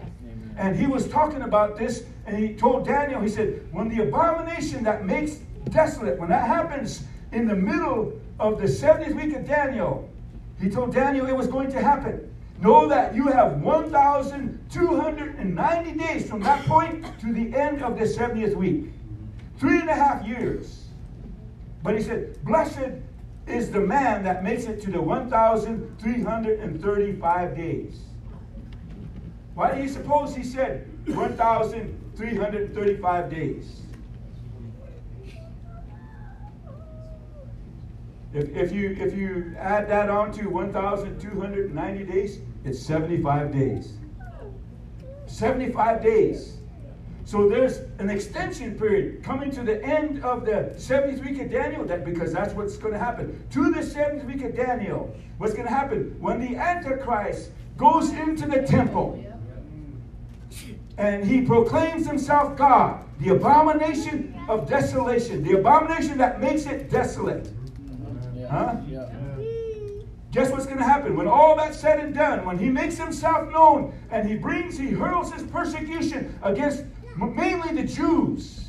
And 0.58 0.76
he 0.76 0.86
was 0.86 1.08
talking 1.08 1.42
about 1.42 1.76
this, 1.78 2.04
and 2.26 2.36
he 2.36 2.54
told 2.54 2.86
Daniel, 2.86 3.20
he 3.20 3.28
said, 3.28 3.68
when 3.72 3.88
the 3.88 4.02
abomination 4.02 4.82
that 4.84 5.04
makes 5.04 5.36
desolate, 5.70 6.18
when 6.18 6.30
that 6.30 6.46
happens 6.46 7.04
in 7.32 7.46
the 7.46 7.54
middle 7.54 8.18
of 8.40 8.58
the 8.58 8.66
70th 8.66 9.14
week 9.14 9.36
of 9.36 9.46
Daniel, 9.46 10.10
he 10.60 10.70
told 10.70 10.94
Daniel 10.94 11.26
it 11.26 11.36
was 11.36 11.46
going 11.46 11.70
to 11.72 11.82
happen. 11.82 12.34
Know 12.60 12.88
that 12.88 13.14
you 13.14 13.28
have 13.28 13.60
1,290 13.60 15.92
days 15.92 16.28
from 16.28 16.40
that 16.40 16.64
point 16.64 17.04
to 17.20 17.32
the 17.32 17.54
end 17.54 17.82
of 17.82 17.96
the 17.98 18.04
70th 18.04 18.56
week. 18.56 18.90
Three 19.58 19.80
and 19.80 19.90
a 19.90 19.94
half 19.94 20.26
years. 20.26 20.86
But 21.82 21.96
he 21.96 22.02
said, 22.02 22.42
Blessed 22.44 22.92
is 23.46 23.70
the 23.70 23.80
man 23.80 24.22
that 24.24 24.42
makes 24.42 24.64
it 24.64 24.82
to 24.82 24.90
the 24.90 25.00
1,335 25.00 27.56
days. 27.56 28.00
Why 29.54 29.72
do 29.74 29.80
you 29.80 29.88
suppose 29.88 30.34
he 30.34 30.42
said 30.42 30.90
1,335 31.06 33.30
days? 33.30 33.82
If, 38.34 38.50
if, 38.54 38.72
you, 38.72 38.96
if 39.00 39.16
you 39.16 39.54
add 39.58 39.88
that 39.88 40.10
on 40.10 40.30
to 40.32 40.50
1,290 40.50 42.04
days, 42.04 42.40
it's 42.66 42.80
75 42.80 43.52
days. 43.52 43.94
75 45.26 46.02
days. 46.02 46.56
So 47.24 47.48
there's 47.48 47.78
an 47.98 48.10
extension 48.10 48.78
period 48.78 49.22
coming 49.22 49.50
to 49.52 49.62
the 49.62 49.82
end 49.84 50.22
of 50.24 50.44
the 50.44 50.74
70th 50.76 51.24
week 51.24 51.40
of 51.40 51.50
Daniel, 51.50 51.84
that, 51.84 52.04
because 52.04 52.32
that's 52.32 52.54
what's 52.54 52.76
going 52.76 52.92
to 52.92 52.98
happen. 52.98 53.44
To 53.50 53.70
the 53.70 53.80
70th 53.80 54.24
week 54.26 54.44
of 54.44 54.54
Daniel, 54.54 55.14
what's 55.38 55.52
going 55.52 55.66
to 55.66 55.72
happen? 55.72 56.16
When 56.20 56.40
the 56.40 56.56
Antichrist 56.56 57.50
goes 57.76 58.10
into 58.10 58.46
the 58.46 58.62
temple 58.62 59.22
and 60.98 61.24
he 61.24 61.42
proclaims 61.42 62.06
himself 62.06 62.56
God, 62.56 63.04
the 63.20 63.30
abomination 63.30 64.38
of 64.48 64.68
desolation, 64.68 65.42
the 65.42 65.58
abomination 65.58 66.18
that 66.18 66.40
makes 66.40 66.66
it 66.66 66.90
desolate. 66.90 67.50
Huh? 68.48 68.76
Guess 70.36 70.50
what's 70.50 70.66
going 70.66 70.76
to 70.76 70.84
happen? 70.84 71.16
When 71.16 71.26
all 71.26 71.56
that's 71.56 71.80
said 71.80 71.98
and 71.98 72.14
done, 72.14 72.44
when 72.44 72.58
he 72.58 72.68
makes 72.68 72.98
himself 72.98 73.50
known 73.50 73.94
and 74.10 74.28
he 74.28 74.36
brings, 74.36 74.76
he 74.76 74.88
hurls 74.88 75.32
his 75.32 75.42
persecution 75.44 76.38
against 76.42 76.84
mainly 77.16 77.72
the 77.72 77.84
Jews. 77.88 78.66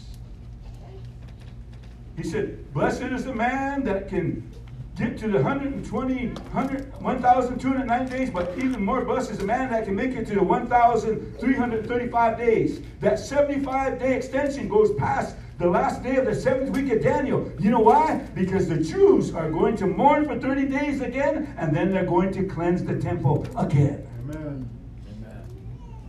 He 2.16 2.24
said, 2.24 2.74
Blessed 2.74 3.02
is 3.02 3.26
the 3.26 3.36
man 3.36 3.84
that 3.84 4.08
can 4.08 4.50
get 4.96 5.18
to 5.18 5.28
the 5.28 5.40
120, 5.40 6.28
100, 6.28 7.02
1,209 7.02 8.06
days, 8.08 8.30
but 8.30 8.58
even 8.58 8.82
more 8.82 9.04
blessed 9.04 9.32
is 9.32 9.40
the 9.40 9.46
man 9.46 9.70
that 9.72 9.84
can 9.84 9.94
make 9.94 10.12
it 10.12 10.26
to 10.28 10.36
the 10.36 10.44
1,335 10.44 12.38
days. 12.38 12.80
That 13.02 13.20
75 13.20 14.00
day 14.00 14.16
extension 14.16 14.70
goes 14.70 14.94
past 14.94 15.36
the 15.58 15.68
last 15.68 16.04
day 16.04 16.18
of 16.18 16.26
the 16.26 16.36
seventh 16.36 16.76
week 16.76 16.92
of 16.92 17.02
Daniel. 17.02 17.52
You 17.60 17.72
know 17.72 17.80
why? 17.80 18.18
Because 18.36 18.70
the 18.70 18.78
Jews 18.78 19.34
are 19.34 19.50
going 19.50 19.76
to 19.78 19.88
mourn 19.88 20.26
for 20.26 20.40
30 20.40 20.66
days 20.68 21.02
again, 21.02 21.54
and 21.58 21.76
then 21.76 21.92
they're 21.92 22.06
going 22.06 22.32
to 22.34 22.44
cleanse 22.44 22.84
the 22.84 22.96
temple 23.00 23.48
again. 23.58 24.08
Amen. 24.30 24.70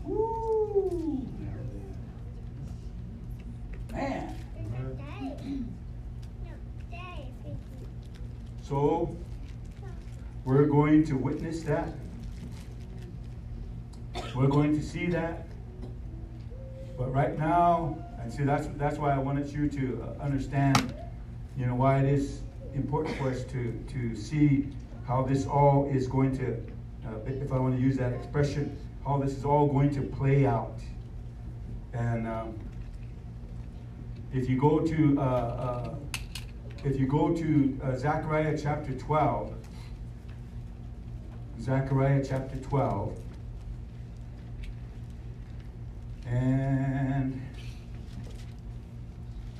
Woo. 0.05 1.27
Man. 3.93 4.35
So, 8.63 9.17
we're 10.45 10.67
going 10.67 11.03
to 11.05 11.17
witness 11.17 11.63
that. 11.63 11.89
We're 14.37 14.47
going 14.47 14.77
to 14.79 14.83
see 14.83 15.07
that. 15.07 15.47
But 16.99 17.11
right 17.15 17.39
now, 17.39 18.08
and 18.29 18.37
see, 18.37 18.45
that's, 18.45 18.69
that's 18.77 18.99
why 18.99 19.15
I 19.15 19.19
wanted 19.19 19.51
you 19.51 19.71
to 19.71 20.05
uh, 20.05 20.23
understand, 20.23 20.93
you 21.57 21.65
know, 21.65 21.75
why 21.75 22.01
it 22.01 22.13
is 22.13 22.43
important 22.75 23.17
for 23.17 23.31
us 23.31 23.43
to, 23.45 23.73
to 23.89 24.15
see 24.15 24.69
how 25.07 25.23
this 25.23 25.47
all 25.47 25.89
is 25.91 26.07
going 26.07 26.37
to, 26.37 26.53
uh, 27.07 27.21
if 27.25 27.51
I 27.51 27.59
want 27.59 27.75
to 27.77 27.81
use 27.81 27.97
that 27.97 28.13
expression, 28.13 28.77
how 29.07 29.17
this 29.17 29.33
is 29.33 29.47
all 29.47 29.67
going 29.67 29.95
to 29.95 30.03
play 30.03 30.45
out. 30.45 30.79
And 31.95 32.29
um, 32.29 32.59
if 34.35 34.47
you 34.47 34.59
go 34.59 34.81
to, 34.81 35.19
uh, 35.19 35.23
uh, 35.23 35.95
if 36.85 37.01
you 37.01 37.07
go 37.07 37.35
to 37.35 37.81
uh, 37.83 37.97
Zechariah 37.97 38.59
chapter 38.63 38.93
12, 38.93 39.55
Zechariah 41.63 42.23
chapter 42.23 42.59
12, 42.59 43.19
and 46.27 47.48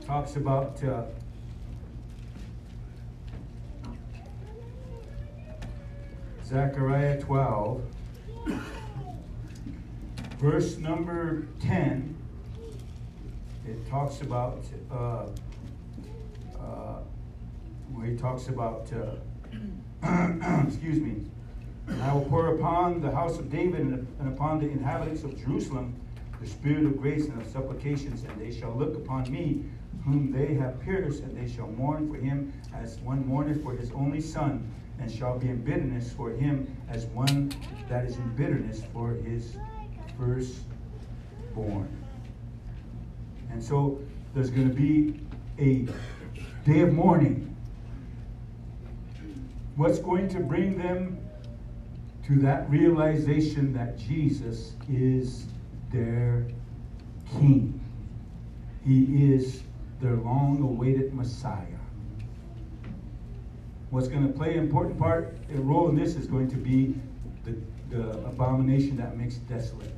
talks 0.09 0.37
about 0.37 0.83
uh, 0.85 1.03
Zechariah 6.47 7.21
12, 7.21 7.83
verse 10.39 10.79
number 10.79 11.47
10. 11.61 12.17
It 13.67 13.87
talks 13.87 14.23
about, 14.23 14.65
uh, 14.91 14.95
uh, 16.59 17.01
where 17.93 18.07
he 18.07 18.17
talks 18.17 18.49
about, 18.49 18.91
uh, 18.95 19.17
excuse 20.67 21.03
me, 21.03 21.17
and 21.87 22.03
I 22.03 22.15
will 22.15 22.23
pour 22.23 22.55
upon 22.55 23.03
the 23.03 23.11
house 23.11 23.39
of 23.39 23.51
David 23.51 23.81
and, 23.81 24.07
and 24.21 24.29
upon 24.29 24.59
the 24.59 24.71
inhabitants 24.71 25.23
of 25.23 25.39
Jerusalem 25.39 26.01
the 26.41 26.47
spirit 26.47 26.85
of 26.85 27.01
grace 27.01 27.27
and 27.27 27.41
of 27.41 27.49
supplications, 27.49 28.25
and 28.25 28.41
they 28.41 28.57
shall 28.57 28.71
look 28.71 28.95
upon 28.95 29.31
me, 29.31 29.65
whom 30.09 30.33
they 30.33 30.55
have 30.55 30.81
pierced, 30.81 31.23
and 31.23 31.37
they 31.37 31.51
shall 31.53 31.69
mourn 31.69 32.11
for 32.11 32.17
him 32.17 32.53
as 32.75 32.99
one 33.01 33.27
mourneth 33.27 33.63
for 33.63 33.75
his 33.75 33.91
only 33.93 34.21
son, 34.21 34.73
and 35.01 35.11
shall 35.11 35.39
be 35.39 35.49
in 35.49 35.63
bitterness 35.63 36.13
for 36.13 36.31
him 36.31 36.67
as 36.89 37.05
one 37.07 37.53
that 37.89 38.05
is 38.05 38.17
in 38.17 38.35
bitterness 38.35 38.83
for 38.93 39.13
his 39.13 39.57
firstborn. 40.19 41.89
And 43.51 43.63
so 43.63 44.01
there's 44.35 44.51
going 44.51 44.69
to 44.69 44.75
be 44.75 45.21
a 45.59 45.87
day 46.65 46.81
of 46.81 46.93
mourning. 46.93 47.55
What's 49.77 49.99
going 49.99 50.29
to 50.31 50.41
bring 50.41 50.79
them 50.79 51.19
to 52.27 52.37
that 52.41 52.69
realization 52.69 53.73
that 53.75 53.99
Jesus 53.99 54.73
is 54.91 55.47
their 55.93 56.47
king. 57.39 57.81
He 58.85 59.33
is 59.33 59.63
their 60.01 60.15
long 60.17 60.61
awaited 60.63 61.15
Messiah. 61.15 61.65
What's 63.91 64.09
going 64.09 64.27
to 64.27 64.33
play 64.33 64.53
an 64.53 64.59
important 64.59 64.99
part, 64.99 65.37
a 65.55 65.61
role 65.61 65.89
in 65.89 65.97
this 65.97 66.15
is 66.15 66.27
going 66.27 66.49
to 66.51 66.57
be 66.57 66.95
the, 67.45 67.57
the 67.91 68.11
abomination 68.27 68.97
that 68.99 69.17
makes 69.17 69.37
desolate. 69.37 69.93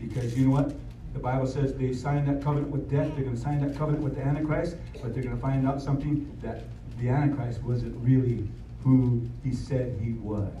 Because 0.00 0.36
you 0.36 0.46
know 0.46 0.52
what? 0.52 0.74
The 1.12 1.20
Bible 1.20 1.46
says 1.46 1.74
they 1.74 1.92
signed 1.92 2.26
that 2.28 2.42
covenant 2.42 2.72
with 2.72 2.90
death. 2.90 3.14
They're 3.14 3.24
going 3.24 3.36
to 3.36 3.40
sign 3.40 3.60
that 3.60 3.76
covenant 3.76 4.02
with 4.02 4.16
the 4.16 4.22
Antichrist, 4.22 4.76
but 5.00 5.14
they're 5.14 5.22
going 5.22 5.36
to 5.36 5.40
find 5.40 5.68
out 5.68 5.80
something 5.80 6.36
that 6.42 6.64
the 6.98 7.08
Antichrist 7.08 7.62
wasn't 7.62 7.94
really 8.04 8.48
who 8.82 9.22
he 9.42 9.52
said 9.54 9.98
he 10.02 10.12
was. 10.14 10.52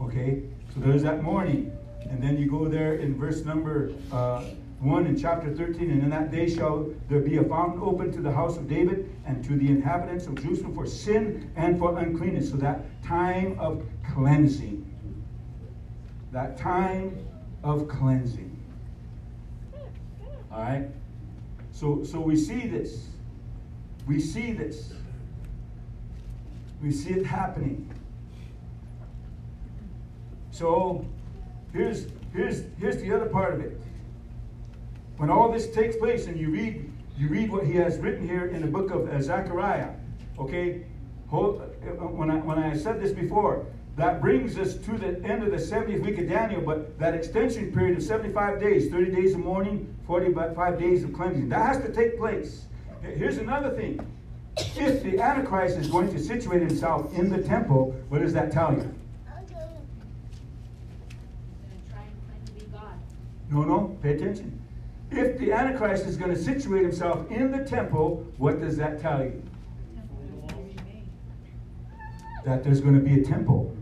Okay? 0.00 0.42
So 0.74 0.80
there's 0.80 1.02
that 1.02 1.22
mourning. 1.22 1.76
And 2.08 2.22
then 2.22 2.38
you 2.38 2.48
go 2.48 2.66
there 2.66 2.94
in 2.94 3.16
verse 3.16 3.44
number 3.44 3.92
uh, 4.10 4.44
1 4.80 5.06
in 5.06 5.16
chapter 5.16 5.54
13. 5.54 5.90
And 5.90 6.02
in 6.02 6.10
that 6.10 6.30
day 6.30 6.48
shall 6.48 6.88
there 7.08 7.20
be 7.20 7.36
a 7.36 7.44
fountain 7.44 7.80
open 7.82 8.10
to 8.12 8.20
the 8.20 8.32
house 8.32 8.56
of 8.56 8.68
David 8.68 9.14
and 9.26 9.44
to 9.44 9.56
the 9.56 9.68
inhabitants 9.68 10.26
of 10.26 10.36
Jerusalem 10.36 10.74
for 10.74 10.86
sin 10.86 11.50
and 11.56 11.78
for 11.78 11.98
uncleanness. 11.98 12.50
So 12.50 12.56
that 12.56 12.80
time 13.02 13.58
of 13.58 13.86
cleansing. 14.14 14.86
That 16.32 16.56
time 16.56 17.18
of 17.62 17.88
cleansing. 17.88 18.56
All 20.50 20.62
right? 20.62 20.88
So, 21.72 22.02
so 22.02 22.20
we 22.20 22.36
see 22.36 22.66
this. 22.66 23.08
We 24.06 24.18
see 24.18 24.52
this. 24.52 24.94
We 26.82 26.90
see 26.90 27.10
it 27.10 27.26
happening. 27.26 27.88
So 30.50 31.04
here's 31.72 32.06
here's 32.32 32.64
here's 32.78 33.00
the 33.00 33.12
other 33.12 33.26
part 33.26 33.54
of 33.54 33.60
it. 33.60 33.80
When 35.20 35.28
all 35.28 35.52
this 35.52 35.70
takes 35.70 35.96
place, 35.96 36.28
and 36.28 36.40
you 36.40 36.48
read 36.48 36.90
you 37.18 37.28
read 37.28 37.52
what 37.52 37.66
he 37.66 37.74
has 37.74 37.98
written 37.98 38.26
here 38.26 38.46
in 38.46 38.62
the 38.62 38.66
book 38.66 38.90
of 38.90 39.06
uh, 39.06 39.20
Zechariah, 39.20 39.90
okay. 40.38 40.86
Uh, 41.30 41.36
when 42.16 42.30
I 42.30 42.36
when 42.36 42.58
I 42.58 42.74
said 42.74 43.02
this 43.02 43.12
before, 43.12 43.66
that 43.96 44.22
brings 44.22 44.56
us 44.56 44.76
to 44.76 44.96
the 44.96 45.22
end 45.22 45.42
of 45.42 45.50
the 45.50 45.58
70th 45.58 46.00
week 46.00 46.16
of 46.16 46.26
Daniel, 46.26 46.62
but 46.62 46.98
that 46.98 47.12
extension 47.12 47.70
period 47.70 47.98
of 47.98 48.02
75 48.02 48.58
days, 48.58 48.88
30 48.88 49.10
days 49.10 49.34
of 49.34 49.40
mourning, 49.40 49.94
45 50.06 50.78
days 50.78 51.04
of 51.04 51.12
cleansing, 51.12 51.50
that 51.50 51.66
has 51.66 51.84
to 51.84 51.92
take 51.92 52.16
place. 52.16 52.64
Here's 53.02 53.36
another 53.36 53.68
thing. 53.76 54.00
If 54.56 55.02
the 55.02 55.20
Antichrist 55.20 55.76
is 55.76 55.88
going 55.88 56.10
to 56.14 56.18
situate 56.18 56.62
himself 56.62 57.12
in 57.12 57.28
the 57.28 57.42
temple, 57.42 57.94
what 58.08 58.22
does 58.22 58.32
that 58.32 58.52
tell 58.52 58.72
you? 58.72 58.90
try 61.90 62.04
and 62.04 62.16
claim 62.26 62.46
to 62.46 62.52
be 62.52 62.64
God. 62.72 62.94
No, 63.50 63.64
no, 63.64 63.98
pay 64.02 64.14
attention. 64.14 64.60
If 65.10 65.38
the 65.38 65.52
Antichrist 65.52 66.06
is 66.06 66.16
going 66.16 66.32
to 66.32 66.40
situate 66.40 66.82
himself 66.82 67.28
in 67.30 67.50
the 67.50 67.64
temple, 67.64 68.26
what 68.38 68.60
does 68.60 68.76
that 68.76 69.00
tell 69.00 69.22
you? 69.22 69.42
That 72.44 72.62
there's 72.62 72.80
going 72.80 72.94
to 72.94 73.00
be 73.00 73.20
a 73.20 73.24
temple. 73.24 73.76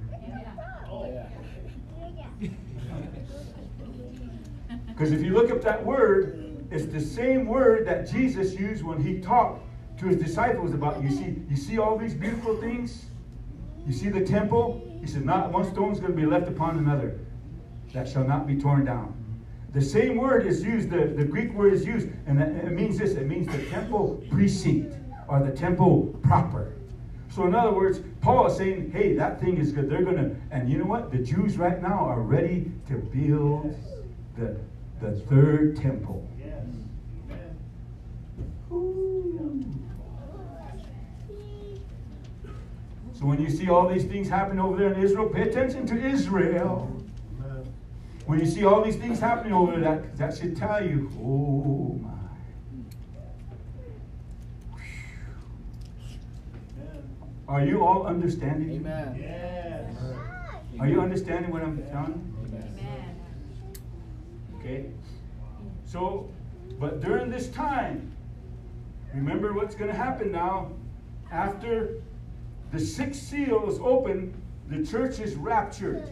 Because 4.89 5.12
if 5.12 5.22
you 5.22 5.33
look 5.33 5.51
up 5.51 5.62
that 5.62 5.85
word, 5.85 6.66
it's 6.70 6.87
the 6.87 7.01
same 7.01 7.47
word 7.47 7.87
that 7.87 8.11
Jesus 8.11 8.55
used 8.55 8.83
when 8.83 9.01
he 9.01 9.20
talked 9.20 9.64
to 9.99 10.07
his 10.07 10.16
disciples 10.16 10.74
about. 10.74 11.03
You 11.03 11.11
see, 11.11 11.37
you 11.49 11.57
see 11.57 11.79
all 11.79 11.97
these 11.97 12.14
beautiful 12.14 12.57
things. 12.57 13.05
You 13.87 13.93
see 13.93 14.09
the 14.09 14.24
temple. 14.24 14.83
He 15.01 15.07
said, 15.07 15.24
"Not 15.24 15.53
one 15.53 15.64
stone 15.64 15.93
is 15.93 16.01
going 16.01 16.12
to 16.12 16.16
be 16.16 16.26
left 16.26 16.49
upon 16.49 16.79
another 16.79 17.20
that 17.93 18.09
shall 18.09 18.24
not 18.24 18.47
be 18.47 18.57
torn 18.57 18.85
down." 18.85 19.18
The 19.73 19.83
same 19.83 20.16
word 20.16 20.47
is 20.47 20.62
used. 20.62 20.91
The, 20.91 21.07
the 21.07 21.25
Greek 21.25 21.53
word 21.53 21.75
is 21.75 21.85
used, 21.85 22.09
and 22.27 22.41
it 22.41 22.73
means 22.73 22.99
this. 22.99 23.12
It 23.12 23.27
means 23.27 23.47
the 23.47 23.62
temple 23.66 24.23
precinct 24.31 24.95
or 25.29 25.43
the 25.43 25.53
temple 25.53 26.19
proper. 26.23 26.73
So 27.29 27.47
in 27.47 27.55
other 27.55 27.73
words, 27.73 28.01
Paul 28.23 28.47
is 28.47 28.57
saying, 28.57 28.91
"Hey, 28.91 29.14
that 29.14 29.41
thing 29.41 29.59
is 29.59 29.73
good. 29.73 29.91
They're 29.91 30.03
going 30.03 30.16
to." 30.16 30.37
And 30.51 30.71
you 30.71 30.79
know 30.79 30.87
what? 30.87 31.12
The 31.12 31.19
Jews 31.19 31.59
right 31.59 31.81
now 31.83 31.99
are 31.99 32.23
ready 32.23 32.73
to 32.89 32.95
build 32.95 33.77
the 34.37 34.57
the 35.01 35.12
third 35.12 35.77
temple. 35.77 36.27
So 43.12 43.27
when 43.27 43.41
you 43.41 43.51
see 43.51 43.69
all 43.69 43.89
these 43.89 44.05
things 44.05 44.29
happen 44.29 44.61
over 44.61 44.77
there 44.77 44.93
in 44.93 45.03
Israel, 45.03 45.29
pay 45.29 45.43
attention 45.43 45.87
to 45.89 46.07
Israel. 46.07 46.97
When 48.29 48.39
you 48.39 48.45
see 48.45 48.66
all 48.66 48.85
these 48.85 48.97
things 48.97 49.20
happening 49.20 49.55
over 49.55 49.72
there, 49.72 49.81
that, 49.81 50.18
that 50.18 50.37
should 50.37 50.55
tell 50.55 50.85
you, 50.85 51.11
oh 51.18 51.99
my. 52.03 52.11
Are 57.49 57.64
you 57.64 57.83
all 57.83 58.07
understanding? 58.07 58.70
Amen. 58.72 59.16
Yes. 59.18 59.97
Are 60.79 60.87
you 60.87 61.01
understanding 61.01 61.51
what 61.51 61.62
I'm 61.62 61.83
telling 61.85 62.37
Amen. 62.45 63.18
you? 63.72 64.59
Okay? 64.59 64.91
So, 65.87 66.29
but 66.79 67.01
during 67.01 67.31
this 67.31 67.49
time, 67.49 68.14
remember 69.14 69.55
what's 69.55 69.74
going 69.74 69.91
to 69.91 69.97
happen 69.97 70.31
now. 70.31 70.72
After 71.33 72.03
the 72.72 72.79
sixth 72.79 73.22
seal 73.22 73.66
is 73.70 73.79
open, 73.79 74.35
the 74.68 74.85
church 74.85 75.18
is 75.18 75.35
raptured. 75.35 76.11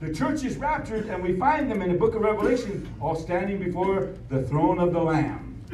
The 0.00 0.12
church 0.12 0.44
is 0.44 0.58
raptured, 0.58 1.06
and 1.06 1.22
we 1.22 1.36
find 1.36 1.70
them 1.70 1.80
in 1.80 1.90
the 1.90 1.96
book 1.96 2.14
of 2.14 2.20
Revelation, 2.20 2.86
all 3.00 3.14
standing 3.14 3.58
before 3.58 4.10
the 4.28 4.42
throne 4.42 4.78
of 4.78 4.92
the 4.92 5.00
Lamb. 5.00 5.64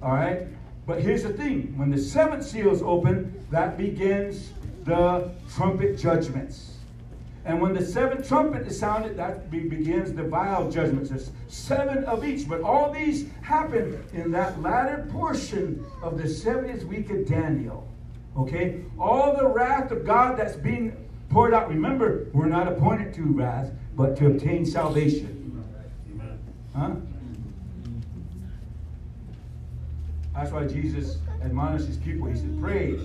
All 0.00 0.12
right? 0.12 0.46
But 0.86 1.00
here's 1.00 1.24
the 1.24 1.32
thing 1.32 1.76
when 1.76 1.90
the 1.90 1.98
seventh 1.98 2.44
seal 2.44 2.70
is 2.70 2.82
open, 2.82 3.44
that 3.50 3.76
begins 3.76 4.52
the 4.84 5.32
trumpet 5.54 5.98
judgments. 5.98 6.76
And 7.44 7.60
when 7.60 7.74
the 7.74 7.84
seventh 7.84 8.28
trumpet 8.28 8.66
is 8.68 8.78
sounded, 8.78 9.16
that 9.16 9.50
be, 9.50 9.60
begins 9.60 10.12
the 10.12 10.22
vial 10.22 10.70
judgments. 10.70 11.10
There's 11.10 11.32
seven 11.48 12.04
of 12.04 12.24
each, 12.24 12.48
but 12.48 12.62
all 12.62 12.92
these 12.92 13.28
happen 13.42 14.04
in 14.12 14.30
that 14.30 14.62
latter 14.62 15.08
portion 15.10 15.84
of 16.00 16.16
the 16.16 16.28
70th 16.28 16.84
week 16.84 17.10
of 17.10 17.26
Daniel. 17.26 17.88
Okay? 18.36 18.84
All 18.98 19.36
the 19.36 19.48
wrath 19.48 19.90
of 19.90 20.06
God 20.06 20.38
that's 20.38 20.54
being 20.54 20.96
poured 21.32 21.54
out. 21.54 21.68
Remember, 21.68 22.28
we're 22.32 22.46
not 22.46 22.68
appointed 22.68 23.14
to 23.14 23.22
wrath, 23.22 23.70
but 23.96 24.16
to 24.18 24.26
obtain 24.26 24.66
salvation. 24.66 25.38
Huh? 26.76 26.94
That's 30.34 30.50
why 30.50 30.66
Jesus 30.66 31.18
admonished 31.42 31.86
his 31.86 31.96
people. 31.96 32.28
He 32.28 32.36
said, 32.36 32.58
Pray. 32.60 32.98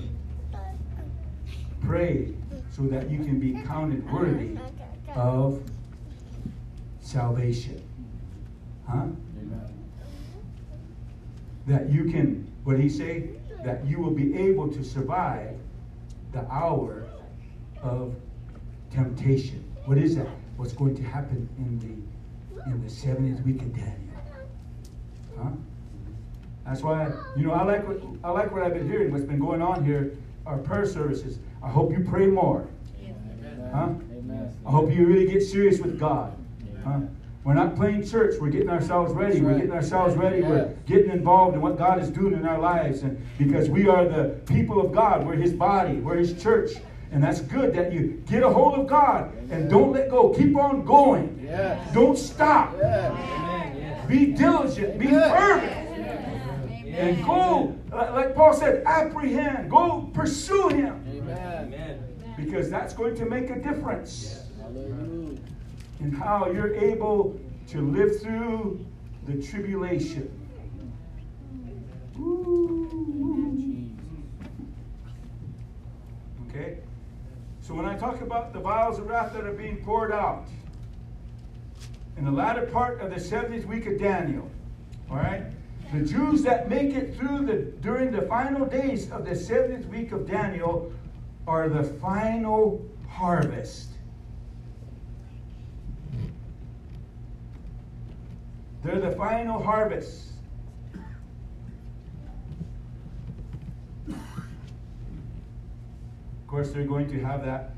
Pray 1.82 2.34
so 2.70 2.84
that 2.84 3.10
you 3.10 3.20
can 3.20 3.40
be 3.40 3.54
counted 3.64 4.10
worthy 4.12 4.58
of 5.16 5.62
salvation. 7.00 7.82
Huh? 8.88 9.04
Amen. 9.38 9.74
That 11.66 11.90
you 11.90 12.06
can, 12.06 12.52
what 12.64 12.78
did 12.78 12.84
he 12.84 12.90
say? 12.90 13.30
That 13.64 13.86
you 13.86 14.00
will 14.00 14.12
be 14.12 14.38
able 14.38 14.72
to 14.72 14.84
survive 14.84 15.56
the 16.32 16.50
hour 16.52 17.07
of 17.82 18.16
temptation. 18.92 19.64
What 19.86 19.98
is 19.98 20.16
that? 20.16 20.28
What's 20.58 20.74
going 20.74 20.96
to 20.96 21.04
happen 21.04 21.48
in 21.58 21.80
the 21.80 22.08
in 22.70 22.82
the 22.84 22.90
70th 22.90 23.46
week 23.46 23.62
of 23.62 23.74
Daniel? 23.74 23.96
Huh? 25.38 25.50
That's 26.66 26.82
why 26.82 27.12
you 27.36 27.46
know 27.48 27.54
I 27.54 27.64
like 27.64 27.88
what 27.88 28.02
I 28.24 28.32
like 28.32 28.52
what 28.52 28.64
I've 28.64 28.74
been 28.74 28.90
hearing. 28.90 29.12
What's 29.12 29.26
been 29.26 29.40
going 29.40 29.62
on 29.62 29.86
here? 29.86 30.18
Our 30.46 30.58
prayer 30.58 30.86
services. 30.86 31.40
I 31.62 31.70
hope 31.70 31.92
you 31.92 32.06
pray 32.08 32.28
more. 32.28 32.68
Amen. 33.02 33.70
Huh? 33.74 33.90
Amen. 34.18 34.58
I 34.66 34.72
hope 34.72 34.92
you 34.92 35.06
really 35.06 35.28
get 35.28 35.42
serious 35.42 35.80
with 35.80 36.00
God. 36.00 36.38
Huh? 36.84 37.00
We're 37.44 37.54
not 37.54 37.78
playing 37.78 38.06
church. 38.06 38.36
We're 38.42 38.50
getting 38.50 38.70
ourselves 38.70 39.14
ready. 39.14 39.36
That's 39.36 39.46
We're 39.46 39.56
getting 39.56 39.72
ourselves 39.72 40.16
ready. 40.16 40.42
We're 40.42 40.74
getting 40.86 41.12
involved 41.12 41.56
in 41.56 41.62
what 41.62 41.78
God 41.78 42.02
is 42.02 42.10
doing 42.10 42.34
in 42.34 42.46
our 42.46 42.60
lives. 42.60 43.04
And 43.04 43.26
because 43.38 43.70
we 43.70 43.88
are 43.88 44.04
the 44.06 44.38
people 44.46 44.82
of 44.82 44.92
God, 44.92 45.26
we're 45.26 45.36
His 45.36 45.54
body, 45.54 46.00
we're 46.00 46.18
His 46.18 46.42
church. 46.42 46.72
And 47.12 47.24
that's 47.24 47.42
good 47.42 47.74
that 47.74 47.94
you 47.94 48.22
get 48.28 48.44
a 48.44 48.50
hold 48.50 48.76
of 48.78 48.88
God 48.88 49.34
and 49.50 49.70
don't 49.70 49.92
let 49.94 50.10
go. 50.10 50.30
Keep 50.34 50.58
on 50.58 50.84
going. 50.84 51.40
Yes. 51.44 51.94
Don't 51.94 52.18
stop. 52.18 52.76
Yes. 52.78 53.12
Amen. 53.12 54.08
Be 54.08 54.26
diligent. 54.34 55.00
Be 55.00 55.06
Yes. 55.08 55.32
fervent. 55.32 55.84
And 56.98 57.24
go, 57.24 57.76
uh, 57.94 58.12
like 58.14 58.34
Paul 58.36 58.54
said, 58.54 58.84
apprehend. 58.86 59.70
Go 59.70 60.10
pursue 60.14 60.70
Him. 60.70 61.04
Amen. 61.08 61.74
Amen. 61.74 62.04
Because 62.36 62.70
that's 62.70 62.94
going 62.94 63.16
to 63.18 63.26
make 63.26 63.50
a 63.52 63.60
difference 63.62 64.42
Hallelujah. 64.60 65.40
in 66.00 66.12
how 66.12 66.50
you're 66.52 66.74
able 66.76 67.40
to 67.68 67.82
live 67.82 68.20
through 68.22 68.84
the 69.28 69.42
tribulation. 69.42 70.30
Ooh. 72.20 72.88
Okay? 76.50 76.78
So 77.68 77.74
when 77.74 77.86
I 77.86 77.98
talk 77.98 78.22
about 78.22 78.54
the 78.54 78.62
vials 78.62 78.98
of 78.98 79.08
wrath 79.08 79.34
that 79.34 79.46
are 79.46 79.52
being 79.52 79.84
poured 79.84 80.14
out 80.14 80.48
in 82.16 82.24
the 82.24 82.32
latter 82.32 82.66
part 82.66 83.02
of 83.02 83.10
the 83.10 83.18
70th 83.18 83.66
week 83.66 83.86
of 83.88 84.00
Daniel, 84.00 84.50
all 85.12 85.18
right? 85.18 85.44
The 85.92 86.00
Jews 86.00 86.44
that 86.44 86.70
make 86.70 86.96
it 86.96 87.18
through 87.18 87.46
the 87.46 87.56
during 87.82 88.12
the 88.12 88.22
final 88.22 88.66
days 88.66 89.12
of 89.12 89.26
the 89.26 89.32
70th 89.32 89.86
week 89.90 90.14
of 90.14 90.26
Daniel 90.26 90.94
are 91.46 91.68
the 91.68 91.84
final 91.84 92.86
harvest. 93.10 93.90
They're 98.82 99.02
the 99.02 99.12
final 99.12 99.62
harvest. 99.62 100.32
Of 106.48 106.52
course, 106.52 106.72
they're 106.72 106.86
going 106.86 107.10
to 107.10 107.20
have 107.20 107.44
that 107.44 107.76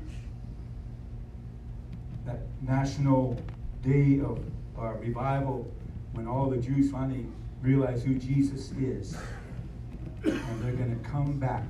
that 2.24 2.38
national 2.62 3.36
day 3.82 4.20
of 4.20 4.38
uh, 4.78 4.92
revival 4.92 5.68
when 6.12 6.28
all 6.28 6.48
the 6.48 6.56
Jews 6.56 6.88
finally 6.88 7.26
realize 7.62 8.04
who 8.04 8.14
Jesus 8.14 8.70
is, 8.78 9.16
and 10.22 10.62
they're 10.62 10.74
going 10.74 10.96
to 10.96 11.08
come 11.08 11.36
back. 11.40 11.64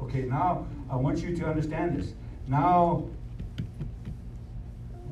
Okay, 0.00 0.22
now 0.22 0.66
I 0.90 0.96
want 0.96 1.20
you 1.20 1.36
to 1.36 1.46
understand 1.46 1.96
this. 1.96 2.14
Now, 2.48 3.04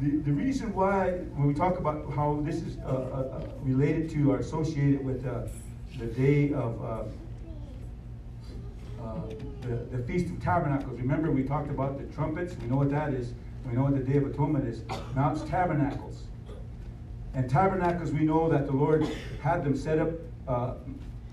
the, 0.01 0.17
the 0.17 0.33
reason 0.33 0.75
why, 0.75 1.13
when 1.37 1.47
we 1.47 1.55
talk 1.55 1.79
about 1.79 2.13
how 2.13 2.41
this 2.43 2.57
is 2.57 2.77
uh, 2.79 2.89
uh, 2.89 2.91
uh, 2.91 3.49
related 3.63 4.11
to 4.11 4.33
or 4.33 4.39
associated 4.39 5.05
with 5.05 5.25
uh, 5.25 5.43
the 5.97 6.07
day 6.07 6.53
of 6.53 7.13
uh, 9.03 9.21
the, 9.63 9.97
the 9.97 10.03
Feast 10.05 10.27
of 10.27 10.41
Tabernacles, 10.43 10.99
remember 10.99 11.31
we 11.31 11.43
talked 11.43 11.71
about 11.71 11.99
the 11.99 12.05
trumpets, 12.15 12.55
we 12.61 12.69
know 12.69 12.77
what 12.77 12.91
that 12.91 13.13
is. 13.13 13.35
We 13.67 13.73
know 13.75 13.83
what 13.83 13.95
the 13.95 14.01
Day 14.01 14.17
of 14.17 14.27
Atonement 14.27 14.67
is. 14.67 14.83
Now 15.15 15.33
it's 15.33 15.43
tabernacles. 15.43 16.23
And 17.35 17.49
tabernacles, 17.49 18.11
we 18.11 18.21
know 18.21 18.49
that 18.49 18.67
the 18.67 18.73
Lord 18.73 19.07
had 19.43 19.65
them 19.65 19.77
set 19.77 19.99
up 19.99 20.11
uh, 20.49 20.75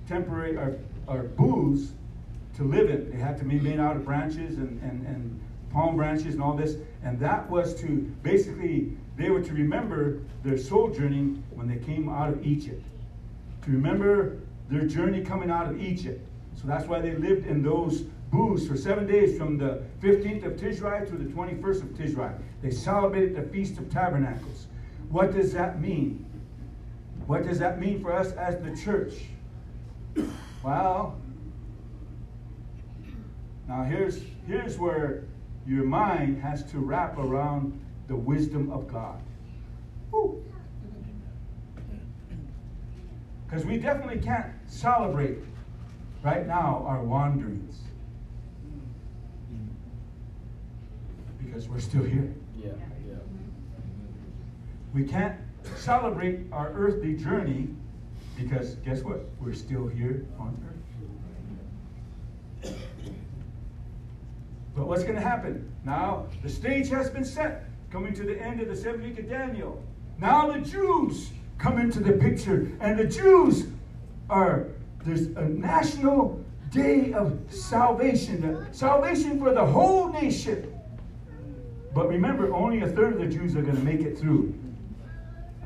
temporary 0.07 0.55
or, 0.55 0.77
or 1.07 1.23
booths 1.23 1.93
to 2.57 2.63
live 2.63 2.89
in. 2.89 3.09
They 3.09 3.17
had 3.17 3.37
to 3.39 3.45
be 3.45 3.59
made 3.59 3.79
out 3.79 3.95
of 3.95 4.05
branches 4.05 4.57
and, 4.57 4.81
and, 4.81 5.05
and 5.07 5.39
palm 5.71 5.95
branches 5.95 6.33
and 6.33 6.43
all 6.43 6.53
this. 6.53 6.75
And 7.03 7.19
that 7.19 7.49
was 7.49 7.73
to 7.81 8.13
basically, 8.23 8.91
they 9.15 9.29
were 9.29 9.41
to 9.41 9.53
remember 9.53 10.19
their 10.43 10.57
sojourning 10.57 11.43
when 11.51 11.67
they 11.67 11.77
came 11.77 12.09
out 12.09 12.29
of 12.29 12.45
Egypt. 12.45 12.83
To 13.63 13.71
remember 13.71 14.37
their 14.69 14.85
journey 14.85 15.23
coming 15.23 15.49
out 15.49 15.67
of 15.67 15.81
Egypt. 15.81 16.26
So 16.59 16.67
that's 16.67 16.87
why 16.87 16.99
they 16.99 17.13
lived 17.15 17.45
in 17.45 17.61
those 17.61 18.01
booths 18.31 18.67
for 18.67 18.75
seven 18.75 19.05
days 19.05 19.37
from 19.37 19.57
the 19.57 19.83
15th 20.01 20.43
of 20.43 20.53
Tishri 20.53 21.07
to 21.07 21.15
the 21.15 21.25
21st 21.25 21.81
of 21.83 21.89
Tishri. 21.89 22.33
They 22.63 22.71
celebrated 22.71 23.35
the 23.35 23.43
Feast 23.43 23.77
of 23.77 23.91
Tabernacles. 23.91 24.65
What 25.09 25.33
does 25.33 25.53
that 25.53 25.79
mean? 25.79 26.25
What 27.27 27.43
does 27.43 27.59
that 27.59 27.79
mean 27.79 28.01
for 28.01 28.11
us 28.11 28.31
as 28.33 28.57
the 28.57 28.75
church? 28.75 29.13
Well, 30.63 31.19
now 33.67 33.83
here's, 33.83 34.21
here's 34.47 34.79
where 34.79 35.25
your 35.67 35.83
mind 35.83 36.41
has 36.41 36.63
to 36.71 36.79
wrap 36.79 37.17
around 37.19 37.79
the 38.07 38.15
wisdom 38.15 38.71
of 38.71 38.87
God. 38.87 39.21
Because 43.45 43.65
we 43.65 43.77
definitely 43.77 44.19
can't 44.19 44.51
celebrate 44.65 45.37
right 46.23 46.45
now 46.47 46.83
our 46.87 47.03
wanderings. 47.03 47.79
Because 51.37 51.67
we're 51.69 51.79
still 51.79 52.03
here. 52.03 52.33
Yeah, 52.55 52.71
yeah. 53.07 53.15
We 54.93 55.03
can't 55.03 55.35
celebrate 55.75 56.41
our 56.51 56.71
earthly 56.73 57.13
journey 57.13 57.69
because 58.37 58.75
guess 58.75 59.01
what? 59.01 59.25
We're 59.39 59.53
still 59.53 59.87
here 59.87 60.25
on 60.37 60.57
earth. 60.67 60.77
But 64.75 64.87
what's 64.87 65.03
going 65.03 65.15
to 65.15 65.21
happen? 65.21 65.71
Now, 65.83 66.27
the 66.43 66.49
stage 66.49 66.89
has 66.89 67.09
been 67.09 67.25
set, 67.25 67.65
coming 67.91 68.13
to 68.13 68.23
the 68.23 68.39
end 68.39 68.61
of 68.61 68.67
the 68.67 68.75
seventh 68.75 69.03
week 69.03 69.17
of 69.17 69.27
Daniel. 69.27 69.83
Now 70.19 70.51
the 70.51 70.59
Jews 70.59 71.31
come 71.57 71.79
into 71.79 71.99
the 71.99 72.13
picture, 72.13 72.71
and 72.79 72.99
the 72.99 73.05
Jews 73.05 73.67
are, 74.29 74.67
there's 75.07 75.27
a 75.37 75.47
national 75.47 76.43
day 76.69 77.13
of 77.13 77.39
salvation, 77.49 78.67
salvation 78.73 79.39
for 79.39 79.53
the 79.53 79.65
whole 79.65 80.11
nation. 80.11 80.73
But 81.93 82.09
remember, 82.09 82.53
only 82.53 82.81
a 82.81 82.87
third 82.87 83.13
of 83.13 83.19
the 83.19 83.27
Jews 83.27 83.55
are 83.55 83.61
going 83.61 83.77
to 83.77 83.83
make 83.83 84.01
it 84.01 84.19
through. 84.19 84.53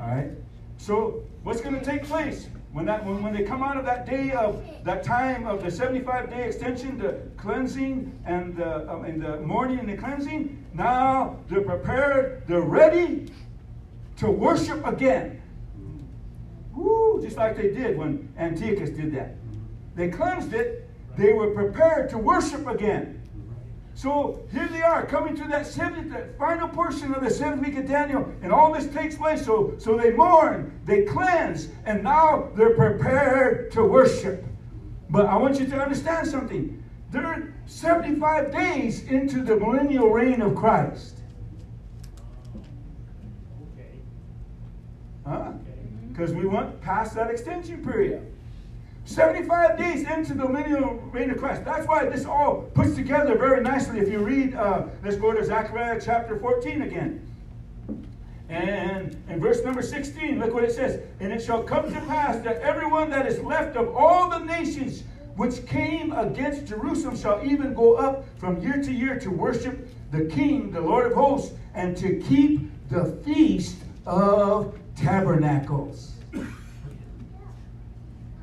All 0.00 0.06
right? 0.06 0.30
So, 0.78 1.24
what's 1.42 1.60
going 1.60 1.74
to 1.74 1.84
take 1.84 2.04
place? 2.04 2.46
When, 2.72 2.86
that, 2.86 3.04
when, 3.04 3.22
when 3.22 3.34
they 3.34 3.42
come 3.42 3.62
out 3.62 3.76
of 3.76 3.84
that 3.84 4.06
day 4.06 4.30
of 4.30 4.64
that 4.84 5.02
time 5.02 5.46
of 5.46 5.62
the 5.62 5.70
75 5.70 6.30
day 6.30 6.46
extension, 6.46 6.96
the 6.96 7.20
cleansing 7.36 8.16
and 8.24 8.56
the, 8.56 8.90
um, 8.90 9.04
and 9.04 9.20
the 9.20 9.40
mourning 9.40 9.80
and 9.80 9.88
the 9.88 9.96
cleansing, 9.96 10.64
now 10.72 11.36
they're 11.48 11.62
prepared, 11.62 12.44
they're 12.46 12.62
ready 12.62 13.26
to 14.16 14.30
worship 14.30 14.86
again. 14.86 15.41
Woo, 16.82 17.22
just 17.22 17.36
like 17.36 17.56
they 17.56 17.70
did 17.70 17.96
when 17.96 18.32
Antiochus 18.36 18.90
did 18.90 19.14
that. 19.14 19.36
They 19.94 20.08
cleansed 20.08 20.52
it, 20.52 20.88
they 21.16 21.32
were 21.32 21.50
prepared 21.50 22.10
to 22.10 22.18
worship 22.18 22.66
again. 22.66 23.22
So 23.94 24.40
here 24.50 24.66
they 24.68 24.82
are 24.82 25.04
coming 25.06 25.36
to 25.36 25.44
that 25.48 25.66
seventh, 25.66 26.10
that 26.12 26.36
final 26.38 26.66
portion 26.66 27.14
of 27.14 27.22
the 27.22 27.30
seventh 27.30 27.64
week 27.64 27.76
of 27.76 27.86
Daniel, 27.86 28.32
and 28.42 28.50
all 28.50 28.72
this 28.72 28.86
takes 28.88 29.16
place. 29.16 29.44
So, 29.44 29.74
so 29.78 29.96
they 29.96 30.10
mourn, 30.10 30.80
they 30.86 31.04
cleanse, 31.04 31.68
and 31.84 32.02
now 32.02 32.48
they're 32.56 32.74
prepared 32.74 33.70
to 33.72 33.84
worship. 33.84 34.44
But 35.10 35.26
I 35.26 35.36
want 35.36 35.60
you 35.60 35.66
to 35.66 35.80
understand 35.80 36.26
something. 36.26 36.82
They're 37.10 37.52
75 37.66 38.50
days 38.50 39.04
into 39.04 39.44
the 39.44 39.56
millennial 39.56 40.08
reign 40.08 40.40
of 40.40 40.56
Christ. 40.56 41.18
Okay. 43.74 44.00
Huh? 45.26 45.52
Because 46.12 46.32
we 46.32 46.46
went 46.46 46.80
past 46.80 47.14
that 47.14 47.30
extension 47.30 47.82
period. 47.84 48.26
75 49.04 49.78
days 49.78 50.08
into 50.08 50.34
the 50.34 50.46
millennial 50.46 50.94
reign 51.10 51.30
of 51.30 51.38
Christ. 51.38 51.64
That's 51.64 51.86
why 51.88 52.04
this 52.06 52.24
all 52.24 52.62
puts 52.74 52.94
together 52.94 53.36
very 53.36 53.60
nicely. 53.60 53.98
If 53.98 54.08
you 54.08 54.18
read, 54.18 54.54
uh, 54.54 54.84
let's 55.02 55.16
go 55.16 55.32
to 55.32 55.44
Zechariah 55.44 56.00
chapter 56.02 56.38
14 56.38 56.82
again. 56.82 57.26
And 58.48 59.16
in 59.28 59.40
verse 59.40 59.64
number 59.64 59.82
16, 59.82 60.38
look 60.38 60.52
what 60.52 60.62
it 60.62 60.72
says. 60.72 61.00
And 61.20 61.32
it 61.32 61.42
shall 61.42 61.62
come 61.62 61.92
to 61.92 62.00
pass 62.02 62.42
that 62.44 62.60
everyone 62.60 63.10
that 63.10 63.26
is 63.26 63.40
left 63.40 63.76
of 63.76 63.96
all 63.96 64.28
the 64.28 64.38
nations 64.38 65.02
which 65.36 65.66
came 65.66 66.12
against 66.12 66.66
Jerusalem 66.66 67.16
shall 67.16 67.44
even 67.44 67.72
go 67.72 67.94
up 67.94 68.26
from 68.38 68.60
year 68.60 68.82
to 68.82 68.92
year 68.92 69.18
to 69.18 69.30
worship 69.30 69.88
the 70.10 70.26
King, 70.26 70.70
the 70.70 70.80
Lord 70.80 71.06
of 71.06 71.14
hosts, 71.14 71.54
and 71.74 71.96
to 71.96 72.20
keep 72.28 72.70
the 72.90 73.06
feast 73.24 73.78
of 74.04 74.78
tabernacles. 74.96 76.12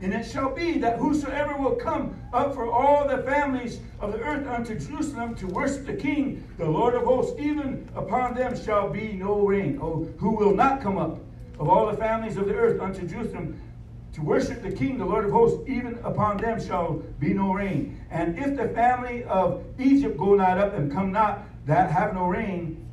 And 0.01 0.13
it 0.13 0.23
shall 0.26 0.55
be 0.55 0.77
that 0.80 0.97
whosoever 0.97 1.57
will 1.57 1.76
come 1.76 2.15
up 2.31 2.53
for 2.53 2.71
all 2.71 3.05
the 3.05 3.17
families 3.23 3.81
of 3.99 4.13
the 4.13 4.19
earth 4.19 4.47
unto 4.47 4.80
Jerusalem 4.80 5.35
to 5.35 5.47
worship 5.47 5.85
the 5.85 5.93
King, 5.93 6.47
the 6.57 6.69
Lord 6.69 6.95
of 6.95 7.03
hosts, 7.03 7.38
even 7.38 7.89
upon 7.95 8.34
them 8.34 8.57
shall 8.57 8.89
be 8.89 9.11
no 9.13 9.45
rain. 9.45 9.77
Oh, 9.81 10.07
who 10.17 10.31
will 10.31 10.55
not 10.55 10.81
come 10.81 10.97
up 10.97 11.19
of 11.59 11.67
all 11.67 11.88
the 11.88 11.97
families 11.97 12.38
of 12.38 12.47
the 12.47 12.53
earth 12.53 12.80
unto 12.80 13.05
Jerusalem 13.05 13.59
to 14.13 14.21
worship 14.21 14.61
the 14.61 14.71
King, 14.71 14.97
the 14.97 15.05
Lord 15.05 15.26
of 15.26 15.31
hosts, 15.31 15.59
even 15.67 15.99
upon 16.03 16.38
them 16.38 16.65
shall 16.65 17.03
be 17.19 17.34
no 17.34 17.53
rain. 17.53 17.99
And 18.09 18.39
if 18.39 18.55
the 18.55 18.69
family 18.69 19.26
of 19.26 19.63
Egypt 19.77 20.17
go 20.17 20.35
not 20.35 20.57
up 20.57 20.73
and 20.76 20.91
come 20.91 21.11
not, 21.11 21.43
that 21.65 21.91
have 21.91 22.13
no 22.13 22.27
rain, 22.27 22.88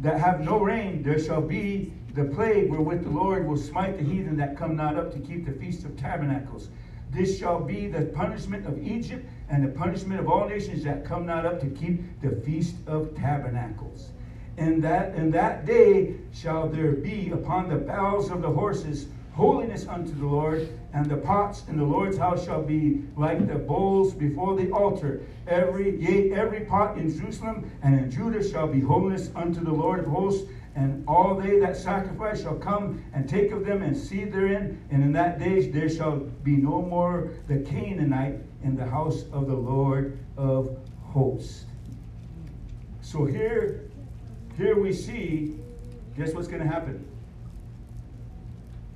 that 0.00 0.18
have 0.18 0.40
no 0.40 0.58
rain, 0.58 1.02
there 1.02 1.18
shall 1.18 1.42
be 1.42 1.92
the 2.16 2.24
plague 2.24 2.70
wherewith 2.70 3.04
the 3.04 3.10
Lord 3.10 3.46
will 3.46 3.58
smite 3.58 3.98
the 3.98 4.02
heathen 4.02 4.38
that 4.38 4.56
come 4.56 4.74
not 4.74 4.96
up 4.96 5.12
to 5.12 5.18
keep 5.18 5.44
the 5.44 5.52
feast 5.52 5.84
of 5.84 5.98
tabernacles. 5.98 6.70
This 7.10 7.38
shall 7.38 7.60
be 7.60 7.88
the 7.88 8.06
punishment 8.06 8.66
of 8.66 8.82
Egypt 8.82 9.28
and 9.50 9.62
the 9.62 9.68
punishment 9.68 10.18
of 10.18 10.28
all 10.28 10.48
nations 10.48 10.82
that 10.84 11.04
come 11.04 11.26
not 11.26 11.44
up 11.44 11.60
to 11.60 11.66
keep 11.66 12.20
the 12.22 12.30
feast 12.30 12.76
of 12.86 13.14
tabernacles. 13.14 14.12
In 14.56 14.80
that 14.80 15.14
in 15.14 15.30
that 15.32 15.66
day 15.66 16.14
shall 16.32 16.68
there 16.68 16.92
be 16.92 17.30
upon 17.30 17.68
the 17.68 17.76
bowels 17.76 18.30
of 18.30 18.40
the 18.40 18.50
horses 18.50 19.08
holiness 19.36 19.86
unto 19.86 20.14
the 20.14 20.26
Lord, 20.26 20.66
and 20.94 21.10
the 21.10 21.18
pots 21.18 21.64
in 21.68 21.76
the 21.76 21.84
Lord's 21.84 22.16
house 22.16 22.46
shall 22.46 22.62
be 22.62 23.02
like 23.18 23.46
the 23.46 23.58
bowls 23.58 24.14
before 24.14 24.56
the 24.56 24.70
altar. 24.70 25.20
Every 25.46 26.00
yea, 26.00 26.32
every 26.32 26.60
pot 26.60 26.96
in 26.96 27.14
Jerusalem 27.14 27.70
and 27.82 28.00
in 28.00 28.10
Judah 28.10 28.42
shall 28.42 28.66
be 28.66 28.80
holiness 28.80 29.30
unto 29.36 29.62
the 29.62 29.72
Lord 29.72 29.98
of 29.98 30.06
hosts, 30.06 30.48
and 30.76 31.02
all 31.08 31.34
they 31.34 31.58
that 31.58 31.74
sacrifice 31.74 32.42
shall 32.42 32.54
come 32.54 33.02
and 33.14 33.26
take 33.26 33.50
of 33.50 33.64
them 33.64 33.82
and 33.82 33.96
seed 33.96 34.30
therein. 34.30 34.78
And 34.90 35.02
in 35.02 35.12
that 35.12 35.38
day 35.38 35.70
there 35.70 35.88
shall 35.88 36.18
be 36.18 36.56
no 36.56 36.82
more 36.82 37.32
the 37.48 37.60
Canaanite 37.60 38.40
in 38.62 38.76
the 38.76 38.84
house 38.84 39.24
of 39.32 39.46
the 39.46 39.54
Lord 39.54 40.18
of 40.36 40.76
hosts. 41.02 41.64
So 43.00 43.24
here, 43.24 43.88
here 44.58 44.78
we 44.78 44.92
see, 44.92 45.58
guess 46.16 46.34
what's 46.34 46.48
going 46.48 46.62
to 46.62 46.68
happen? 46.68 47.06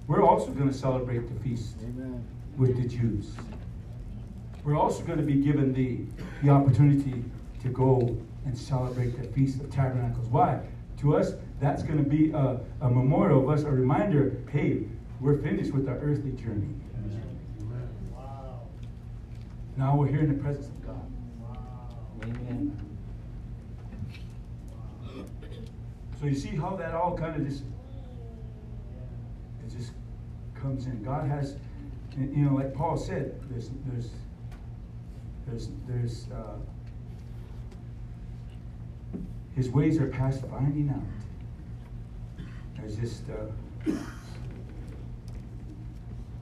We're 0.06 0.22
also 0.22 0.50
going 0.50 0.68
to 0.68 0.74
celebrate 0.76 1.32
the 1.32 1.40
feast 1.42 1.76
Amen. 1.82 2.22
with 2.58 2.76
the 2.76 2.88
Jews. 2.88 3.30
We're 4.64 4.76
also 4.76 5.02
going 5.04 5.18
to 5.18 5.24
be 5.24 5.36
given 5.36 5.72
the, 5.72 6.00
the 6.42 6.50
opportunity 6.50 7.24
to 7.62 7.68
go 7.68 8.18
and 8.44 8.56
celebrate 8.56 9.18
the 9.18 9.26
Feast 9.28 9.60
of 9.60 9.70
Tabernacles. 9.70 10.26
Why? 10.28 10.60
To 10.98 11.16
us, 11.16 11.32
that's 11.60 11.82
going 11.82 12.02
to 12.02 12.08
be 12.08 12.30
a, 12.32 12.58
a 12.80 12.88
memorial 12.88 13.42
of 13.42 13.50
us, 13.50 13.64
a 13.64 13.70
reminder 13.70 14.36
hey, 14.50 14.84
we're 15.20 15.36
finished 15.42 15.72
with 15.72 15.88
our 15.88 15.98
earthly 15.98 16.32
journey. 16.32 16.74
Wow. 18.14 18.60
Now 19.76 19.96
we're 19.96 20.08
here 20.08 20.20
in 20.20 20.28
the 20.28 20.42
presence 20.42 20.68
of 20.68 20.86
God. 20.86 21.12
Wow. 21.38 21.88
Amen. 22.22 22.80
So 26.18 26.26
you 26.26 26.34
see 26.34 26.48
how 26.48 26.76
that 26.76 26.94
all 26.94 27.16
kind 27.16 27.40
of 27.40 27.46
just 27.46 27.62
it 29.64 29.76
just 29.76 29.92
comes 30.54 30.86
in. 30.86 31.02
God 31.02 31.28
has, 31.28 31.56
you 32.18 32.44
know, 32.44 32.54
like 32.54 32.74
Paul 32.74 32.96
said, 32.96 33.38
there's 33.50 33.70
there's 33.86 34.10
there's 35.46 35.68
there's 35.86 36.26
uh, 36.30 36.56
his 39.54 39.68
ways 39.68 39.98
are 39.98 40.08
past 40.08 40.42
finding 40.46 40.88
out. 40.90 41.19
There's 42.80 42.96
just 42.96 43.24
uh, 43.28 43.92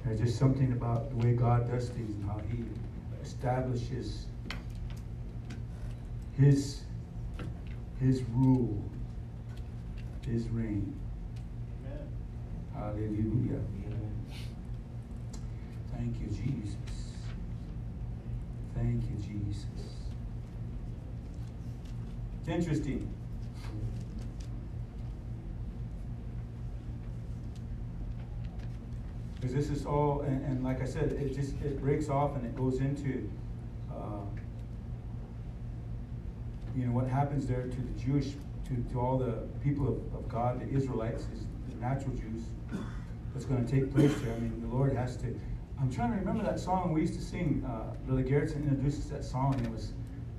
there's 0.04 0.20
just 0.20 0.38
something 0.38 0.72
about 0.72 1.10
the 1.10 1.16
way 1.16 1.34
God 1.34 1.70
does 1.70 1.88
things 1.88 2.14
and 2.14 2.24
how 2.30 2.40
He 2.50 2.64
establishes 3.22 4.26
His 6.36 6.82
His 8.00 8.22
rule, 8.34 8.80
His 10.26 10.48
reign. 10.48 10.94
Amen. 11.84 12.08
Hallelujah. 12.74 13.60
Thank 15.92 16.20
you, 16.20 16.28
Jesus. 16.28 16.76
Thank 18.74 19.02
you, 19.02 19.16
Jesus. 19.16 19.66
It's 22.40 22.48
interesting. 22.48 23.17
Because 29.40 29.54
this 29.54 29.70
is 29.70 29.86
all, 29.86 30.22
and, 30.22 30.44
and 30.44 30.64
like 30.64 30.82
I 30.82 30.84
said, 30.84 31.12
it 31.12 31.34
just 31.34 31.54
it 31.62 31.80
breaks 31.80 32.08
off 32.08 32.34
and 32.34 32.44
it 32.44 32.56
goes 32.56 32.80
into, 32.80 33.30
uh, 33.90 34.24
you 36.76 36.86
know, 36.86 36.92
what 36.92 37.06
happens 37.06 37.46
there 37.46 37.62
to 37.62 37.80
the 37.80 38.00
Jewish, 38.00 38.32
to, 38.66 38.92
to 38.92 39.00
all 39.00 39.16
the 39.16 39.46
people 39.62 39.86
of, 39.86 39.96
of 40.14 40.28
God, 40.28 40.60
the 40.60 40.68
Israelites, 40.76 41.22
is 41.32 41.46
the 41.68 41.76
natural 41.80 42.14
Jews. 42.16 42.42
What's 43.32 43.46
going 43.46 43.64
to 43.64 43.70
take 43.70 43.94
place 43.94 44.12
there? 44.22 44.34
I 44.34 44.38
mean, 44.40 44.60
the 44.60 44.74
Lord 44.74 44.92
has 44.96 45.16
to. 45.18 45.26
I'm 45.80 45.92
trying 45.92 46.10
to 46.10 46.18
remember 46.18 46.42
that 46.42 46.58
song 46.58 46.92
we 46.92 47.02
used 47.02 47.14
to 47.14 47.22
sing. 47.22 47.64
Uh, 47.64 47.94
Billy 48.08 48.24
Garrettson 48.24 48.68
introduced 48.68 48.98
us 49.02 49.06
that 49.06 49.24
song. 49.24 49.54
It 49.64 49.70
was 49.70 49.92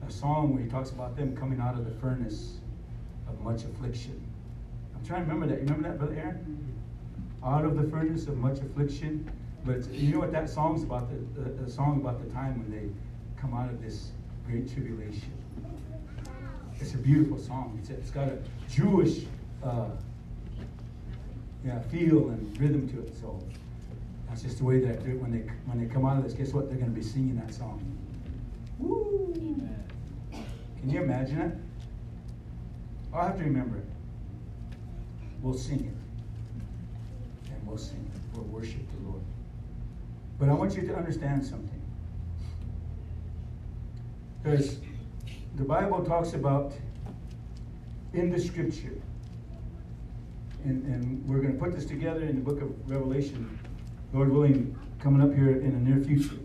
a 0.06 0.12
song 0.12 0.54
where 0.54 0.62
he 0.62 0.70
talks 0.70 0.90
about 0.90 1.16
them 1.16 1.38
coming 1.38 1.62
out 1.62 1.76
of 1.76 1.86
the 1.86 1.92
furnace 1.92 2.58
of 3.30 3.40
much 3.40 3.64
affliction. 3.64 4.22
I'm 4.94 5.06
trying 5.06 5.26
to 5.26 5.32
remember 5.32 5.48
that. 5.48 5.62
You 5.62 5.68
remember 5.74 5.88
that, 5.88 5.98
Brother 5.98 6.16
Aaron? 6.16 6.69
Out 7.44 7.66
of 7.66 7.78
the 7.78 7.84
furnace 7.90 8.28
of 8.28 8.38
much 8.38 8.60
affliction. 8.60 9.30
But 9.66 9.90
you 9.92 10.14
know 10.14 10.20
what 10.20 10.32
that 10.32 10.50
song's 10.50 10.84
about? 10.84 11.10
The, 11.10 11.42
the, 11.42 11.50
the 11.64 11.72
song 11.72 12.00
about 12.02 12.26
the 12.26 12.32
time 12.34 12.60
when 12.60 12.72
they 12.72 12.90
come 13.40 13.54
out 13.54 13.70
of 13.70 13.82
this 13.82 14.12
great 14.46 14.72
tribulation. 14.74 15.32
It's 16.80 16.94
a 16.94 16.98
beautiful 16.98 17.38
song. 17.38 17.78
It's, 17.82 17.90
it's 17.90 18.10
got 18.12 18.28
a 18.30 18.38
Jewish 18.70 19.26
uh, 19.64 19.90
yeah, 21.66 21.80
feel 21.84 22.30
and 22.30 22.60
rhythm 22.60 22.88
to 22.90 23.00
it. 23.02 23.14
So 23.20 23.38
that's 24.28 24.42
just 24.44 24.60
the 24.60 24.64
way 24.64 24.80
that 24.80 25.04
they- 25.04 25.14
when 25.14 25.32
they 25.32 25.40
when 25.66 25.80
they 25.80 25.94
come 25.94 26.06
out 26.06 26.18
of 26.18 26.24
this, 26.24 26.34
guess 26.34 26.54
what? 26.54 26.70
They're 26.70 26.78
going 26.78 26.94
to 26.94 26.96
be 27.00 27.06
singing 27.06 27.36
that 27.38 27.54
song. 27.54 27.82
Woo! 28.80 29.34
Can 30.80 30.90
you 30.90 31.02
imagine 31.04 31.42
it? 31.42 31.56
I'll 33.14 33.28
have 33.28 33.38
to 33.38 33.44
remember 33.44 33.78
it. 33.78 33.86
We'll 35.42 35.54
sing 35.54 35.80
it. 35.86 35.99
We'll 37.70 37.78
sing. 37.78 38.12
We'll 38.34 38.46
worship 38.46 38.82
the 38.98 39.08
Lord. 39.08 39.22
But 40.40 40.50
I 40.50 40.54
want 40.54 40.76
you 40.76 40.82
to 40.88 40.96
understand 40.96 41.46
something. 41.46 41.80
Because 44.42 44.78
the 45.56 45.64
Bible 45.64 46.04
talks 46.04 46.34
about 46.34 46.74
in 48.14 48.32
the 48.32 48.40
scripture, 48.40 48.94
and, 50.64 50.84
and 50.86 51.24
we're 51.28 51.42
going 51.42 51.54
to 51.54 51.60
put 51.60 51.76
this 51.76 51.86
together 51.86 52.22
in 52.22 52.36
the 52.38 52.42
book 52.42 52.60
of 52.60 52.90
Revelation, 52.90 53.60
Lord 54.14 54.32
willing, 54.32 54.76
coming 55.00 55.22
up 55.22 55.36
here 55.36 55.52
in 55.52 55.72
the 55.72 55.92
near 55.92 56.04
future. 56.04 56.40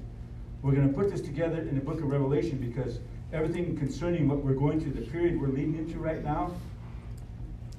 We're 0.61 0.75
going 0.75 0.89
to 0.89 0.95
put 0.95 1.11
this 1.11 1.23
together 1.23 1.59
in 1.59 1.75
the 1.75 1.81
book 1.81 2.01
of 2.03 2.05
Revelation 2.05 2.59
because 2.59 2.99
everything 3.33 3.79
concerning 3.79 4.29
what 4.29 4.45
we're 4.45 4.53
going 4.53 4.79
to, 4.81 4.91
the 4.91 5.07
period 5.07 5.41
we're 5.41 5.49
leading 5.49 5.77
into 5.79 5.99
right 5.99 6.23
now, 6.23 6.53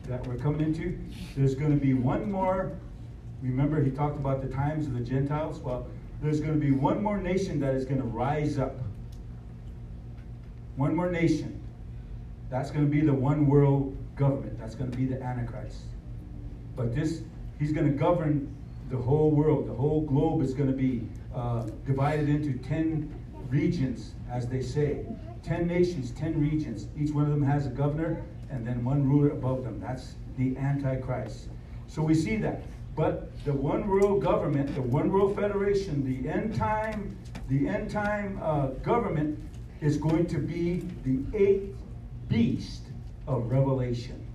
that 0.07 0.26
we're 0.26 0.38
coming 0.38 0.61
into, 0.61 0.97
there's 1.38 1.53
going 1.53 1.72
to 1.72 1.77
be 1.77 1.93
one 1.93 2.31
more. 2.31 2.72
Remember, 3.45 3.81
he 3.84 3.91
talked 3.91 4.17
about 4.17 4.41
the 4.41 4.47
times 4.47 4.88
of 4.88 4.93
the 4.93 4.99
Gentiles? 4.99 5.59
Well, 5.59 5.88
there's 6.22 6.39
going 6.39 6.53
to 6.53 6.59
be 6.59 6.72
one 6.72 7.01
more 7.01 7.17
nation 7.17 7.59
that 7.59 7.76
is 7.76 7.85
going 7.85 8.01
to 8.01 8.07
rise 8.07 8.57
up. 8.57 8.80
One 10.76 10.95
more 10.95 11.09
nation. 11.09 11.61
That's 12.49 12.72
going 12.72 12.85
to 12.85 12.91
be 12.91 13.01
the 13.01 13.13
one 13.13 13.47
world 13.47 13.95
government. 14.15 14.59
That's 14.59 14.76
going 14.76 14.89
to 14.91 14.97
be 14.97 15.05
the 15.05 15.22
Antichrist. 15.22 15.81
But 16.76 16.93
this, 16.93 17.22
he's 17.59 17.72
going 17.72 17.85
to 17.85 17.97
govern 17.97 18.53
the 18.89 18.97
whole 18.97 19.31
world. 19.31 19.67
The 19.67 19.73
whole 19.73 20.01
globe 20.01 20.41
is 20.41 20.53
going 20.53 20.69
to 20.69 20.76
be 20.76 21.07
uh, 21.34 21.67
divided 21.85 22.30
into 22.30 22.57
10 22.67 23.13
regions, 23.49 24.13
as 24.31 24.47
they 24.47 24.61
say. 24.61 25.05
10 25.43 25.67
nations, 25.67 26.11
10 26.11 26.39
regions. 26.39 26.88
Each 26.97 27.11
one 27.11 27.26
of 27.26 27.31
them 27.31 27.43
has 27.43 27.67
a 27.67 27.69
governor 27.69 28.23
and 28.49 28.65
then 28.65 28.84
one 28.84 29.07
ruler 29.07 29.30
above 29.30 29.63
them. 29.63 29.80
That's 29.80 30.15
the 30.38 30.57
Antichrist. 30.57 31.47
So 31.88 32.01
we 32.01 32.15
see 32.15 32.38
that. 32.38 32.63
But 32.95 33.30
the 33.43 33.53
one 33.53 33.88
world 33.88 34.23
government, 34.23 34.73
the 34.73 34.81
one 34.81 35.11
world 35.11 35.35
federation, 35.35 36.03
the 36.05 36.30
end 36.30 36.55
time, 36.55 37.17
the 37.49 37.67
end 37.67 37.91
time 37.91 38.39
uh, 38.41 38.67
government 38.84 39.38
is 39.81 39.97
going 39.97 40.27
to 40.27 40.38
be 40.38 40.85
the 41.03 41.38
eighth 41.38 41.76
beast 42.30 42.84
of 43.27 43.51
Revelation. 43.51 44.26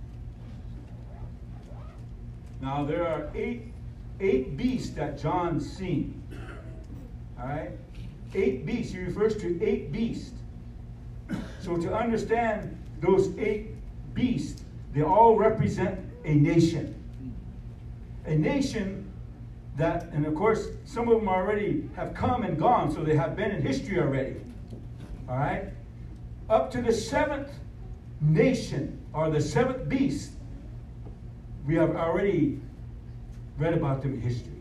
Now 2.61 2.85
there 2.85 3.05
are 3.07 3.29
eight 3.33 3.63
eight 4.19 4.55
beasts 4.55 4.91
that 4.91 5.19
John's 5.19 5.67
seen. 5.67 6.21
All 7.39 7.47
right, 7.47 7.71
eight 8.35 8.67
beasts. 8.67 8.93
He 8.93 8.99
refers 8.99 9.35
to 9.37 9.59
eight 9.63 9.91
beasts. 9.91 10.33
So 11.59 11.77
to 11.77 11.93
understand 11.93 12.77
those 12.99 13.35
eight 13.39 13.69
beasts, 14.13 14.63
they 14.93 15.01
all 15.01 15.35
represent 15.35 15.99
a 16.23 16.35
nation. 16.35 17.00
A 18.25 18.35
nation 18.35 19.11
that, 19.77 20.09
and 20.11 20.25
of 20.25 20.35
course, 20.35 20.67
some 20.85 21.07
of 21.07 21.19
them 21.19 21.29
already 21.29 21.89
have 21.95 22.13
come 22.13 22.43
and 22.43 22.57
gone, 22.57 22.91
so 22.91 23.03
they 23.03 23.15
have 23.15 23.35
been 23.35 23.51
in 23.51 23.61
history 23.61 23.99
already. 23.99 24.35
All 25.27 25.37
right? 25.37 25.65
Up 26.49 26.69
to 26.71 26.81
the 26.81 26.91
seventh 26.91 27.49
nation, 28.19 28.99
or 29.13 29.29
the 29.29 29.41
seventh 29.41 29.87
beast, 29.89 30.33
we 31.65 31.75
have 31.75 31.95
already 31.95 32.59
read 33.57 33.73
about 33.73 34.01
them 34.01 34.13
in 34.13 34.21
history. 34.21 34.51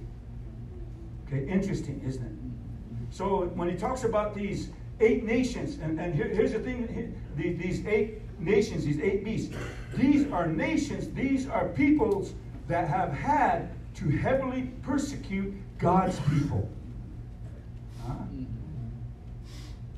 Okay, 1.27 1.47
interesting, 1.47 2.01
isn't 2.07 2.25
it? 2.25 3.15
So 3.15 3.47
when 3.55 3.69
he 3.69 3.77
talks 3.77 4.05
about 4.05 4.35
these 4.35 4.71
eight 5.01 5.25
nations, 5.25 5.79
and, 5.79 6.01
and 6.01 6.15
here, 6.15 6.29
here's 6.29 6.53
the 6.53 6.61
thing 6.61 7.17
these 7.37 7.87
eight 7.87 8.23
nations, 8.39 8.85
these 8.85 9.01
eight 9.01 9.25
beasts, 9.25 9.55
these 9.95 10.31
are 10.31 10.47
nations, 10.47 11.13
these 11.15 11.49
are 11.49 11.69
peoples 11.69 12.35
that 12.71 12.87
have 12.87 13.13
had 13.13 13.69
to 13.97 14.09
heavily 14.09 14.71
persecute 14.83 15.53
God's 15.79 16.19
people. 16.31 16.71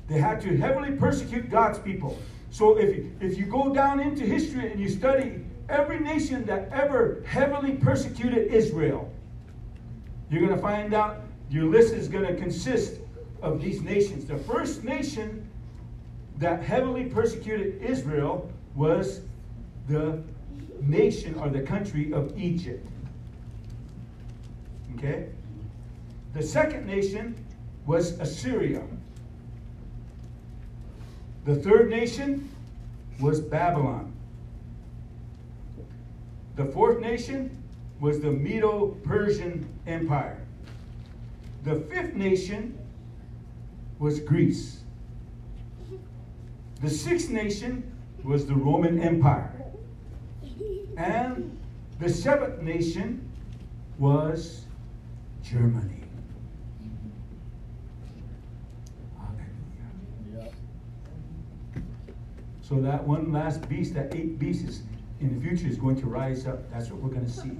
They 0.09 0.19
had 0.19 0.41
to 0.41 0.57
heavily 0.57 0.91
persecute 0.91 1.51
God's 1.51 1.77
people. 1.77 2.19
So 2.49 2.77
if 2.79 3.05
if 3.21 3.37
you 3.37 3.45
go 3.45 3.73
down 3.73 3.99
into 3.99 4.23
history 4.23 4.71
and 4.71 4.79
you 4.79 4.89
study 4.89 5.45
every 5.69 5.99
nation 5.99 6.45
that 6.45 6.69
ever 6.71 7.23
heavily 7.27 7.73
persecuted 7.73 8.51
Israel, 8.51 9.11
you're 10.29 10.41
going 10.41 10.55
to 10.55 10.61
find 10.61 10.95
out 10.95 11.21
your 11.51 11.65
list 11.65 11.93
is 11.93 12.07
going 12.07 12.25
to 12.25 12.35
consist 12.35 12.99
of 13.43 13.61
these 13.61 13.81
nations. 13.81 14.25
The 14.25 14.37
first 14.37 14.83
nation 14.83 15.47
that 16.37 16.63
heavily 16.63 17.05
persecuted 17.05 17.81
Israel 17.83 18.51
was 18.75 19.21
the 19.87 20.23
nation 20.81 21.35
or 21.35 21.49
the 21.49 21.61
country 21.61 22.13
of 22.13 22.37
Egypt. 22.37 22.85
Okay? 24.95 25.27
The 26.33 26.43
second 26.43 26.85
nation 26.85 27.35
was 27.85 28.19
Assyria. 28.19 28.83
The 31.45 31.55
third 31.55 31.89
nation 31.89 32.49
was 33.19 33.41
Babylon. 33.41 34.13
The 36.55 36.65
fourth 36.65 36.99
nation 36.99 37.63
was 37.99 38.19
the 38.19 38.31
Medo 38.31 38.97
Persian 39.03 39.67
Empire. 39.87 40.39
The 41.63 41.75
fifth 41.75 42.13
nation 42.13 42.77
was 43.99 44.19
Greece. 44.19 44.81
The 46.81 46.89
sixth 46.89 47.29
nation 47.29 47.89
was 48.23 48.45
the 48.45 48.55
Roman 48.55 48.99
Empire. 48.99 49.52
And 50.97 51.57
the 51.99 52.09
seventh 52.09 52.61
nation 52.61 53.29
was 53.97 54.65
Germany. 55.43 56.03
Hallelujah. 59.17 60.51
So 62.61 62.75
that 62.75 63.03
one 63.03 63.31
last 63.31 63.67
beast, 63.69 63.93
that 63.95 64.15
eight 64.15 64.39
beasts 64.39 64.81
in 65.19 65.39
the 65.39 65.45
future 65.45 65.67
is 65.67 65.77
going 65.77 65.99
to 66.01 66.05
rise 66.05 66.47
up. 66.47 66.69
That's 66.71 66.89
what 66.89 67.01
we're 67.01 67.09
going 67.09 67.25
to 67.25 67.31
see. 67.31 67.57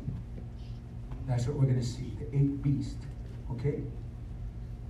That's 1.27 1.47
what 1.47 1.55
we're 1.55 1.65
going 1.65 1.79
to 1.79 1.85
see. 1.85 2.13
The 2.19 2.35
eight 2.35 2.61
beast. 2.61 2.97
Okay? 3.51 3.81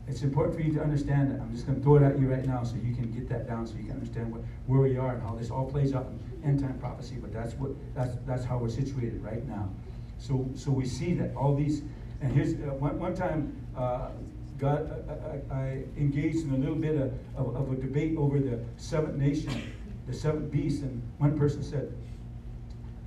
It's 0.07 0.21
important 0.21 0.55
for 0.55 0.61
you 0.61 0.73
to 0.73 0.81
understand 0.81 1.31
that. 1.31 1.39
I'm 1.39 1.53
just 1.53 1.65
going 1.65 1.77
to 1.77 1.83
throw 1.83 1.95
it 1.95 2.03
at 2.03 2.19
you 2.19 2.27
right 2.27 2.45
now 2.45 2.63
so 2.63 2.75
you 2.75 2.93
can 2.93 3.11
get 3.11 3.29
that 3.29 3.47
down 3.47 3.65
so 3.65 3.75
you 3.75 3.83
can 3.83 3.93
understand 3.93 4.31
what, 4.31 4.41
where 4.67 4.81
we 4.81 4.97
are 4.97 5.13
and 5.13 5.21
how 5.21 5.35
this 5.35 5.49
all 5.49 5.69
plays 5.69 5.93
out 5.93 6.07
end 6.43 6.59
time 6.59 6.77
prophecy. 6.79 7.17
But 7.21 7.33
that's 7.33 7.53
what 7.55 7.71
that's 7.95 8.15
that's 8.25 8.43
how 8.43 8.57
we're 8.57 8.69
situated 8.69 9.23
right 9.23 9.45
now. 9.47 9.69
So 10.17 10.47
so 10.55 10.71
we 10.71 10.85
see 10.85 11.13
that 11.15 11.35
all 11.35 11.55
these 11.55 11.81
and 12.21 12.31
here's 12.31 12.53
uh, 12.53 12.73
one, 12.75 12.99
one 12.99 13.15
time 13.15 13.55
uh, 13.75 14.09
God 14.57 15.05
I, 15.51 15.55
I, 15.55 15.59
I 15.59 15.83
engaged 15.97 16.45
in 16.45 16.53
a 16.53 16.57
little 16.57 16.75
bit 16.75 16.95
of, 16.95 17.11
of, 17.35 17.55
of 17.55 17.71
a 17.71 17.75
debate 17.75 18.15
over 18.17 18.39
the 18.39 18.59
seventh 18.77 19.15
nation 19.15 19.73
the 20.07 20.13
seventh 20.13 20.51
beast, 20.51 20.81
and 20.81 21.01
one 21.17 21.37
person 21.37 21.63
said, 21.63 21.93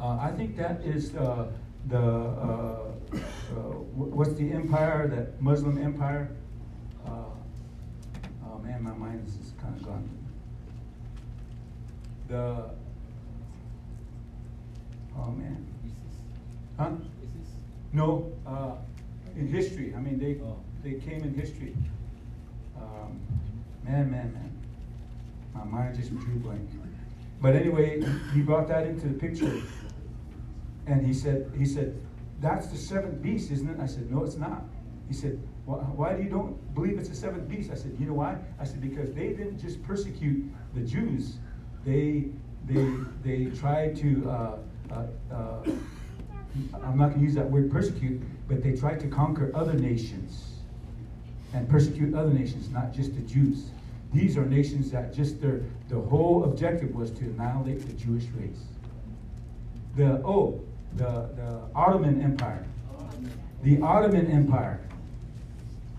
uh, 0.00 0.18
I 0.20 0.30
think 0.30 0.56
that 0.56 0.82
is 0.82 1.14
uh, 1.14 1.46
the 1.88 1.98
uh, 1.98 2.92
uh, 3.14 3.58
what's 3.94 4.34
the 4.34 4.50
empire 4.52 5.08
that 5.08 5.40
Muslim 5.40 5.78
empire? 5.78 6.30
Uh, 7.06 7.10
oh 8.46 8.58
man, 8.58 8.82
my 8.82 8.92
mind 8.92 9.26
is 9.26 9.52
kind 9.60 9.76
of 9.76 9.82
gone. 9.82 10.10
The 12.28 12.70
oh 15.18 15.30
man, 15.32 15.66
huh? 16.78 16.90
No, 17.92 18.32
uh, 18.46 18.72
in 19.36 19.48
history. 19.48 19.94
I 19.96 20.00
mean, 20.00 20.18
they 20.18 20.40
Oh. 20.40 20.56
they 20.82 20.94
came 20.94 21.22
in 21.22 21.34
history. 21.34 21.74
Um, 22.76 23.20
man, 23.84 24.10
man, 24.10 24.32
man. 24.32 24.52
My 25.54 25.64
mind 25.64 25.96
just 25.96 26.10
drew 26.18 26.36
blank. 26.36 26.68
But 27.40 27.54
anyway, 27.54 28.02
he 28.34 28.40
brought 28.40 28.68
that 28.68 28.86
into 28.86 29.08
the 29.08 29.14
picture, 29.14 29.62
and 30.86 31.06
he 31.06 31.12
said, 31.12 31.52
he 31.56 31.64
said, 31.64 32.00
that's 32.40 32.68
the 32.68 32.76
seventh 32.76 33.22
beast, 33.22 33.50
isn't 33.50 33.68
it? 33.68 33.80
I 33.80 33.86
said, 33.86 34.10
no, 34.10 34.24
it's 34.24 34.36
not. 34.36 34.64
He 35.08 35.14
said, 35.14 35.38
why, 35.64 35.76
why 35.76 36.14
do 36.14 36.22
you 36.22 36.28
don't 36.30 36.74
believe 36.74 36.98
it's 36.98 37.08
the 37.08 37.14
seventh 37.14 37.48
beast? 37.48 37.70
I 37.70 37.74
said, 37.74 37.96
you 37.98 38.06
know 38.06 38.14
why? 38.14 38.36
I 38.60 38.64
said, 38.64 38.80
because 38.80 39.12
they 39.12 39.28
didn't 39.28 39.58
just 39.58 39.82
persecute 39.82 40.44
the 40.74 40.80
Jews. 40.80 41.38
They 41.84 42.26
they 42.66 42.86
they 43.22 43.46
tried 43.46 43.96
to. 43.96 44.28
Uh, 44.28 44.32
uh, 44.32 44.34
uh, 44.34 44.58
Uh, 44.90 45.34
uh, 45.34 45.62
I'm 46.82 46.96
not 46.96 47.08
going 47.08 47.18
to 47.18 47.24
use 47.24 47.34
that 47.34 47.50
word 47.50 47.70
persecute, 47.70 48.22
but 48.48 48.62
they 48.62 48.74
tried 48.74 49.00
to 49.00 49.08
conquer 49.08 49.50
other 49.54 49.74
nations 49.74 50.56
and 51.52 51.68
persecute 51.68 52.14
other 52.14 52.32
nations, 52.32 52.70
not 52.70 52.92
just 52.92 53.14
the 53.14 53.22
Jews. 53.22 53.70
These 54.12 54.36
are 54.36 54.44
nations 54.44 54.90
that 54.92 55.12
just 55.12 55.40
their 55.40 55.62
the 55.88 56.00
whole 56.00 56.44
objective 56.44 56.94
was 56.94 57.10
to 57.12 57.24
annihilate 57.24 57.86
the 57.86 57.92
Jewish 57.92 58.24
race. 58.38 58.64
The 59.96 60.22
oh, 60.24 60.60
the 60.94 61.28
the 61.36 61.60
Ottoman 61.74 62.22
Empire, 62.22 62.64
the 63.62 63.80
Ottoman 63.80 64.30
Empire. 64.30 64.80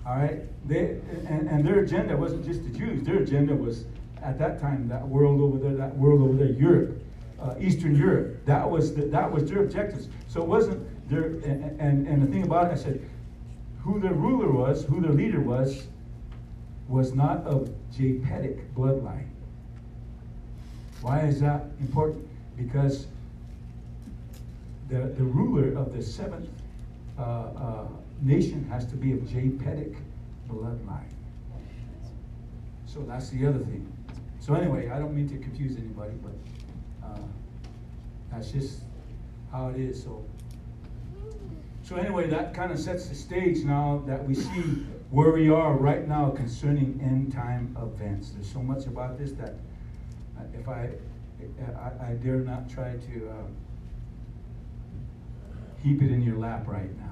All 0.05 0.15
right, 0.15 0.41
they 0.67 0.99
and, 1.27 1.49
and 1.49 1.65
their 1.65 1.79
agenda 1.79 2.15
wasn't 2.15 2.45
just 2.45 2.63
the 2.63 2.69
Jews. 2.69 3.03
Their 3.03 3.17
agenda 3.17 3.53
was 3.55 3.85
at 4.23 4.39
that 4.39 4.59
time 4.59 4.87
that 4.87 5.07
world 5.07 5.41
over 5.41 5.57
there, 5.57 5.75
that 5.75 5.95
world 5.97 6.21
over 6.21 6.33
there, 6.33 6.51
Europe, 6.53 7.01
uh, 7.41 7.55
Eastern 7.59 7.95
Europe. 7.95 8.45
That 8.45 8.69
was 8.69 8.93
the, 8.93 9.03
that 9.05 9.31
was 9.31 9.49
their 9.49 9.63
objectives. 9.63 10.07
So 10.27 10.41
it 10.41 10.47
wasn't 10.47 11.09
their 11.09 11.23
and, 11.23 11.79
and 11.79 12.07
and 12.07 12.21
the 12.21 12.27
thing 12.27 12.43
about 12.43 12.67
it, 12.67 12.71
I 12.73 12.75
said, 12.75 13.09
who 13.81 13.99
their 13.99 14.13
ruler 14.13 14.51
was, 14.51 14.83
who 14.85 15.01
their 15.01 15.13
leader 15.13 15.39
was, 15.39 15.87
was 16.87 17.13
not 17.13 17.43
of 17.45 17.69
Japhetic 17.95 18.73
bloodline. 18.73 19.27
Why 21.01 21.21
is 21.21 21.39
that 21.41 21.65
important? 21.79 22.27
Because 22.57 23.07
the, 24.89 24.99
the 25.17 25.23
ruler 25.23 25.77
of 25.77 25.93
the 25.93 26.01
seventh 26.01 26.49
uh, 27.19 27.21
uh, 27.21 27.87
nation 28.21 28.67
has 28.69 28.85
to 28.85 28.95
be 28.95 29.11
of 29.11 29.19
Japhetic 29.19 29.95
bloodline. 30.49 31.11
So 32.85 33.01
that's 33.01 33.29
the 33.29 33.45
other 33.45 33.59
thing. 33.59 33.91
So 34.39 34.53
anyway, 34.53 34.89
I 34.89 34.97
don't 34.97 35.13
mean 35.13 35.29
to 35.29 35.37
confuse 35.37 35.77
anybody, 35.77 36.13
but 36.23 36.31
uh, 37.07 37.19
that's 38.31 38.51
just 38.51 38.81
how 39.51 39.69
it 39.69 39.77
is. 39.77 40.03
So, 40.03 40.23
so 41.83 41.95
anyway, 41.95 42.27
that 42.27 42.53
kind 42.53 42.71
of 42.71 42.79
sets 42.79 43.07
the 43.07 43.15
stage 43.15 43.63
now 43.63 44.03
that 44.07 44.25
we 44.25 44.35
see 44.35 44.85
where 45.09 45.31
we 45.31 45.49
are 45.49 45.73
right 45.73 46.07
now 46.07 46.29
concerning 46.31 46.99
end 47.01 47.31
time 47.31 47.75
events. 47.81 48.31
There's 48.31 48.51
so 48.51 48.61
much 48.61 48.85
about 48.87 49.17
this 49.17 49.31
that 49.33 49.55
uh, 50.37 50.43
if 50.53 50.67
I, 50.67 50.89
I, 51.79 52.09
I 52.09 52.13
dare 52.15 52.39
not 52.39 52.69
try 52.69 52.97
to 52.97 53.29
um, 53.29 53.55
heap 55.81 56.01
it 56.01 56.11
in 56.11 56.21
your 56.21 56.37
lap 56.37 56.67
right 56.67 56.93
now. 56.97 57.03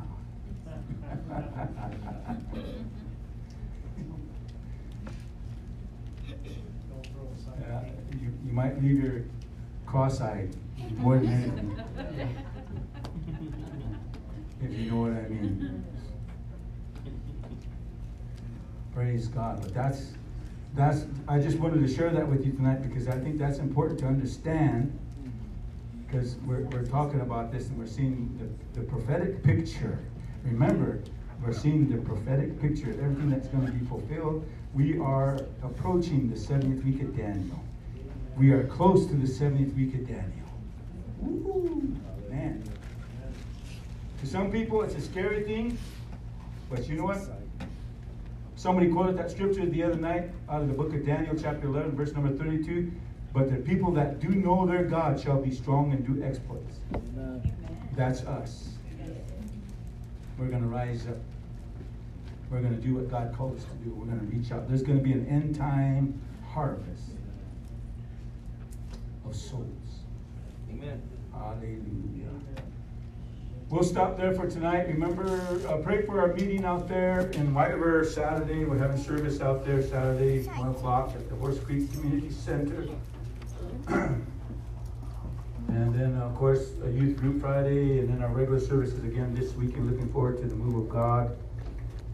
Don't 6.89 7.07
throw 7.07 7.27
aside. 7.37 7.61
Yeah, 7.61 7.83
you, 8.21 8.33
you 8.45 8.51
might 8.51 8.81
leave 8.83 9.01
your 9.01 9.21
cross-eyed 9.95 10.53
more 10.97 11.17
than 11.17 11.29
anything, 11.29 11.83
if 14.61 14.77
you 14.77 14.91
know 14.91 14.97
what 14.97 15.11
I 15.11 15.29
mean. 15.29 15.85
Praise 18.93 19.27
God. 19.29 19.61
But 19.61 19.73
that's 19.73 20.11
that's 20.73 21.05
I 21.29 21.39
just 21.39 21.59
wanted 21.59 21.79
to 21.79 21.87
share 21.87 22.09
that 22.09 22.27
with 22.27 22.45
you 22.45 22.51
tonight 22.51 22.81
because 22.81 23.07
I 23.07 23.17
think 23.17 23.37
that's 23.37 23.59
important 23.59 23.97
to 23.99 24.07
understand. 24.07 24.99
Because 26.05 26.35
we're, 26.45 26.63
we're 26.71 26.85
talking 26.85 27.21
about 27.21 27.53
this 27.53 27.69
and 27.69 27.79
we're 27.79 27.87
seeing 27.87 28.37
the, 28.37 28.81
the 28.81 28.85
prophetic 28.85 29.43
picture. 29.43 29.97
Remember, 30.43 30.99
we're 31.41 31.53
seeing 31.53 31.89
the 31.89 31.97
prophetic 32.03 32.59
picture, 32.59 32.89
everything 32.89 33.29
that's 33.29 33.47
going 33.47 33.65
to 33.65 33.71
be 33.71 33.85
fulfilled. 33.85 34.45
We 34.73 34.99
are 34.99 35.39
approaching 35.63 36.29
the 36.29 36.35
70th 36.35 36.83
week 36.83 37.01
of 37.01 37.15
Daniel. 37.15 37.64
We 38.37 38.51
are 38.51 38.67
close 38.67 39.05
to 39.07 39.13
the 39.13 39.27
70th 39.27 39.73
week 39.75 39.93
of 39.93 40.07
Daniel. 40.07 40.49
Woo, 41.19 41.95
man. 42.29 42.61
To 44.19 44.27
some 44.27 44.51
people, 44.51 44.81
it's 44.81 44.95
a 44.95 45.01
scary 45.01 45.43
thing, 45.43 45.77
but 46.69 46.85
you 46.89 46.95
know 46.95 47.05
what? 47.05 47.19
Somebody 48.57 48.89
quoted 48.89 49.17
that 49.17 49.31
scripture 49.31 49.65
the 49.65 49.83
other 49.83 49.95
night 49.95 50.31
out 50.49 50.61
of 50.61 50.67
the 50.67 50.73
book 50.73 50.93
of 50.93 51.05
Daniel, 51.05 51.33
chapter 51.41 51.67
11, 51.67 51.95
verse 51.95 52.11
number 52.11 52.35
32. 52.35 52.91
But 53.33 53.49
the 53.49 53.57
people 53.57 53.91
that 53.93 54.19
do 54.19 54.27
know 54.27 54.65
their 54.65 54.83
God 54.83 55.17
shall 55.17 55.41
be 55.41 55.51
strong 55.51 55.93
and 55.93 56.05
do 56.05 56.21
exploits. 56.21 56.79
That's 57.95 58.23
us. 58.23 58.69
We're 60.37 60.47
going 60.47 60.61
to 60.61 60.67
rise 60.67 61.07
up. 61.07 61.17
We're 62.51 62.61
going 62.61 62.75
to 62.75 62.81
do 62.81 62.95
what 62.95 63.09
God 63.09 63.33
called 63.37 63.57
us 63.57 63.63
to 63.63 63.75
do. 63.85 63.91
We're 63.91 64.07
going 64.07 64.19
to 64.19 64.25
reach 64.25 64.51
out. 64.51 64.67
There's 64.67 64.83
going 64.83 64.97
to 64.97 65.03
be 65.03 65.13
an 65.13 65.25
end 65.27 65.55
time 65.55 66.19
harvest 66.53 67.14
of 69.25 69.35
souls. 69.35 70.01
Amen. 70.69 71.01
Hallelujah. 71.33 72.29
We'll 73.69 73.83
stop 73.83 74.15
there 74.15 74.33
for 74.33 74.47
tonight. 74.47 74.87
Remember, 74.87 75.41
uh, 75.67 75.77
pray 75.77 76.05
for 76.05 76.21
our 76.21 76.33
meeting 76.33 76.65
out 76.65 76.87
there 76.87 77.21
in 77.31 77.53
White 77.53 77.73
River 77.73 78.05
Saturday. 78.05 78.63
We're 78.63 78.77
having 78.77 79.01
service 79.01 79.41
out 79.41 79.65
there 79.65 79.81
Saturday, 79.81 80.43
1 80.43 80.69
o'clock 80.69 81.09
at 81.15 81.27
the 81.29 81.35
Horse 81.35 81.59
Creek 81.59 81.91
Community 81.91 82.29
Center. 82.29 82.87
and 83.87 84.23
then, 85.67 86.15
of 86.21 86.35
course, 86.35 86.73
a 86.83 86.91
youth 86.91 87.17
group 87.17 87.41
Friday, 87.41 87.99
and 87.99 88.09
then 88.09 88.21
our 88.21 88.29
regular 88.29 88.59
services 88.59 89.03
again 89.03 89.33
this 89.33 89.53
weekend. 89.53 89.91
Looking 89.91 90.09
forward 90.09 90.39
to 90.41 90.47
the 90.47 90.55
move 90.55 90.75
of 90.83 90.89
God, 90.89 91.35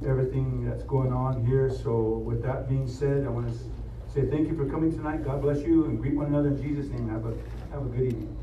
everything 0.07 0.65
that's 0.65 0.83
going 0.83 1.11
on 1.11 1.45
here. 1.45 1.69
So, 1.69 2.01
with 2.01 2.41
that 2.43 2.69
being 2.69 2.87
said, 2.87 3.25
I 3.25 3.29
want 3.29 3.51
to 3.51 3.59
say 4.13 4.25
thank 4.27 4.47
you 4.49 4.57
for 4.57 4.65
coming 4.65 4.91
tonight. 4.91 5.23
God 5.23 5.41
bless 5.41 5.59
you, 5.65 5.85
and 5.85 6.01
greet 6.01 6.15
one 6.15 6.27
another 6.27 6.49
in 6.49 6.61
Jesus' 6.61 6.91
name. 6.91 7.07
Have 7.09 7.25
a 7.25 7.33
have 7.73 7.85
a 7.85 7.89
good 7.89 8.07
evening. 8.07 8.40